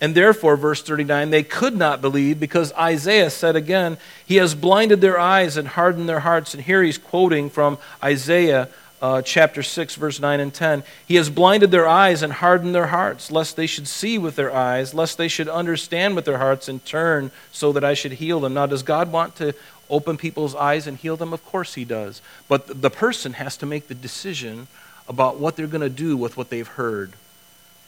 And 0.00 0.14
therefore, 0.14 0.56
verse 0.56 0.82
39, 0.82 1.30
they 1.30 1.42
could 1.42 1.76
not 1.76 2.00
believe 2.00 2.38
because 2.38 2.72
Isaiah 2.74 3.30
said 3.30 3.56
again, 3.56 3.98
He 4.24 4.36
has 4.36 4.54
blinded 4.54 5.00
their 5.00 5.18
eyes 5.18 5.56
and 5.56 5.66
hardened 5.66 6.08
their 6.08 6.20
hearts. 6.20 6.54
And 6.54 6.62
here 6.62 6.82
he's 6.82 6.98
quoting 6.98 7.50
from 7.50 7.78
Isaiah 8.02 8.68
uh, 9.00 9.22
chapter 9.22 9.62
6, 9.62 9.94
verse 9.94 10.20
9 10.20 10.40
and 10.40 10.52
10. 10.52 10.82
He 11.06 11.16
has 11.16 11.30
blinded 11.30 11.70
their 11.70 11.86
eyes 11.86 12.22
and 12.22 12.32
hardened 12.32 12.74
their 12.74 12.88
hearts, 12.88 13.30
lest 13.30 13.56
they 13.56 13.66
should 13.66 13.88
see 13.88 14.18
with 14.18 14.36
their 14.36 14.54
eyes, 14.54 14.94
lest 14.94 15.18
they 15.18 15.28
should 15.28 15.48
understand 15.48 16.16
with 16.16 16.24
their 16.24 16.38
hearts 16.38 16.68
and 16.68 16.84
turn 16.84 17.30
so 17.52 17.72
that 17.72 17.84
I 17.84 17.94
should 17.94 18.12
heal 18.12 18.40
them. 18.40 18.54
Now, 18.54 18.66
does 18.66 18.82
God 18.82 19.12
want 19.12 19.36
to 19.36 19.54
open 19.90 20.16
people's 20.16 20.54
eyes 20.54 20.86
and 20.86 20.96
heal 20.96 21.16
them? 21.16 21.32
Of 21.32 21.44
course 21.44 21.74
He 21.74 21.84
does. 21.84 22.20
But 22.48 22.82
the 22.82 22.90
person 22.90 23.34
has 23.34 23.56
to 23.58 23.66
make 23.66 23.88
the 23.88 23.94
decision 23.94 24.68
about 25.08 25.38
what 25.38 25.56
they're 25.56 25.66
going 25.66 25.80
to 25.80 25.88
do 25.88 26.16
with 26.16 26.36
what 26.36 26.50
they've 26.50 26.68
heard. 26.68 27.12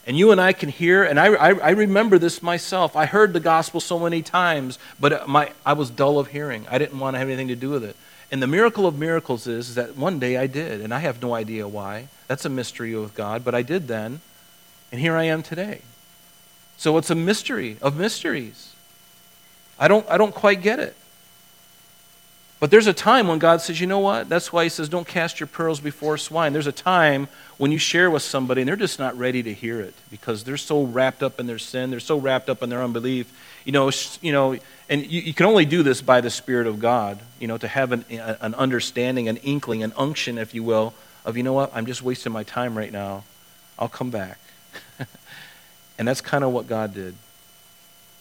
And 0.07 0.18
you 0.18 0.32
and 0.32 0.40
I 0.40 0.53
can 0.55 0.70
hear, 0.70 1.03
and 1.03 1.20
I, 1.20 1.26
I, 1.26 1.48
I, 1.51 1.70
remember 1.70 2.18
this 2.18 2.42
myself. 2.42 2.96
I 2.96 3.05
heard 3.05 3.34
the 3.34 3.40
gospel 3.40 3.80
so 3.80 3.98
many 3.98 4.22
times, 4.22 4.78
but 4.98 5.28
my, 5.28 5.53
I 5.64 5.74
was 5.74 5.90
dull 5.90 6.18
of 6.18 6.28
hearing. 6.28 6.66
I 6.70 6.78
didn't 6.78 6.98
want 6.98 7.14
to 7.14 7.18
have 7.18 7.28
anything 7.28 7.48
to 7.48 7.57
do 7.57 7.68
with 7.68 7.84
it. 7.84 7.96
And 8.32 8.42
the 8.42 8.46
miracle 8.46 8.86
of 8.86 8.98
miracles 8.98 9.46
is, 9.46 9.70
is 9.70 9.74
that 9.74 9.96
one 9.96 10.18
day 10.18 10.36
I 10.38 10.46
did, 10.46 10.80
and 10.80 10.94
I 10.94 11.01
have 11.01 11.20
no 11.20 11.34
idea 11.34 11.68
why. 11.68 12.09
That's 12.28 12.44
a 12.44 12.48
mystery 12.48 12.94
with 12.94 13.14
God, 13.14 13.44
but 13.44 13.55
I 13.55 13.62
did 13.62 13.88
then, 13.88 14.20
and 14.90 15.01
here 15.01 15.16
I 15.16 15.24
am 15.24 15.42
today. 15.42 15.82
So 16.76 16.96
it's 16.96 17.11
a 17.11 17.14
mystery 17.14 17.76
of 17.82 17.98
mysteries. 17.98 18.72
I 19.78 19.86
don't, 19.86 20.09
I 20.09 20.16
don't 20.16 20.34
quite 20.34 20.62
get 20.62 20.78
it. 20.78 20.96
But 22.61 22.71
there's 22.71 22.87
a 22.87 22.93
time 22.93 23.27
when 23.27 23.39
God 23.39 23.63
says, 23.63 23.81
you 23.81 23.87
know 23.87 24.01
what? 24.01 24.29
That's 24.29 24.53
why 24.53 24.65
He 24.65 24.69
says, 24.69 24.91
don't 24.91 25.09
cast 25.09 25.41
your 25.41 25.47
pearls 25.47 25.81
before 25.81 26.19
swine. 26.19 26.53
There's 26.53 26.67
a 26.67 26.73
time 26.73 27.29
when 27.57 27.73
you 27.73 27.79
share 27.79 28.11
with 28.11 28.23
somebody 28.23 28.61
and 28.61 28.69
they're 28.69 28.77
just 28.77 28.99
not 28.99 29.17
ready 29.17 29.43
to 29.43 29.53
hear 29.53 29.81
it 29.81 29.95
because 30.11 30.45
they're 30.45 30.59
so 30.59 30.83
wrapped 30.85 31.23
up 31.23 31.41
in 31.41 31.47
their 31.47 31.59
sin, 31.59 31.91
they're 31.91 32.01
so 32.01 32.19
wrapped 32.19 32.51
up 32.51 32.63
in 32.63 32.69
their 32.69 32.83
unbelief. 32.83 33.33
You 33.65 33.73
know, 33.73 33.91
you 34.21 34.33
know 34.33 34.59
and 34.91 35.07
you, 35.07 35.23
you 35.23 35.33
can 35.33 35.47
only 35.47 35.65
do 35.65 35.83
this 35.83 36.03
by 36.03 36.21
the 36.21 36.31
Spirit 36.31 36.67
of 36.67 36.81
God, 36.81 37.19
you 37.39 37.49
know, 37.49 37.57
to 37.57 37.69
have 37.69 37.93
an, 37.93 38.05
an 38.11 38.55
understanding, 38.55 39.29
an 39.29 39.39
inkling, 39.39 39.83
an 39.83 39.95
unction, 39.97 40.37
if 40.37 40.53
you 40.53 40.63
will, 40.63 40.93
of, 41.25 41.37
you 41.37 41.43
know 41.43 41.53
what? 41.55 41.71
I'm 41.75 41.87
just 41.87 42.03
wasting 42.03 42.33
my 42.33 42.43
time 42.43 42.77
right 42.77 42.93
now. 42.93 43.25
I'll 43.79 43.89
come 43.89 44.11
back. 44.11 44.39
and 45.99 46.07
that's 46.07 46.21
kind 46.21 46.45
of 46.45 46.53
what 46.53 46.67
God 46.67 46.93
did. 46.93 47.15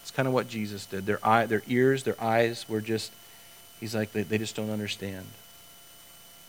It's 0.00 0.10
kind 0.10 0.28
of 0.28 0.32
what 0.32 0.48
Jesus 0.48 0.86
did. 0.86 1.06
Their, 1.06 1.18
eye, 1.26 1.44
their 1.46 1.62
ears, 1.66 2.04
their 2.04 2.22
eyes 2.22 2.66
were 2.68 2.80
just 2.80 3.12
He's 3.80 3.94
like, 3.94 4.12
they, 4.12 4.22
they 4.22 4.38
just 4.38 4.54
don't 4.54 4.70
understand. 4.70 5.26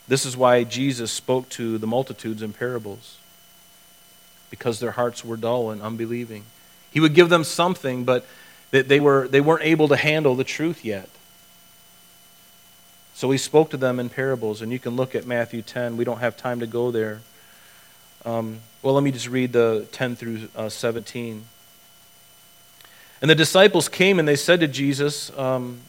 This 0.07 0.25
is 0.25 0.36
why 0.36 0.63
Jesus 0.63 1.11
spoke 1.11 1.47
to 1.49 1.77
the 1.77 1.88
multitudes 1.88 2.41
in 2.41 2.53
parables, 2.53 3.17
because 4.49 4.79
their 4.79 4.91
hearts 4.91 5.23
were 5.23 5.38
dull 5.38 5.71
and 5.71 5.82
unbelieving. 5.82 6.43
He 6.91 6.99
would 6.99 7.15
give 7.15 7.29
them 7.29 7.45
something, 7.45 8.03
but 8.03 8.25
they, 8.71 8.99
were, 8.99 9.27
they 9.27 9.41
weren't 9.41 9.63
able 9.63 9.88
to 9.88 9.95
handle 9.95 10.36
the 10.36 10.43
truth 10.43 10.84
yet. 10.84 11.09
So 13.13 13.32
he 13.32 13.38
spoke 13.38 13.69
to 13.69 13.77
them 13.77 13.99
in 13.99 14.09
parables, 14.09 14.61
and 14.61 14.71
you 14.71 14.79
can 14.79 14.95
look 14.95 15.15
at 15.15 15.25
Matthew 15.25 15.61
10. 15.61 15.95
We 15.95 16.03
don't 16.03 16.19
have 16.19 16.36
time 16.36 16.59
to 16.59 16.67
go 16.67 16.91
there. 16.91 17.21
Um, 18.25 18.59
well, 18.82 18.93
let 18.93 19.03
me 19.03 19.11
just 19.11 19.29
read 19.29 19.53
the 19.53 19.88
10 19.91 20.15
through 20.15 20.49
uh, 20.55 20.69
17. 20.69 21.43
And 23.21 23.29
the 23.29 23.36
disciples 23.36 23.88
came 23.88 24.17
and 24.17 24.27
they 24.27 24.36
said 24.36 24.59
to 24.61 24.67
Jesus, 24.67 25.36
um, 25.38 25.82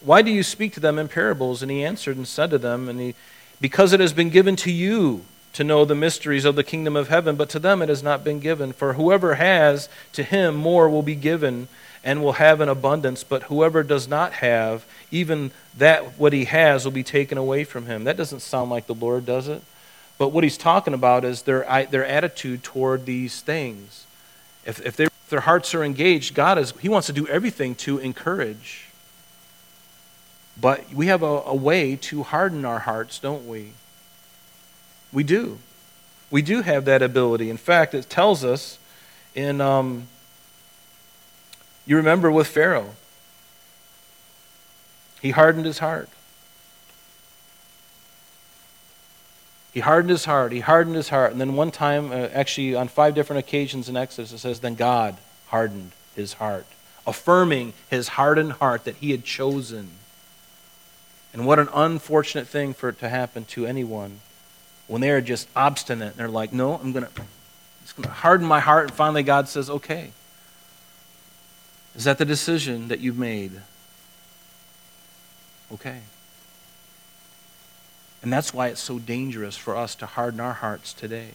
why 0.00 0.22
do 0.22 0.30
you 0.30 0.42
speak 0.42 0.72
to 0.74 0.80
them 0.80 0.98
in 0.98 1.08
parables? 1.08 1.62
And 1.62 1.70
he 1.70 1.84
answered 1.84 2.16
and 2.16 2.26
said 2.26 2.50
to 2.50 2.58
them, 2.58 2.88
and 2.88 3.00
he, 3.00 3.14
Because 3.60 3.92
it 3.92 4.00
has 4.00 4.12
been 4.12 4.30
given 4.30 4.56
to 4.56 4.70
you 4.70 5.24
to 5.54 5.64
know 5.64 5.84
the 5.84 5.94
mysteries 5.94 6.44
of 6.44 6.54
the 6.54 6.64
kingdom 6.64 6.94
of 6.94 7.08
heaven, 7.08 7.36
but 7.36 7.48
to 7.50 7.58
them 7.58 7.82
it 7.82 7.88
has 7.88 8.02
not 8.02 8.22
been 8.22 8.38
given. 8.38 8.72
For 8.72 8.92
whoever 8.92 9.34
has, 9.34 9.88
to 10.12 10.22
him 10.22 10.54
more 10.54 10.88
will 10.88 11.02
be 11.02 11.16
given 11.16 11.68
and 12.04 12.22
will 12.22 12.34
have 12.34 12.60
an 12.60 12.68
abundance, 12.68 13.24
but 13.24 13.44
whoever 13.44 13.82
does 13.82 14.06
not 14.06 14.34
have, 14.34 14.86
even 15.10 15.50
that 15.76 16.18
what 16.18 16.32
he 16.32 16.44
has 16.44 16.84
will 16.84 16.92
be 16.92 17.02
taken 17.02 17.36
away 17.36 17.64
from 17.64 17.86
him. 17.86 18.04
That 18.04 18.16
doesn't 18.16 18.40
sound 18.40 18.70
like 18.70 18.86
the 18.86 18.94
Lord, 18.94 19.26
does 19.26 19.48
it? 19.48 19.62
But 20.16 20.28
what 20.28 20.44
he's 20.44 20.58
talking 20.58 20.94
about 20.94 21.24
is 21.24 21.42
their, 21.42 21.86
their 21.90 22.04
attitude 22.04 22.62
toward 22.62 23.04
these 23.04 23.40
things. 23.40 24.06
If, 24.64 24.84
if, 24.84 25.00
if 25.00 25.10
their 25.28 25.40
hearts 25.40 25.74
are 25.74 25.84
engaged, 25.84 26.34
God 26.34 26.58
is, 26.58 26.72
he 26.80 26.88
wants 26.88 27.06
to 27.06 27.12
do 27.12 27.26
everything 27.26 27.74
to 27.76 27.98
encourage. 27.98 28.87
But 30.60 30.92
we 30.92 31.06
have 31.06 31.22
a, 31.22 31.42
a 31.46 31.54
way 31.54 31.96
to 31.96 32.22
harden 32.24 32.64
our 32.64 32.80
hearts, 32.80 33.18
don't 33.18 33.46
we? 33.46 33.72
We 35.12 35.22
do. 35.22 35.58
We 36.30 36.42
do 36.42 36.62
have 36.62 36.84
that 36.86 37.00
ability. 37.02 37.48
In 37.48 37.56
fact, 37.56 37.94
it 37.94 38.10
tells 38.10 38.44
us 38.44 38.78
in, 39.34 39.60
um, 39.60 40.08
you 41.86 41.96
remember 41.96 42.30
with 42.30 42.48
Pharaoh, 42.48 42.94
he 45.22 45.30
hardened 45.30 45.64
his 45.64 45.78
heart. 45.78 46.08
He 49.72 49.80
hardened 49.80 50.10
his 50.10 50.24
heart. 50.24 50.52
He 50.52 50.60
hardened 50.60 50.96
his 50.96 51.08
heart. 51.08 51.32
And 51.32 51.40
then 51.40 51.54
one 51.54 51.70
time, 51.70 52.10
uh, 52.10 52.28
actually 52.32 52.74
on 52.74 52.88
five 52.88 53.14
different 53.14 53.38
occasions 53.38 53.88
in 53.88 53.96
Exodus, 53.96 54.32
it 54.32 54.38
says, 54.38 54.60
Then 54.60 54.74
God 54.74 55.16
hardened 55.48 55.92
his 56.16 56.34
heart, 56.34 56.66
affirming 57.06 57.74
his 57.88 58.08
hardened 58.08 58.54
heart 58.54 58.84
that 58.84 58.96
he 58.96 59.12
had 59.12 59.24
chosen 59.24 59.97
and 61.38 61.46
what 61.46 61.60
an 61.60 61.68
unfortunate 61.72 62.48
thing 62.48 62.74
for 62.74 62.88
it 62.88 62.98
to 62.98 63.08
happen 63.08 63.44
to 63.44 63.64
anyone 63.64 64.18
when 64.88 65.00
they 65.00 65.10
are 65.10 65.20
just 65.20 65.46
obstinate 65.54 66.08
and 66.08 66.16
they're 66.16 66.26
like, 66.28 66.52
no, 66.52 66.74
I'm 66.74 66.90
going 66.90 67.06
to 67.06 68.08
harden 68.08 68.44
my 68.44 68.58
heart. 68.58 68.88
And 68.88 68.92
finally, 68.92 69.22
God 69.22 69.48
says, 69.48 69.70
okay. 69.70 70.10
Is 71.94 72.02
that 72.02 72.18
the 72.18 72.24
decision 72.24 72.88
that 72.88 72.98
you've 72.98 73.16
made? 73.16 73.52
Okay. 75.72 76.00
And 78.20 78.32
that's 78.32 78.52
why 78.52 78.66
it's 78.66 78.80
so 78.80 78.98
dangerous 78.98 79.56
for 79.56 79.76
us 79.76 79.94
to 79.94 80.06
harden 80.06 80.40
our 80.40 80.54
hearts 80.54 80.92
today. 80.92 81.30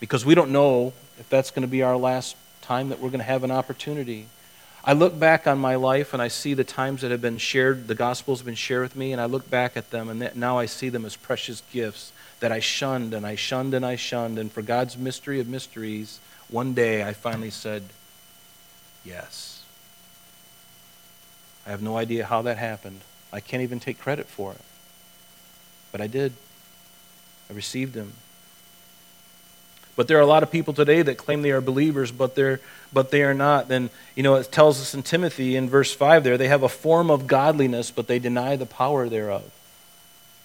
Because 0.00 0.26
we 0.26 0.34
don't 0.34 0.50
know 0.50 0.94
if 1.20 1.28
that's 1.28 1.52
going 1.52 1.62
to 1.62 1.68
be 1.68 1.84
our 1.84 1.96
last 1.96 2.34
time 2.60 2.88
that 2.88 2.98
we're 2.98 3.10
going 3.10 3.20
to 3.20 3.24
have 3.24 3.44
an 3.44 3.52
opportunity 3.52 4.26
I 4.88 4.92
look 4.92 5.18
back 5.18 5.48
on 5.48 5.58
my 5.58 5.74
life 5.74 6.12
and 6.12 6.22
I 6.22 6.28
see 6.28 6.54
the 6.54 6.62
times 6.62 7.02
that 7.02 7.10
have 7.10 7.20
been 7.20 7.38
shared, 7.38 7.88
the 7.88 7.96
gospel's 7.96 8.42
been 8.42 8.54
shared 8.54 8.82
with 8.82 8.94
me, 8.94 9.10
and 9.10 9.20
I 9.20 9.24
look 9.24 9.50
back 9.50 9.76
at 9.76 9.90
them, 9.90 10.08
and 10.08 10.36
now 10.36 10.58
I 10.58 10.66
see 10.66 10.88
them 10.88 11.04
as 11.04 11.16
precious 11.16 11.60
gifts 11.72 12.12
that 12.38 12.52
I 12.52 12.60
shunned 12.60 13.12
and 13.12 13.26
I 13.26 13.34
shunned 13.34 13.74
and 13.74 13.84
I 13.84 13.96
shunned. 13.96 14.38
And 14.38 14.52
for 14.52 14.62
God's 14.62 14.96
mystery 14.96 15.40
of 15.40 15.48
mysteries, 15.48 16.20
one 16.48 16.72
day 16.72 17.02
I 17.02 17.12
finally 17.12 17.50
said, 17.50 17.82
Yes. 19.04 19.64
I 21.66 21.70
have 21.70 21.82
no 21.82 21.96
idea 21.96 22.24
how 22.24 22.42
that 22.42 22.58
happened. 22.58 23.00
I 23.32 23.40
can't 23.40 23.62
even 23.62 23.80
take 23.80 23.98
credit 23.98 24.26
for 24.26 24.52
it. 24.52 24.60
But 25.90 26.00
I 26.00 26.06
did. 26.06 26.32
I 27.50 27.54
received 27.54 27.96
Him. 27.96 28.12
But 29.96 30.08
there 30.08 30.18
are 30.18 30.22
a 30.22 30.26
lot 30.26 30.42
of 30.42 30.50
people 30.50 30.74
today 30.74 31.02
that 31.02 31.16
claim 31.16 31.42
they 31.42 31.50
are 31.50 31.62
believers, 31.62 32.12
but 32.12 32.34
they're 32.34 32.60
but 32.92 33.10
they 33.10 33.22
are 33.22 33.34
not. 33.34 33.68
Then 33.68 33.90
you 34.14 34.22
know 34.22 34.36
it 34.36 34.52
tells 34.52 34.80
us 34.80 34.94
in 34.94 35.02
Timothy 35.02 35.56
in 35.56 35.68
verse 35.68 35.92
five 35.92 36.22
there 36.22 36.38
they 36.38 36.48
have 36.48 36.62
a 36.62 36.68
form 36.68 37.10
of 37.10 37.26
godliness, 37.26 37.90
but 37.90 38.06
they 38.06 38.18
deny 38.18 38.56
the 38.56 38.66
power 38.66 39.08
thereof. 39.08 39.50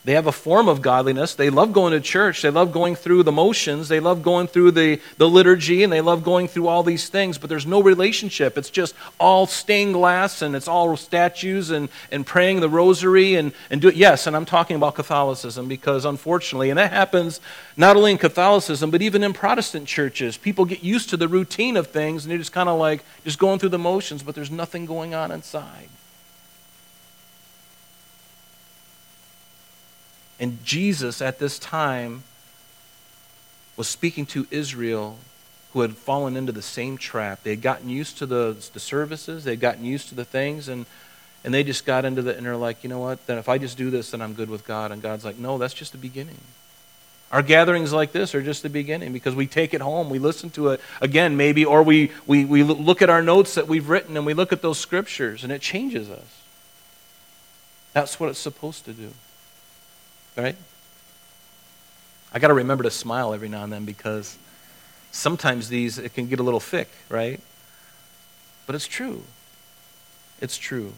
They 0.04 0.14
have 0.14 0.26
a 0.26 0.32
form 0.32 0.68
of 0.68 0.82
godliness. 0.82 1.36
They 1.36 1.52
love 1.52 1.74
going 1.74 1.94
to 1.94 2.00
church. 2.00 2.42
They 2.42 2.50
love 2.50 2.72
going 2.72 2.96
through 2.96 3.22
the 3.22 3.32
motions. 3.32 3.88
They 3.88 4.00
love 4.00 4.24
going 4.24 4.48
through 4.48 4.72
the, 4.72 5.00
the 5.18 5.30
liturgy 5.30 5.84
and 5.84 5.94
they 5.94 6.02
love 6.02 6.24
going 6.24 6.48
through 6.48 6.68
all 6.68 6.82
these 6.82 7.08
things, 7.08 7.38
but 7.38 7.52
there's 7.52 7.68
no 7.68 7.84
relationship. 7.84 8.58
It's 8.58 8.72
just 8.72 8.96
all 9.20 9.46
stained 9.46 9.94
glass 9.94 10.42
and 10.42 10.56
it's 10.56 10.68
all 10.68 10.98
statues 10.98 11.70
and, 11.70 11.88
and 12.12 12.26
praying 12.26 12.62
the 12.62 12.70
rosary 12.70 13.36
and, 13.36 13.52
and 13.70 13.80
do 13.80 13.90
it. 13.90 13.96
Yes, 13.96 14.26
and 14.26 14.36
I'm 14.36 14.46
talking 14.46 14.76
about 14.76 14.96
Catholicism 14.96 15.68
because 15.68 16.04
unfortunately, 16.04 16.72
and 16.72 16.80
that 16.80 16.92
happens 16.92 17.40
not 17.78 17.96
only 17.96 18.12
in 18.12 18.18
Catholicism, 18.18 18.90
but 18.90 19.04
even 19.04 19.24
in 19.24 19.34
Protestant 19.34 19.88
churches, 19.88 20.36
people 20.36 20.66
get 20.66 20.84
used 20.84 21.12
to 21.12 21.18
the 21.18 21.28
routine 21.28 21.78
of 21.78 21.88
things 21.88 22.24
and 22.26 22.32
they're 22.32 22.40
just 22.40 22.52
kind 22.52 22.70
of 22.70 22.80
like 22.80 23.04
just 23.24 23.38
going 23.38 23.60
through 23.60 23.70
the 23.70 23.78
motions, 23.78 24.24
but 24.24 24.34
there's 24.34 24.50
nothing 24.50 24.88
going 24.88 25.14
on 25.14 25.30
inside. 25.30 25.90
And 30.42 30.62
Jesus, 30.66 31.22
at 31.22 31.38
this 31.38 31.60
time, 31.60 32.24
was 33.78 33.88
speaking 33.88 34.26
to 34.28 34.48
Israel 34.50 35.20
who 35.74 35.82
had 35.82 35.96
fallen 35.96 36.36
into 36.36 36.52
the 36.52 36.64
same 36.64 36.98
trap. 36.98 37.44
They 37.44 37.52
had 37.52 37.62
gotten 37.62 37.90
used 37.90 38.18
to 38.18 38.26
the, 38.26 38.58
the 38.74 38.80
services, 38.80 39.44
they 39.44 39.52
had 39.52 39.60
gotten 39.60 39.86
used 39.86 40.10
to 40.10 40.16
the 40.16 40.26
things, 40.26 40.68
and, 40.68 40.88
and 41.46 41.54
they 41.54 41.64
just 41.64 41.86
got 41.86 42.06
into 42.06 42.24
the, 42.24 42.36
and 42.36 42.46
they're 42.46 42.58
like, 42.58 42.84
you 42.84 42.90
know 42.90 43.00
what, 43.00 43.26
then 43.28 43.38
if 43.38 43.48
I 43.48 43.60
just 43.60 43.78
do 43.78 43.92
this, 43.92 44.12
then 44.12 44.22
I'm 44.22 44.34
good 44.34 44.50
with 44.50 44.66
God. 44.66 44.92
And 44.92 45.02
God's 45.02 45.24
like, 45.24 45.38
no, 45.38 45.60
that's 45.60 45.76
just 45.76 45.92
the 45.92 45.98
beginning. 45.98 46.40
Our 47.32 47.44
gatherings 47.44 47.94
like 47.94 48.12
this 48.12 48.36
are 48.36 48.42
just 48.42 48.64
the 48.64 48.70
beginning 48.70 49.14
because 49.14 49.36
we 49.36 49.48
take 49.48 49.74
it 49.74 49.80
home, 49.80 50.10
we 50.10 50.20
listen 50.20 50.50
to 50.52 50.70
it 50.70 50.82
again, 51.00 51.38
maybe, 51.38 51.64
or 51.64 51.84
we, 51.84 52.12
we, 52.28 52.44
we 52.44 52.64
look 52.64 53.02
at 53.02 53.10
our 53.10 53.22
notes 53.22 53.56
that 53.56 53.68
we've 53.68 53.88
written 53.88 54.18
and 54.18 54.26
we 54.26 54.34
look 54.34 54.52
at 54.52 54.62
those 54.62 54.80
scriptures 54.80 55.44
and 55.44 55.54
it 55.54 55.62
changes 55.62 56.10
us. 56.10 56.42
That's 57.94 58.20
what 58.20 58.30
it's 58.30 58.40
supposed 58.40 58.84
to 58.86 58.94
do. 58.94 59.12
Right? 60.36 60.56
I 62.34 62.40
got 62.40 62.48
to 62.48 62.54
remember 62.54 62.84
to 62.84 62.92
smile 62.92 63.34
every 63.34 63.50
now 63.50 63.64
and 63.64 63.72
then 63.72 63.86
because 63.86 64.38
sometimes 65.12 65.70
these, 65.70 65.98
it 65.98 66.14
can 66.14 66.28
get 66.28 66.40
a 66.40 66.44
little 66.44 66.60
thick, 66.60 66.90
right? 67.10 67.40
But 68.66 68.76
it's 68.76 68.88
true. 68.88 69.24
It's 70.40 70.58
true. 70.58 70.94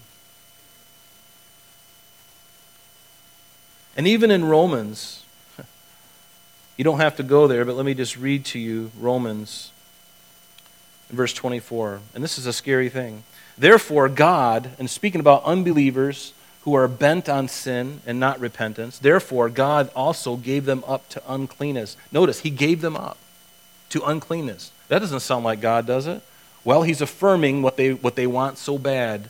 And 3.97 4.07
even 4.07 4.31
in 4.31 4.45
Romans, 4.45 5.23
you 6.77 6.83
don't 6.83 6.99
have 6.99 7.15
to 7.17 7.23
go 7.23 7.47
there, 7.47 7.65
but 7.65 7.75
let 7.75 7.85
me 7.85 7.93
just 7.93 8.17
read 8.17 8.45
to 8.45 8.59
you 8.59 8.91
Romans 8.99 9.71
verse 11.13 11.33
24. 11.33 12.01
And 12.13 12.23
this 12.23 12.37
is 12.37 12.45
a 12.45 12.53
scary 12.53 12.89
thing. 12.89 13.23
Therefore, 13.57 14.09
God, 14.09 14.71
and 14.79 14.89
speaking 14.89 15.21
about 15.21 15.43
unbelievers 15.43 16.33
who 16.63 16.73
are 16.75 16.87
bent 16.87 17.27
on 17.27 17.47
sin 17.47 18.01
and 18.05 18.19
not 18.19 18.39
repentance, 18.39 18.97
therefore, 18.97 19.49
God 19.49 19.89
also 19.95 20.37
gave 20.37 20.65
them 20.65 20.83
up 20.87 21.07
to 21.09 21.21
uncleanness. 21.27 21.97
Notice, 22.11 22.39
He 22.39 22.49
gave 22.49 22.81
them 22.81 22.95
up 22.95 23.17
to 23.89 24.03
uncleanness. 24.03 24.71
That 24.87 24.99
doesn't 24.99 25.19
sound 25.19 25.43
like 25.43 25.61
God, 25.61 25.85
does 25.85 26.07
it? 26.07 26.21
Well, 26.63 26.83
He's 26.83 27.01
affirming 27.01 27.61
what 27.61 27.75
they, 27.77 27.93
what 27.93 28.15
they 28.15 28.27
want 28.27 28.57
so 28.57 28.77
bad. 28.77 29.29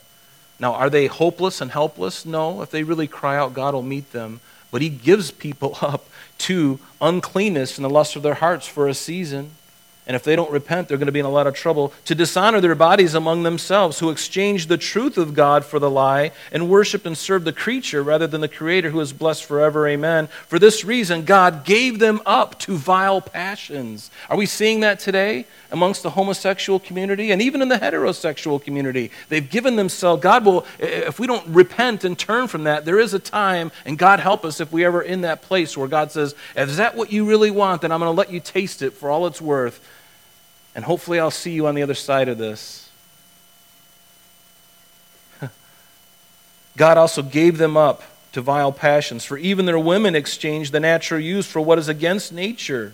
Now, 0.59 0.73
are 0.73 0.89
they 0.89 1.07
hopeless 1.07 1.59
and 1.59 1.71
helpless? 1.71 2.25
No. 2.25 2.61
If 2.61 2.69
they 2.69 2.83
really 2.83 3.07
cry 3.07 3.35
out, 3.35 3.53
God 3.53 3.73
will 3.73 3.81
meet 3.81 4.11
them. 4.11 4.39
But 4.69 4.81
He 4.81 4.89
gives 4.89 5.31
people 5.31 5.77
up 5.81 6.05
to 6.39 6.79
uncleanness 7.01 7.77
and 7.77 7.85
the 7.85 7.89
lust 7.89 8.15
of 8.15 8.21
their 8.21 8.35
hearts 8.35 8.67
for 8.67 8.87
a 8.87 8.93
season. 8.93 9.51
And 10.05 10.15
if 10.17 10.23
they 10.23 10.35
don't 10.35 10.51
repent, 10.51 10.89
they're 10.89 10.97
going 10.97 11.05
to 11.05 11.13
be 11.13 11.21
in 11.21 11.25
a 11.25 11.29
lot 11.29 11.47
of 11.47 11.53
trouble. 11.53 11.93
To 12.05 12.15
dishonor 12.15 12.59
their 12.59 12.75
bodies 12.75 13.13
among 13.13 13.43
themselves, 13.43 13.99
who 13.99 14.09
exchange 14.09 14.67
the 14.67 14.77
truth 14.77 15.17
of 15.17 15.33
God 15.33 15.63
for 15.63 15.79
the 15.79 15.89
lie, 15.89 16.31
and 16.51 16.69
worship 16.69 17.05
and 17.05 17.17
serve 17.17 17.45
the 17.45 17.53
creature 17.53 18.03
rather 18.03 18.27
than 18.27 18.41
the 18.41 18.49
Creator 18.49 18.89
who 18.89 18.99
is 18.99 19.13
blessed 19.13 19.45
forever. 19.45 19.87
Amen. 19.87 20.27
For 20.47 20.59
this 20.59 20.83
reason, 20.83 21.23
God 21.23 21.63
gave 21.63 21.99
them 21.99 22.21
up 22.25 22.59
to 22.59 22.75
vile 22.75 23.21
passions. 23.21 24.11
Are 24.29 24.35
we 24.35 24.45
seeing 24.45 24.81
that 24.81 24.99
today 24.99 25.45
amongst 25.71 26.03
the 26.03 26.09
homosexual 26.09 26.79
community 26.79 27.31
and 27.31 27.41
even 27.41 27.61
in 27.61 27.69
the 27.69 27.77
heterosexual 27.77 28.61
community? 28.61 29.09
They've 29.29 29.49
given 29.49 29.77
themselves, 29.77 30.21
God 30.21 30.43
will, 30.43 30.65
if 30.79 31.17
we 31.17 31.27
don't 31.27 31.47
repent 31.47 32.03
and 32.03 32.19
turn 32.19 32.49
from 32.49 32.65
that, 32.65 32.83
there 32.83 32.99
is 32.99 33.13
a 33.13 33.19
time, 33.19 33.71
and 33.85 33.97
God 33.97 34.19
help 34.19 34.43
us 34.43 34.59
if 34.59 34.69
we 34.73 34.83
ever 34.83 35.01
in 35.01 35.21
that 35.21 35.41
place 35.43 35.77
where 35.77 35.87
God 35.87 36.11
says, 36.11 36.35
Is 36.57 36.75
that 36.75 36.97
what 36.97 37.13
you 37.13 37.23
really 37.23 37.51
want? 37.51 37.83
Then 37.83 37.93
I'm 37.93 38.01
going 38.01 38.13
to 38.13 38.17
let 38.17 38.31
you 38.31 38.41
taste 38.41 38.81
it 38.81 38.91
for 38.91 39.09
all 39.09 39.27
it's 39.27 39.41
worth 39.41 39.79
and 40.75 40.85
hopefully, 40.85 41.19
I'll 41.19 41.31
see 41.31 41.51
you 41.51 41.67
on 41.67 41.75
the 41.75 41.83
other 41.83 41.93
side 41.93 42.29
of 42.29 42.37
this. 42.37 42.89
God 46.77 46.97
also 46.97 47.21
gave 47.21 47.57
them 47.57 47.77
up 47.77 48.01
to 48.31 48.41
vile 48.41 48.71
passions, 48.71 49.23
for 49.23 49.37
even 49.37 49.65
their 49.65 49.77
women 49.77 50.15
exchanged 50.15 50.71
the 50.71 50.79
natural 50.79 51.19
use 51.19 51.45
for 51.45 51.61
what 51.61 51.77
is 51.77 51.87
against 51.87 52.33
nature. 52.33 52.93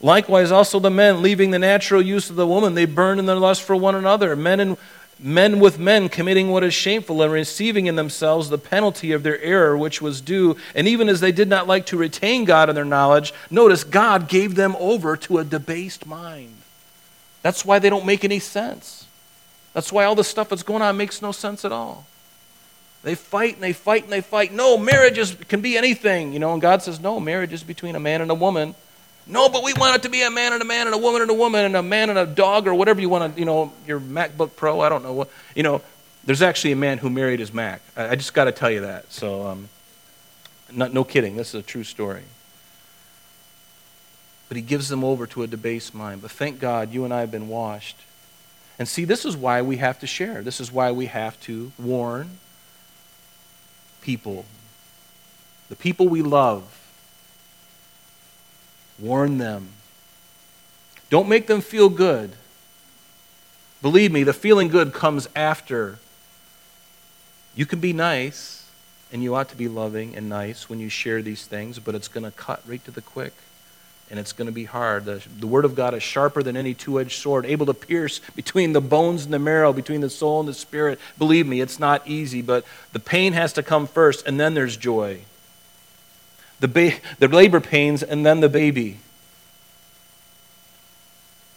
Likewise, 0.00 0.52
also 0.52 0.78
the 0.78 0.90
men, 0.90 1.22
leaving 1.22 1.50
the 1.50 1.58
natural 1.58 2.00
use 2.00 2.30
of 2.30 2.36
the 2.36 2.46
woman, 2.46 2.74
they 2.74 2.84
burn 2.84 3.18
in 3.18 3.26
their 3.26 3.36
lust 3.36 3.62
for 3.62 3.74
one 3.74 3.96
another. 3.96 4.36
Men 4.36 4.60
and 4.60 4.76
men 5.18 5.58
with 5.58 5.80
men 5.80 6.08
committing 6.08 6.48
what 6.50 6.62
is 6.62 6.72
shameful 6.72 7.22
and 7.22 7.32
receiving 7.32 7.86
in 7.86 7.96
themselves 7.96 8.48
the 8.48 8.58
penalty 8.58 9.10
of 9.10 9.24
their 9.24 9.40
error 9.40 9.76
which 9.76 10.00
was 10.00 10.20
due. 10.20 10.56
And 10.76 10.86
even 10.86 11.08
as 11.08 11.18
they 11.18 11.32
did 11.32 11.48
not 11.48 11.66
like 11.66 11.86
to 11.86 11.96
retain 11.96 12.44
God 12.44 12.68
in 12.68 12.76
their 12.76 12.84
knowledge, 12.84 13.34
notice 13.50 13.82
God 13.82 14.28
gave 14.28 14.54
them 14.54 14.76
over 14.78 15.16
to 15.16 15.38
a 15.38 15.44
debased 15.44 16.06
mind. 16.06 16.57
That's 17.48 17.64
why 17.64 17.78
they 17.78 17.88
don't 17.88 18.04
make 18.04 18.26
any 18.26 18.40
sense. 18.40 19.06
That's 19.72 19.90
why 19.90 20.04
all 20.04 20.14
the 20.14 20.22
stuff 20.22 20.50
that's 20.50 20.62
going 20.62 20.82
on 20.82 20.98
makes 20.98 21.22
no 21.22 21.32
sense 21.32 21.64
at 21.64 21.72
all. 21.72 22.04
They 23.02 23.14
fight 23.14 23.54
and 23.54 23.62
they 23.62 23.72
fight 23.72 24.02
and 24.02 24.12
they 24.12 24.20
fight. 24.20 24.52
No, 24.52 24.76
marriage 24.76 25.16
is, 25.16 25.34
can 25.48 25.62
be 25.62 25.78
anything, 25.78 26.34
you 26.34 26.40
know, 26.40 26.52
and 26.52 26.60
God 26.60 26.82
says, 26.82 27.00
no, 27.00 27.18
marriage 27.18 27.54
is 27.54 27.62
between 27.62 27.96
a 27.96 28.00
man 28.00 28.20
and 28.20 28.30
a 28.30 28.34
woman. 28.34 28.74
No, 29.26 29.48
but 29.48 29.64
we 29.64 29.72
want 29.72 29.96
it 29.96 30.02
to 30.02 30.10
be 30.10 30.20
a 30.20 30.30
man 30.30 30.52
and 30.52 30.60
a 30.60 30.64
man 30.66 30.88
and 30.88 30.94
a 30.94 30.98
woman 30.98 31.22
and 31.22 31.30
a 31.30 31.34
woman 31.34 31.64
and 31.64 31.74
a 31.74 31.82
man 31.82 32.10
and 32.10 32.18
a 32.18 32.26
dog 32.26 32.66
or 32.66 32.74
whatever 32.74 33.00
you 33.00 33.08
want 33.08 33.34
to, 33.34 33.40
you 33.40 33.46
know, 33.46 33.72
your 33.86 33.98
MacBook 33.98 34.54
Pro, 34.54 34.80
I 34.80 34.90
don't 34.90 35.02
know 35.02 35.14
what. 35.14 35.30
You 35.54 35.62
know, 35.62 35.80
there's 36.26 36.42
actually 36.42 36.72
a 36.72 36.76
man 36.76 36.98
who 36.98 37.08
married 37.08 37.40
his 37.40 37.54
Mac. 37.54 37.80
I, 37.96 38.10
I 38.10 38.14
just 38.14 38.34
got 38.34 38.44
to 38.44 38.52
tell 38.52 38.70
you 38.70 38.82
that. 38.82 39.10
So, 39.10 39.46
um, 39.46 39.70
not, 40.70 40.92
no 40.92 41.02
kidding. 41.02 41.36
This 41.36 41.54
is 41.54 41.60
a 41.60 41.62
true 41.62 41.84
story 41.84 42.24
but 44.48 44.56
he 44.56 44.62
gives 44.62 44.88
them 44.88 45.04
over 45.04 45.26
to 45.26 45.42
a 45.42 45.46
debased 45.46 45.94
mind. 45.94 46.22
But 46.22 46.30
thank 46.30 46.58
God 46.58 46.92
you 46.92 47.04
and 47.04 47.12
I 47.12 47.20
have 47.20 47.30
been 47.30 47.48
washed. 47.48 47.98
And 48.78 48.88
see, 48.88 49.04
this 49.04 49.24
is 49.24 49.36
why 49.36 49.60
we 49.62 49.76
have 49.76 49.98
to 50.00 50.06
share. 50.06 50.42
This 50.42 50.60
is 50.60 50.72
why 50.72 50.90
we 50.90 51.06
have 51.06 51.38
to 51.42 51.72
warn 51.78 52.38
people, 54.00 54.46
the 55.68 55.76
people 55.76 56.08
we 56.08 56.22
love. 56.22 56.74
Warn 58.98 59.38
them. 59.38 59.68
Don't 61.10 61.28
make 61.28 61.46
them 61.46 61.60
feel 61.60 61.88
good. 61.88 62.32
Believe 63.80 64.10
me, 64.10 64.24
the 64.24 64.32
feeling 64.32 64.68
good 64.68 64.92
comes 64.92 65.28
after. 65.36 65.98
You 67.54 67.64
can 67.64 67.80
be 67.80 67.92
nice, 67.92 68.68
and 69.12 69.22
you 69.22 69.34
ought 69.34 69.48
to 69.50 69.56
be 69.56 69.68
loving 69.68 70.16
and 70.16 70.28
nice 70.28 70.68
when 70.68 70.80
you 70.80 70.88
share 70.88 71.22
these 71.22 71.46
things, 71.46 71.78
but 71.78 71.94
it's 71.94 72.08
going 72.08 72.24
to 72.24 72.32
cut 72.32 72.60
right 72.66 72.84
to 72.84 72.90
the 72.90 73.02
quick 73.02 73.34
and 74.10 74.18
it's 74.18 74.32
going 74.32 74.46
to 74.46 74.52
be 74.52 74.64
hard. 74.64 75.04
The, 75.04 75.22
the, 75.38 75.46
Word 75.46 75.64
of 75.64 75.74
God 75.74 75.94
is 75.94 76.02
sharper 76.02 76.42
than 76.42 76.56
any 76.56 76.74
two 76.74 76.98
edged 76.98 77.20
sword, 77.20 77.44
able 77.44 77.66
to 77.66 77.74
pierce 77.74 78.20
between 78.34 78.72
the 78.72 78.80
bones 78.80 79.24
and 79.24 79.32
the 79.32 79.38
marrow, 79.38 79.72
between 79.72 80.00
the 80.00 80.10
soul 80.10 80.40
and 80.40 80.48
the 80.48 80.54
spirit. 80.54 80.98
Believe 81.18 81.46
me, 81.46 81.60
it's 81.60 81.78
not 81.78 82.06
easy, 82.06 82.40
but 82.40 82.64
the 82.92 83.00
pain 83.00 83.34
has 83.34 83.52
to 83.54 83.62
come 83.62 83.86
first, 83.86 84.26
and 84.26 84.40
then 84.40 84.54
there's 84.54 84.76
joy. 84.76 85.20
The, 86.60 86.68
ba- 86.68 86.98
the 87.18 87.28
labor 87.28 87.60
pains, 87.60 88.02
and 88.02 88.24
then 88.24 88.40
the 88.40 88.48
baby. 88.48 88.98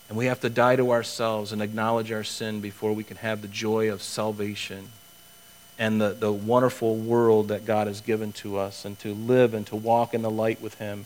And 0.09 0.17
we 0.17 0.25
have 0.25 0.41
to 0.41 0.49
die 0.49 0.75
to 0.75 0.91
ourselves 0.91 1.53
and 1.53 1.61
acknowledge 1.61 2.11
our 2.11 2.25
sin 2.25 2.59
before 2.59 2.91
we 2.91 3.05
can 3.05 3.17
have 3.17 3.41
the 3.41 3.47
joy 3.47 3.89
of 3.91 4.01
salvation 4.01 4.89
and 5.79 6.01
the, 6.01 6.09
the 6.09 6.31
wonderful 6.31 6.97
world 6.97 7.47
that 7.47 7.65
God 7.65 7.87
has 7.87 8.01
given 8.01 8.33
to 8.33 8.57
us, 8.57 8.83
and 8.85 8.99
to 8.99 9.13
live 9.13 9.53
and 9.53 9.65
to 9.67 9.75
walk 9.75 10.13
in 10.13 10.21
the 10.21 10.29
light 10.29 10.61
with 10.61 10.75
Him 10.75 11.05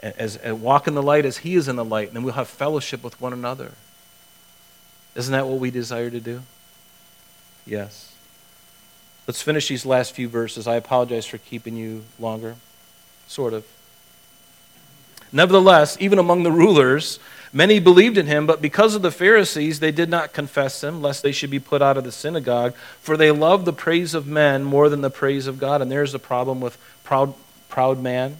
as, 0.00 0.36
as 0.36 0.54
walk 0.54 0.86
in 0.86 0.94
the 0.94 1.02
light 1.02 1.24
as 1.24 1.38
he 1.38 1.54
is 1.54 1.68
in 1.68 1.76
the 1.76 1.84
light, 1.84 2.08
and 2.08 2.16
then 2.16 2.22
we'll 2.22 2.34
have 2.34 2.48
fellowship 2.48 3.02
with 3.02 3.20
one 3.20 3.32
another. 3.32 3.72
Isn't 5.14 5.32
that 5.32 5.46
what 5.46 5.58
we 5.58 5.70
desire 5.70 6.10
to 6.10 6.20
do? 6.20 6.42
Yes. 7.66 8.14
Let's 9.26 9.42
finish 9.42 9.68
these 9.68 9.84
last 9.84 10.14
few 10.14 10.28
verses. 10.28 10.66
I 10.66 10.76
apologize 10.76 11.26
for 11.26 11.38
keeping 11.38 11.76
you 11.76 12.04
longer. 12.18 12.56
Sort 13.28 13.52
of. 13.52 13.66
Nevertheless, 15.32 15.96
even 16.00 16.18
among 16.18 16.42
the 16.42 16.50
rulers, 16.50 17.20
many 17.52 17.78
believed 17.78 18.18
in 18.18 18.26
him, 18.26 18.46
but 18.46 18.60
because 18.60 18.96
of 18.96 19.02
the 19.02 19.12
Pharisees, 19.12 19.78
they 19.78 19.92
did 19.92 20.08
not 20.08 20.32
confess 20.32 20.82
him, 20.82 21.00
lest 21.00 21.22
they 21.22 21.30
should 21.30 21.50
be 21.50 21.60
put 21.60 21.82
out 21.82 21.96
of 21.96 22.02
the 22.02 22.10
synagogue, 22.10 22.74
for 23.00 23.16
they 23.16 23.30
loved 23.30 23.66
the 23.66 23.72
praise 23.72 24.14
of 24.14 24.26
men 24.26 24.64
more 24.64 24.88
than 24.88 25.02
the 25.02 25.10
praise 25.10 25.46
of 25.46 25.60
God. 25.60 25.82
And 25.82 25.90
there's 25.90 26.12
the 26.12 26.18
problem 26.18 26.60
with 26.60 26.76
proud, 27.04 27.34
proud 27.68 28.02
man 28.02 28.38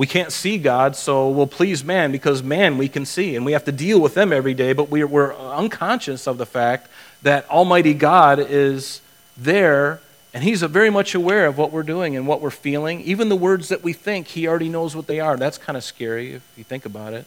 we 0.00 0.06
can't 0.06 0.32
see 0.32 0.56
God, 0.56 0.96
so 0.96 1.28
we'll 1.28 1.46
please 1.46 1.84
man 1.84 2.10
because 2.10 2.42
man 2.42 2.78
we 2.78 2.88
can 2.88 3.04
see, 3.04 3.36
and 3.36 3.44
we 3.44 3.52
have 3.52 3.66
to 3.66 3.72
deal 3.72 4.00
with 4.00 4.14
them 4.14 4.32
every 4.32 4.54
day, 4.54 4.72
but 4.72 4.88
we're, 4.88 5.06
we're 5.06 5.36
unconscious 5.36 6.26
of 6.26 6.38
the 6.38 6.46
fact 6.46 6.88
that 7.20 7.46
Almighty 7.50 7.92
God 7.92 8.38
is 8.38 9.02
there, 9.36 10.00
and 10.32 10.42
He's 10.42 10.62
very 10.62 10.88
much 10.88 11.14
aware 11.14 11.44
of 11.44 11.58
what 11.58 11.70
we're 11.70 11.82
doing 11.82 12.16
and 12.16 12.26
what 12.26 12.40
we're 12.40 12.48
feeling. 12.48 13.02
Even 13.02 13.28
the 13.28 13.36
words 13.36 13.68
that 13.68 13.82
we 13.82 13.92
think, 13.92 14.28
He 14.28 14.48
already 14.48 14.70
knows 14.70 14.96
what 14.96 15.06
they 15.06 15.20
are. 15.20 15.36
That's 15.36 15.58
kind 15.58 15.76
of 15.76 15.84
scary 15.84 16.32
if 16.32 16.50
you 16.56 16.64
think 16.64 16.86
about 16.86 17.12
it. 17.12 17.26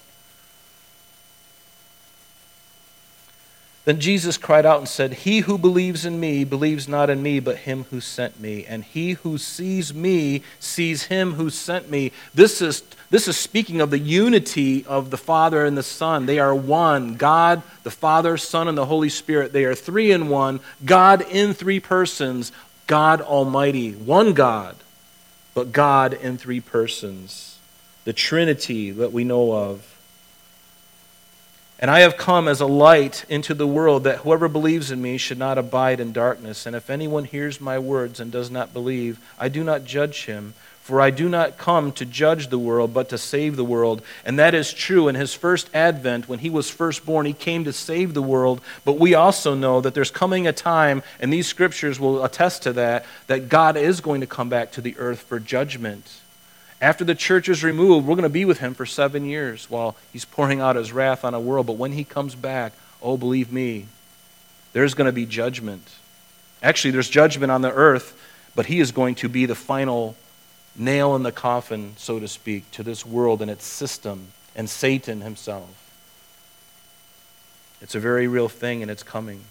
Then 3.86 4.00
Jesus 4.00 4.38
cried 4.38 4.66
out 4.66 4.80
and 4.80 4.88
said, 4.88 5.14
He 5.14 5.42
who 5.42 5.58
believes 5.58 6.06
in 6.06 6.18
me 6.20 6.46
believes 6.46 6.88
not 6.88 7.10
in 7.10 7.22
me, 7.22 7.42
but 7.42 7.58
him 7.58 7.84
who 7.90 8.00
sent 8.00 8.40
me. 8.40 8.66
And 8.66 8.84
he 8.84 9.14
who 9.14 9.38
sees 9.38 9.94
me 9.94 10.42
sees 10.60 11.04
him 11.04 11.34
who 11.34 11.50
sent 11.50 11.90
me. 11.92 12.14
This 12.34 12.62
is, 12.62 12.84
this 13.10 13.28
is 13.28 13.36
speaking 13.36 13.82
of 13.82 13.90
the 13.90 14.00
unity 14.00 14.86
of 14.86 15.10
the 15.10 15.18
Father 15.18 15.66
and 15.66 15.78
the 15.78 15.84
Son. 15.84 16.26
They 16.26 16.40
are 16.40 16.56
one 16.56 17.16
God, 17.16 17.62
the 17.84 17.92
Father, 17.92 18.38
Son, 18.38 18.70
and 18.70 18.78
the 18.78 18.86
Holy 18.86 19.10
Spirit. 19.10 19.52
They 19.52 19.66
are 19.66 19.76
three 19.76 20.12
in 20.12 20.30
one. 20.30 20.62
God 20.86 21.22
in 21.30 21.54
three 21.54 21.82
persons. 21.82 22.54
God 22.88 23.20
Almighty. 23.20 23.92
One 23.92 24.34
God, 24.34 24.78
but 25.54 25.74
God 25.74 26.14
in 26.14 26.38
three 26.38 26.62
persons. 26.62 27.58
The 28.06 28.14
Trinity 28.14 28.92
that 28.92 29.12
we 29.12 29.26
know 29.26 29.52
of. 29.52 29.93
And 31.84 31.92
I 31.92 32.00
have 32.00 32.16
come 32.16 32.48
as 32.48 32.62
a 32.62 32.66
light 32.66 33.26
into 33.28 33.54
the 33.54 33.68
world 33.68 34.06
that 34.06 34.20
whoever 34.20 34.48
believes 34.48 34.90
in 34.90 35.02
me 35.02 35.18
should 35.18 35.38
not 35.38 35.58
abide 35.58 36.00
in 36.00 36.14
darkness. 36.14 36.66
And 36.66 36.78
if 36.78 36.90
anyone 36.90 37.26
hears 37.26 37.60
my 37.60 37.78
words 37.78 38.22
and 38.22 38.32
does 38.32 38.50
not 38.50 38.72
believe, 38.72 39.20
I 39.38 39.50
do 39.50 39.66
not 39.66 39.84
judge 39.84 40.24
him. 40.24 40.54
For 40.80 41.02
I 41.02 41.10
do 41.10 41.28
not 41.28 41.58
come 41.58 41.92
to 41.94 42.06
judge 42.06 42.48
the 42.48 42.58
world, 42.58 42.94
but 42.94 43.10
to 43.10 43.18
save 43.18 43.58
the 43.58 43.66
world. 43.66 44.02
And 44.24 44.40
that 44.40 44.54
is 44.54 44.72
true. 44.72 45.10
In 45.10 45.16
his 45.16 45.34
first 45.34 45.70
advent, 45.74 46.30
when 46.30 46.40
he 46.40 46.50
was 46.50 46.70
first 46.70 47.06
born, 47.06 47.26
he 47.26 47.34
came 47.34 47.66
to 47.66 47.74
save 47.74 48.14
the 48.14 48.22
world. 48.22 48.62
But 48.86 48.98
we 48.98 49.14
also 49.14 49.54
know 49.54 49.82
that 49.82 49.94
there's 49.94 50.10
coming 50.10 50.48
a 50.48 50.54
time, 50.54 51.04
and 51.20 51.34
these 51.34 51.48
scriptures 51.48 52.00
will 52.00 52.24
attest 52.24 52.64
to 52.64 52.72
that, 52.74 53.06
that 53.28 53.50
God 53.50 53.76
is 53.76 54.00
going 54.00 54.22
to 54.22 54.28
come 54.28 54.48
back 54.48 54.72
to 54.72 54.82
the 54.82 54.96
earth 54.98 55.20
for 55.20 55.38
judgment. 55.38 56.22
After 56.84 57.06
the 57.06 57.16
church 57.16 57.48
is 57.48 57.64
removed, 57.64 58.06
we're 58.06 58.16
going 58.16 58.24
to 58.24 58.30
be 58.30 58.44
with 58.44 58.60
him 58.60 58.74
for 58.74 58.86
seven 58.86 59.24
years 59.24 59.70
while 59.70 59.96
he's 60.12 60.26
pouring 60.26 60.60
out 60.60 60.76
his 60.76 60.92
wrath 60.92 61.24
on 61.24 61.34
a 61.34 61.40
world. 61.40 61.66
But 61.66 61.78
when 61.78 61.94
he 61.94 62.04
comes 62.04 62.36
back, 62.36 62.74
oh, 63.02 63.16
believe 63.16 63.54
me, 63.54 63.88
there's 64.74 64.94
going 64.94 65.06
to 65.06 65.14
be 65.14 65.26
judgment. 65.26 65.88
Actually, 66.62 66.92
there's 66.92 67.08
judgment 67.08 67.54
on 67.54 67.62
the 67.62 67.72
earth, 67.72 68.20
but 68.54 68.66
he 68.66 68.82
is 68.82 68.92
going 68.92 69.16
to 69.16 69.30
be 69.30 69.46
the 69.46 69.56
final 69.56 70.18
nail 70.76 71.16
in 71.16 71.24
the 71.24 71.32
coffin, 71.32 71.94
so 71.96 72.20
to 72.20 72.28
speak, 72.28 72.70
to 72.72 72.84
this 72.84 73.06
world 73.06 73.42
and 73.42 73.50
its 73.50 73.64
system 73.64 74.28
and 74.54 74.70
Satan 74.70 75.22
himself. 75.22 75.70
It's 77.82 77.96
a 77.96 78.00
very 78.02 78.28
real 78.28 78.50
thing 78.50 78.82
and 78.82 78.92
it's 78.92 79.04
coming. 79.04 79.46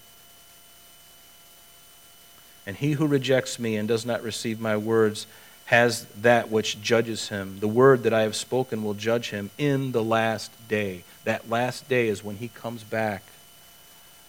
And 2.66 2.76
he 2.76 2.92
who 2.92 3.06
rejects 3.06 3.58
me 3.58 3.76
and 3.76 3.88
does 3.88 4.04
not 4.04 4.22
receive 4.22 4.60
my 4.60 4.76
words 4.76 5.26
has 5.72 6.04
that 6.20 6.50
which 6.50 6.82
judges 6.82 7.30
him. 7.30 7.56
The 7.60 7.66
word 7.66 8.02
that 8.02 8.12
I 8.12 8.22
have 8.22 8.36
spoken 8.36 8.84
will 8.84 8.92
judge 8.92 9.30
him 9.30 9.48
in 9.56 9.92
the 9.92 10.04
last 10.04 10.50
day. 10.68 11.02
That 11.24 11.48
last 11.48 11.88
day 11.88 12.08
is 12.08 12.22
when 12.22 12.36
he 12.36 12.48
comes 12.48 12.84
back. 12.84 13.22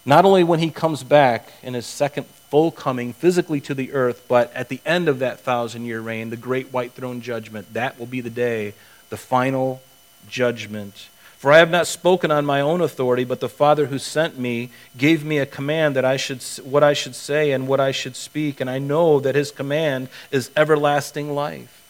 Not 0.05 0.23
only 0.23 0.45
when 0.45 0.59
he 0.59 0.69
comes 0.69 1.03
back 1.03 1.51
in 1.61 1.73
his 1.73 1.85
second 1.85 2.27
full 2.49 2.71
coming 2.71 3.11
physically 3.11 3.59
to 3.59 3.73
the 3.73 3.91
earth, 3.91 4.23
but 4.29 4.53
at 4.53 4.69
the 4.69 4.79
end 4.85 5.09
of 5.09 5.19
that 5.19 5.41
thousand 5.41 5.83
year 5.83 5.99
reign, 5.99 6.29
the 6.29 6.37
great 6.37 6.71
white 6.71 6.93
throne 6.93 7.19
judgment, 7.19 7.73
that 7.73 7.99
will 7.99 8.05
be 8.05 8.21
the 8.21 8.29
day, 8.29 8.73
the 9.09 9.17
final 9.17 9.81
judgment. 10.29 11.09
For 11.43 11.51
I 11.51 11.57
have 11.57 11.69
not 11.69 11.87
spoken 11.87 12.31
on 12.31 12.45
my 12.45 12.61
own 12.61 12.79
authority, 12.79 13.25
but 13.25 13.41
the 13.41 13.49
Father 13.49 13.87
who 13.87 13.99
sent 13.99 14.39
me 14.39 14.69
gave 14.97 15.25
me 15.25 15.39
a 15.39 15.45
command 15.45 15.93
that 15.97 16.05
I 16.05 16.15
should 16.15 16.41
what 16.63 16.83
I 16.83 16.93
should 16.93 17.15
say 17.15 17.51
and 17.51 17.67
what 17.67 17.81
I 17.81 17.91
should 17.91 18.15
speak, 18.15 18.61
and 18.61 18.69
I 18.69 18.79
know 18.79 19.19
that 19.19 19.35
his 19.35 19.51
command 19.51 20.07
is 20.31 20.51
everlasting 20.55 21.35
life. 21.35 21.83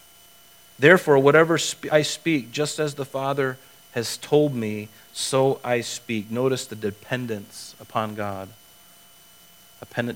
Therefore, 0.80 1.20
whatever 1.20 1.60
I 1.91 2.01
speak, 2.01 2.51
just 2.51 2.80
as 2.80 2.95
the 2.95 3.06
Father 3.06 3.60
has 3.91 4.18
told 4.18 4.56
me, 4.56 4.89
so 5.14 5.60
I 5.64 5.82
speak. 5.82 6.32
Notice 6.32 6.66
the 6.66 6.76
dependence 6.76 7.76
upon 7.80 8.16
God 8.16 8.49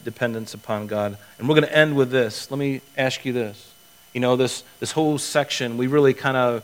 dependence 0.04 0.56
upon 0.56 0.88
God. 0.88 1.16
And 1.38 1.48
we're 1.48 1.54
going 1.54 1.68
to 1.68 1.78
end 1.78 1.96
with 1.96 2.10
this. 2.10 2.50
Let 2.50 2.58
me 2.58 2.82
ask 2.98 3.24
you 3.24 3.34
this. 3.34 3.72
You 4.14 4.22
know, 4.22 4.36
this, 4.36 4.64
this 4.80 4.94
whole 4.94 5.20
section, 5.20 5.78
we 5.78 5.86
really 5.86 6.16
kind 6.16 6.38
of 6.38 6.64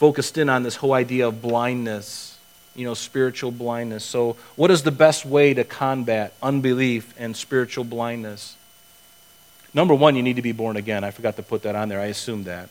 focused 0.00 0.38
in 0.38 0.48
on 0.48 0.62
this 0.62 0.76
whole 0.76 0.94
idea 0.94 1.28
of 1.28 1.42
blindness, 1.42 2.38
you 2.74 2.86
know, 2.86 2.94
spiritual 2.94 3.50
blindness. 3.50 4.02
So, 4.02 4.34
what 4.56 4.70
is 4.70 4.82
the 4.82 4.90
best 4.90 5.26
way 5.26 5.52
to 5.52 5.62
combat 5.62 6.32
unbelief 6.42 7.12
and 7.18 7.36
spiritual 7.36 7.84
blindness? 7.84 8.56
Number 9.74 9.94
one, 9.94 10.16
you 10.16 10.22
need 10.22 10.36
to 10.36 10.42
be 10.42 10.52
born 10.52 10.78
again. 10.78 11.04
I 11.04 11.10
forgot 11.10 11.36
to 11.36 11.42
put 11.42 11.64
that 11.64 11.76
on 11.76 11.90
there. 11.90 12.00
I 12.00 12.06
assumed 12.06 12.46
that. 12.46 12.70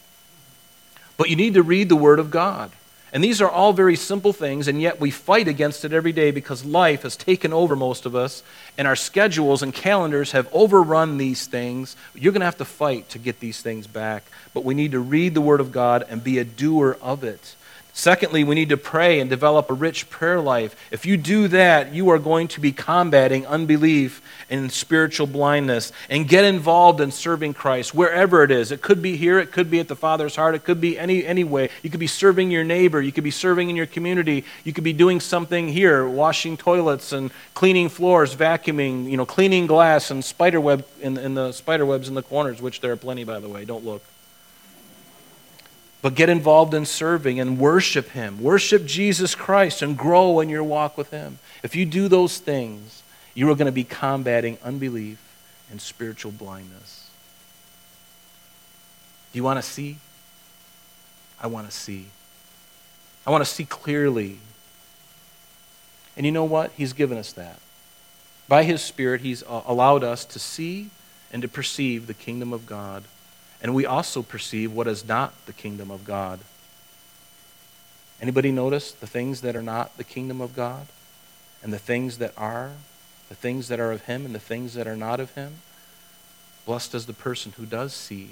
But 1.17 1.29
you 1.29 1.35
need 1.35 1.53
to 1.53 1.61
read 1.61 1.87
the 1.87 1.95
Word 1.95 2.17
of 2.17 2.31
God. 2.31 2.71
And 3.11 3.23
these 3.23 3.41
are 3.41 3.49
all 3.49 3.73
very 3.73 3.95
simple 3.95 4.33
things, 4.33 4.67
and 4.67 4.79
yet 4.79 4.99
we 4.99 5.09
fight 5.09 5.47
against 5.47 5.83
it 5.83 5.93
every 5.93 6.11
day 6.11 6.29
because 6.29 6.63
life 6.63 7.01
has 7.01 7.15
taken 7.15 7.53
over 7.53 7.75
most 7.75 8.05
of 8.05 8.15
us, 8.15 8.43
and 8.77 8.87
our 8.87 8.95
schedules 8.95 9.63
and 9.63 9.73
calendars 9.73 10.31
have 10.33 10.47
overrun 10.53 11.17
these 11.17 11.47
things. 11.47 11.95
You're 12.13 12.33
going 12.33 12.41
to 12.41 12.45
have 12.45 12.57
to 12.57 12.65
fight 12.65 13.09
to 13.09 13.19
get 13.19 13.39
these 13.39 13.61
things 13.61 13.87
back, 13.87 14.23
but 14.53 14.63
we 14.63 14.75
need 14.75 14.91
to 14.91 14.99
read 14.99 15.33
the 15.33 15.41
Word 15.41 15.59
of 15.59 15.71
God 15.71 16.05
and 16.07 16.23
be 16.23 16.37
a 16.37 16.45
doer 16.45 16.97
of 17.01 17.23
it. 17.23 17.55
Secondly, 17.99 18.45
we 18.45 18.55
need 18.55 18.69
to 18.69 18.77
pray 18.77 19.19
and 19.19 19.29
develop 19.29 19.69
a 19.69 19.73
rich 19.73 20.09
prayer 20.09 20.39
life. 20.39 20.73
If 20.89 21.05
you 21.05 21.17
do 21.17 21.49
that, 21.49 21.93
you 21.93 22.07
are 22.11 22.17
going 22.17 22.47
to 22.47 22.61
be 22.61 22.71
combating 22.71 23.45
unbelief 23.45 24.21
and 24.49 24.71
spiritual 24.71 25.27
blindness 25.27 25.91
and 26.09 26.25
get 26.25 26.45
involved 26.45 27.01
in 27.01 27.11
serving 27.11 27.55
Christ 27.55 27.93
wherever 27.93 28.41
it 28.41 28.51
is. 28.51 28.71
It 28.71 28.81
could 28.81 29.01
be 29.01 29.17
here, 29.17 29.37
it 29.37 29.51
could 29.51 29.69
be 29.69 29.81
at 29.81 29.89
the 29.89 29.97
Father's 29.97 30.37
heart, 30.37 30.55
it 30.55 30.63
could 30.63 30.79
be 30.79 30.97
any, 30.97 31.25
any 31.25 31.43
way. 31.43 31.71
You 31.83 31.89
could 31.89 31.99
be 31.99 32.07
serving 32.07 32.51
your 32.51 32.63
neighbor, 32.63 33.01
you 33.01 33.11
could 33.11 33.25
be 33.25 33.31
serving 33.31 33.69
in 33.69 33.75
your 33.75 33.85
community, 33.85 34.45
you 34.63 34.71
could 34.71 34.85
be 34.85 34.93
doing 34.93 35.19
something 35.19 35.67
here, 35.67 36.07
washing 36.07 36.55
toilets 36.55 37.11
and 37.11 37.31
cleaning 37.53 37.89
floors, 37.89 38.33
vacuuming, 38.33 39.11
you 39.11 39.17
know, 39.17 39.25
cleaning 39.25 39.67
glass 39.67 40.09
and 40.09 40.23
spider 40.23 40.61
web 40.61 40.87
in, 41.01 41.17
in 41.17 41.33
the 41.33 41.51
spider 41.51 41.85
webs 41.85 42.07
in 42.07 42.15
the 42.15 42.23
corners, 42.23 42.61
which 42.61 42.79
there 42.79 42.93
are 42.93 42.95
plenty 42.95 43.25
by 43.25 43.41
the 43.41 43.49
way. 43.49 43.65
Don't 43.65 43.83
look. 43.83 44.01
But 46.01 46.15
get 46.15 46.29
involved 46.29 46.73
in 46.73 46.85
serving 46.85 47.39
and 47.39 47.59
worship 47.59 48.09
Him. 48.11 48.41
Worship 48.41 48.85
Jesus 48.85 49.35
Christ 49.35 49.81
and 49.81 49.97
grow 49.97 50.39
in 50.39 50.47
your 50.47 50.63
walk 50.63 50.97
with 50.97 51.11
Him. 51.11 51.39
If 51.61 51.75
you 51.75 51.85
do 51.85 52.07
those 52.07 52.37
things, 52.37 53.03
you 53.33 53.49
are 53.51 53.55
going 53.55 53.65
to 53.65 53.71
be 53.71 53.83
combating 53.83 54.57
unbelief 54.63 55.19
and 55.69 55.81
spiritual 55.81 56.31
blindness. 56.31 57.09
Do 59.31 59.37
you 59.37 59.43
want 59.43 59.61
to 59.61 59.69
see? 59.69 59.97
I 61.41 61.47
want 61.47 61.69
to 61.69 61.75
see. 61.75 62.07
I 63.27 63.31
want 63.31 63.43
to 63.43 63.49
see 63.49 63.65
clearly. 63.65 64.39
And 66.15 66.25
you 66.25 66.31
know 66.31 66.45
what? 66.45 66.71
He's 66.77 66.93
given 66.93 67.17
us 67.17 67.33
that. 67.33 67.59
By 68.47 68.63
His 68.63 68.81
Spirit, 68.81 69.21
He's 69.21 69.43
allowed 69.47 70.03
us 70.03 70.23
to 70.25 70.39
see 70.39 70.89
and 71.31 71.41
to 71.41 71.47
perceive 71.47 72.07
the 72.07 72.13
kingdom 72.13 72.53
of 72.53 72.65
God 72.65 73.03
and 73.61 73.75
we 73.75 73.85
also 73.85 74.21
perceive 74.21 74.71
what 74.71 74.87
is 74.87 75.07
not 75.07 75.33
the 75.45 75.53
kingdom 75.53 75.91
of 75.91 76.05
God. 76.05 76.39
Anybody 78.21 78.51
notice 78.51 78.91
the 78.91 79.07
things 79.07 79.41
that 79.41 79.55
are 79.55 79.61
not 79.61 79.97
the 79.97 80.03
kingdom 80.03 80.41
of 80.41 80.55
God? 80.55 80.87
And 81.61 81.73
the 81.73 81.79
things 81.79 82.17
that 82.19 82.33
are? 82.37 82.71
The 83.27 83.35
things 83.35 83.67
that 83.67 83.79
are 83.79 83.91
of 83.91 84.03
Him 84.03 84.25
and 84.25 84.33
the 84.33 84.39
things 84.39 84.73
that 84.73 84.87
are 84.87 84.95
not 84.95 85.19
of 85.19 85.31
Him? 85.31 85.55
Blessed 86.65 86.95
is 86.95 87.05
the 87.05 87.13
person 87.13 87.53
who 87.57 87.65
does 87.65 87.93
see 87.93 88.29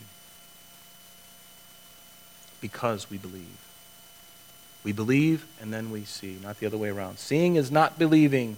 because 2.61 3.09
we 3.09 3.17
believe. 3.17 3.57
We 4.83 4.91
believe 4.91 5.45
and 5.61 5.73
then 5.73 5.91
we 5.91 6.05
see, 6.05 6.37
not 6.41 6.59
the 6.59 6.65
other 6.65 6.77
way 6.77 6.89
around. 6.89 7.19
Seeing 7.19 7.55
is 7.55 7.71
not 7.71 7.99
believing, 7.99 8.57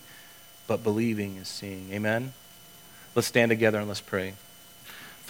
but 0.68 0.84
believing 0.84 1.38
is 1.38 1.48
seeing. 1.48 1.90
Amen? 1.92 2.34
Let's 3.16 3.28
stand 3.28 3.50
together 3.50 3.80
and 3.80 3.88
let's 3.88 4.02
pray. 4.02 4.34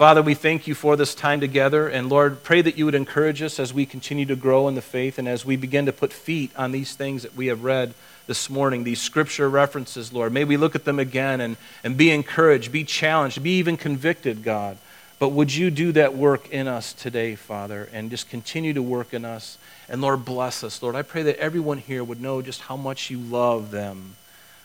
Father, 0.00 0.22
we 0.22 0.32
thank 0.32 0.66
you 0.66 0.74
for 0.74 0.96
this 0.96 1.14
time 1.14 1.40
together. 1.40 1.86
And 1.86 2.08
Lord, 2.08 2.42
pray 2.42 2.62
that 2.62 2.78
you 2.78 2.86
would 2.86 2.94
encourage 2.94 3.42
us 3.42 3.60
as 3.60 3.74
we 3.74 3.84
continue 3.84 4.24
to 4.24 4.34
grow 4.34 4.66
in 4.66 4.74
the 4.74 4.80
faith 4.80 5.18
and 5.18 5.28
as 5.28 5.44
we 5.44 5.56
begin 5.56 5.84
to 5.84 5.92
put 5.92 6.10
feet 6.10 6.50
on 6.56 6.72
these 6.72 6.94
things 6.94 7.22
that 7.22 7.36
we 7.36 7.48
have 7.48 7.64
read 7.64 7.92
this 8.26 8.48
morning, 8.48 8.82
these 8.82 9.02
scripture 9.02 9.50
references, 9.50 10.10
Lord. 10.10 10.32
May 10.32 10.44
we 10.44 10.56
look 10.56 10.74
at 10.74 10.86
them 10.86 10.98
again 10.98 11.42
and, 11.42 11.58
and 11.84 11.98
be 11.98 12.10
encouraged, 12.10 12.72
be 12.72 12.82
challenged, 12.82 13.42
be 13.42 13.58
even 13.58 13.76
convicted, 13.76 14.42
God. 14.42 14.78
But 15.18 15.32
would 15.32 15.54
you 15.54 15.70
do 15.70 15.92
that 15.92 16.14
work 16.14 16.48
in 16.48 16.66
us 16.66 16.94
today, 16.94 17.34
Father, 17.34 17.86
and 17.92 18.08
just 18.08 18.30
continue 18.30 18.72
to 18.72 18.82
work 18.82 19.12
in 19.12 19.26
us? 19.26 19.58
And 19.86 20.00
Lord, 20.00 20.24
bless 20.24 20.64
us. 20.64 20.82
Lord, 20.82 20.96
I 20.96 21.02
pray 21.02 21.24
that 21.24 21.36
everyone 21.36 21.76
here 21.76 22.02
would 22.02 22.22
know 22.22 22.40
just 22.40 22.62
how 22.62 22.76
much 22.78 23.10
you 23.10 23.18
love 23.18 23.70
them. 23.70 24.16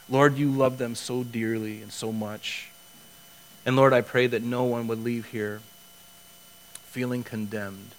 Lord, 0.07 0.37
you 0.37 0.49
love 0.49 0.77
them 0.77 0.95
so 0.95 1.25
dearly 1.25 1.81
and 1.81 1.91
so 1.91 2.13
much. 2.13 2.69
And 3.65 3.75
Lord, 3.75 3.93
I 3.93 4.01
pray 4.01 4.27
that 4.27 4.43
no 4.43 4.63
one 4.63 4.87
would 4.87 5.03
leave 5.03 5.25
here 5.27 5.61
feeling 6.85 7.23
condemned. 7.23 7.89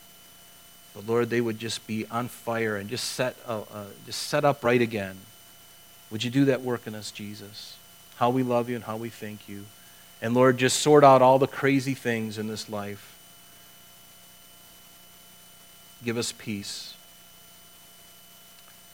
But 0.95 1.07
Lord, 1.07 1.29
they 1.29 1.41
would 1.41 1.59
just 1.59 1.87
be 1.87 2.07
on 2.07 2.29
fire 2.29 2.77
and 2.77 2.89
just 2.89 3.13
set, 3.13 3.37
uh, 3.47 3.63
uh, 3.73 3.85
just 4.07 4.23
set 4.23 4.45
up 4.45 4.65
right 4.65 4.81
again. 4.81 5.17
Would 6.11 6.25
you 6.25 6.31
do 6.31 6.47
that 6.47 6.63
work 6.63 6.87
in 6.87 6.95
us, 6.95 7.11
Jesus? 7.11 7.77
How 8.17 8.31
we 8.31 8.43
love 8.43 8.71
you 8.71 8.77
and 8.77 8.85
how 8.85 8.97
we 8.97 9.11
thank 9.11 9.49
you. 9.49 9.65
And 10.23 10.33
Lord, 10.33 10.57
just 10.57 10.81
sort 10.81 11.05
out 11.05 11.21
all 11.21 11.39
the 11.39 11.47
crazy 11.47 11.95
things 11.95 12.39
in 12.39 12.47
this 12.47 12.71
life. 12.71 13.15
Give 16.05 16.17
us 16.17 16.33
peace. 16.33 16.95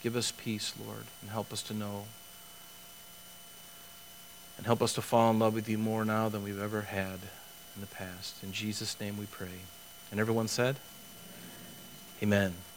Give 0.02 0.16
us 0.16 0.32
peace, 0.32 0.72
Lord, 0.84 1.04
and 1.20 1.30
help 1.30 1.52
us 1.52 1.62
to 1.64 1.74
know 1.74 2.06
and 4.62 4.66
help 4.68 4.80
us 4.80 4.92
to 4.92 5.02
fall 5.02 5.28
in 5.32 5.40
love 5.40 5.54
with 5.54 5.68
you 5.68 5.76
more 5.76 6.04
now 6.04 6.28
than 6.28 6.44
we've 6.44 6.62
ever 6.62 6.82
had 6.82 7.18
in 7.74 7.80
the 7.80 7.88
past. 7.88 8.36
In 8.44 8.52
Jesus' 8.52 9.00
name 9.00 9.18
we 9.18 9.26
pray. 9.26 9.48
And 10.12 10.20
everyone 10.20 10.46
said, 10.46 10.76
Amen. 12.22 12.38
Amen. 12.38 12.71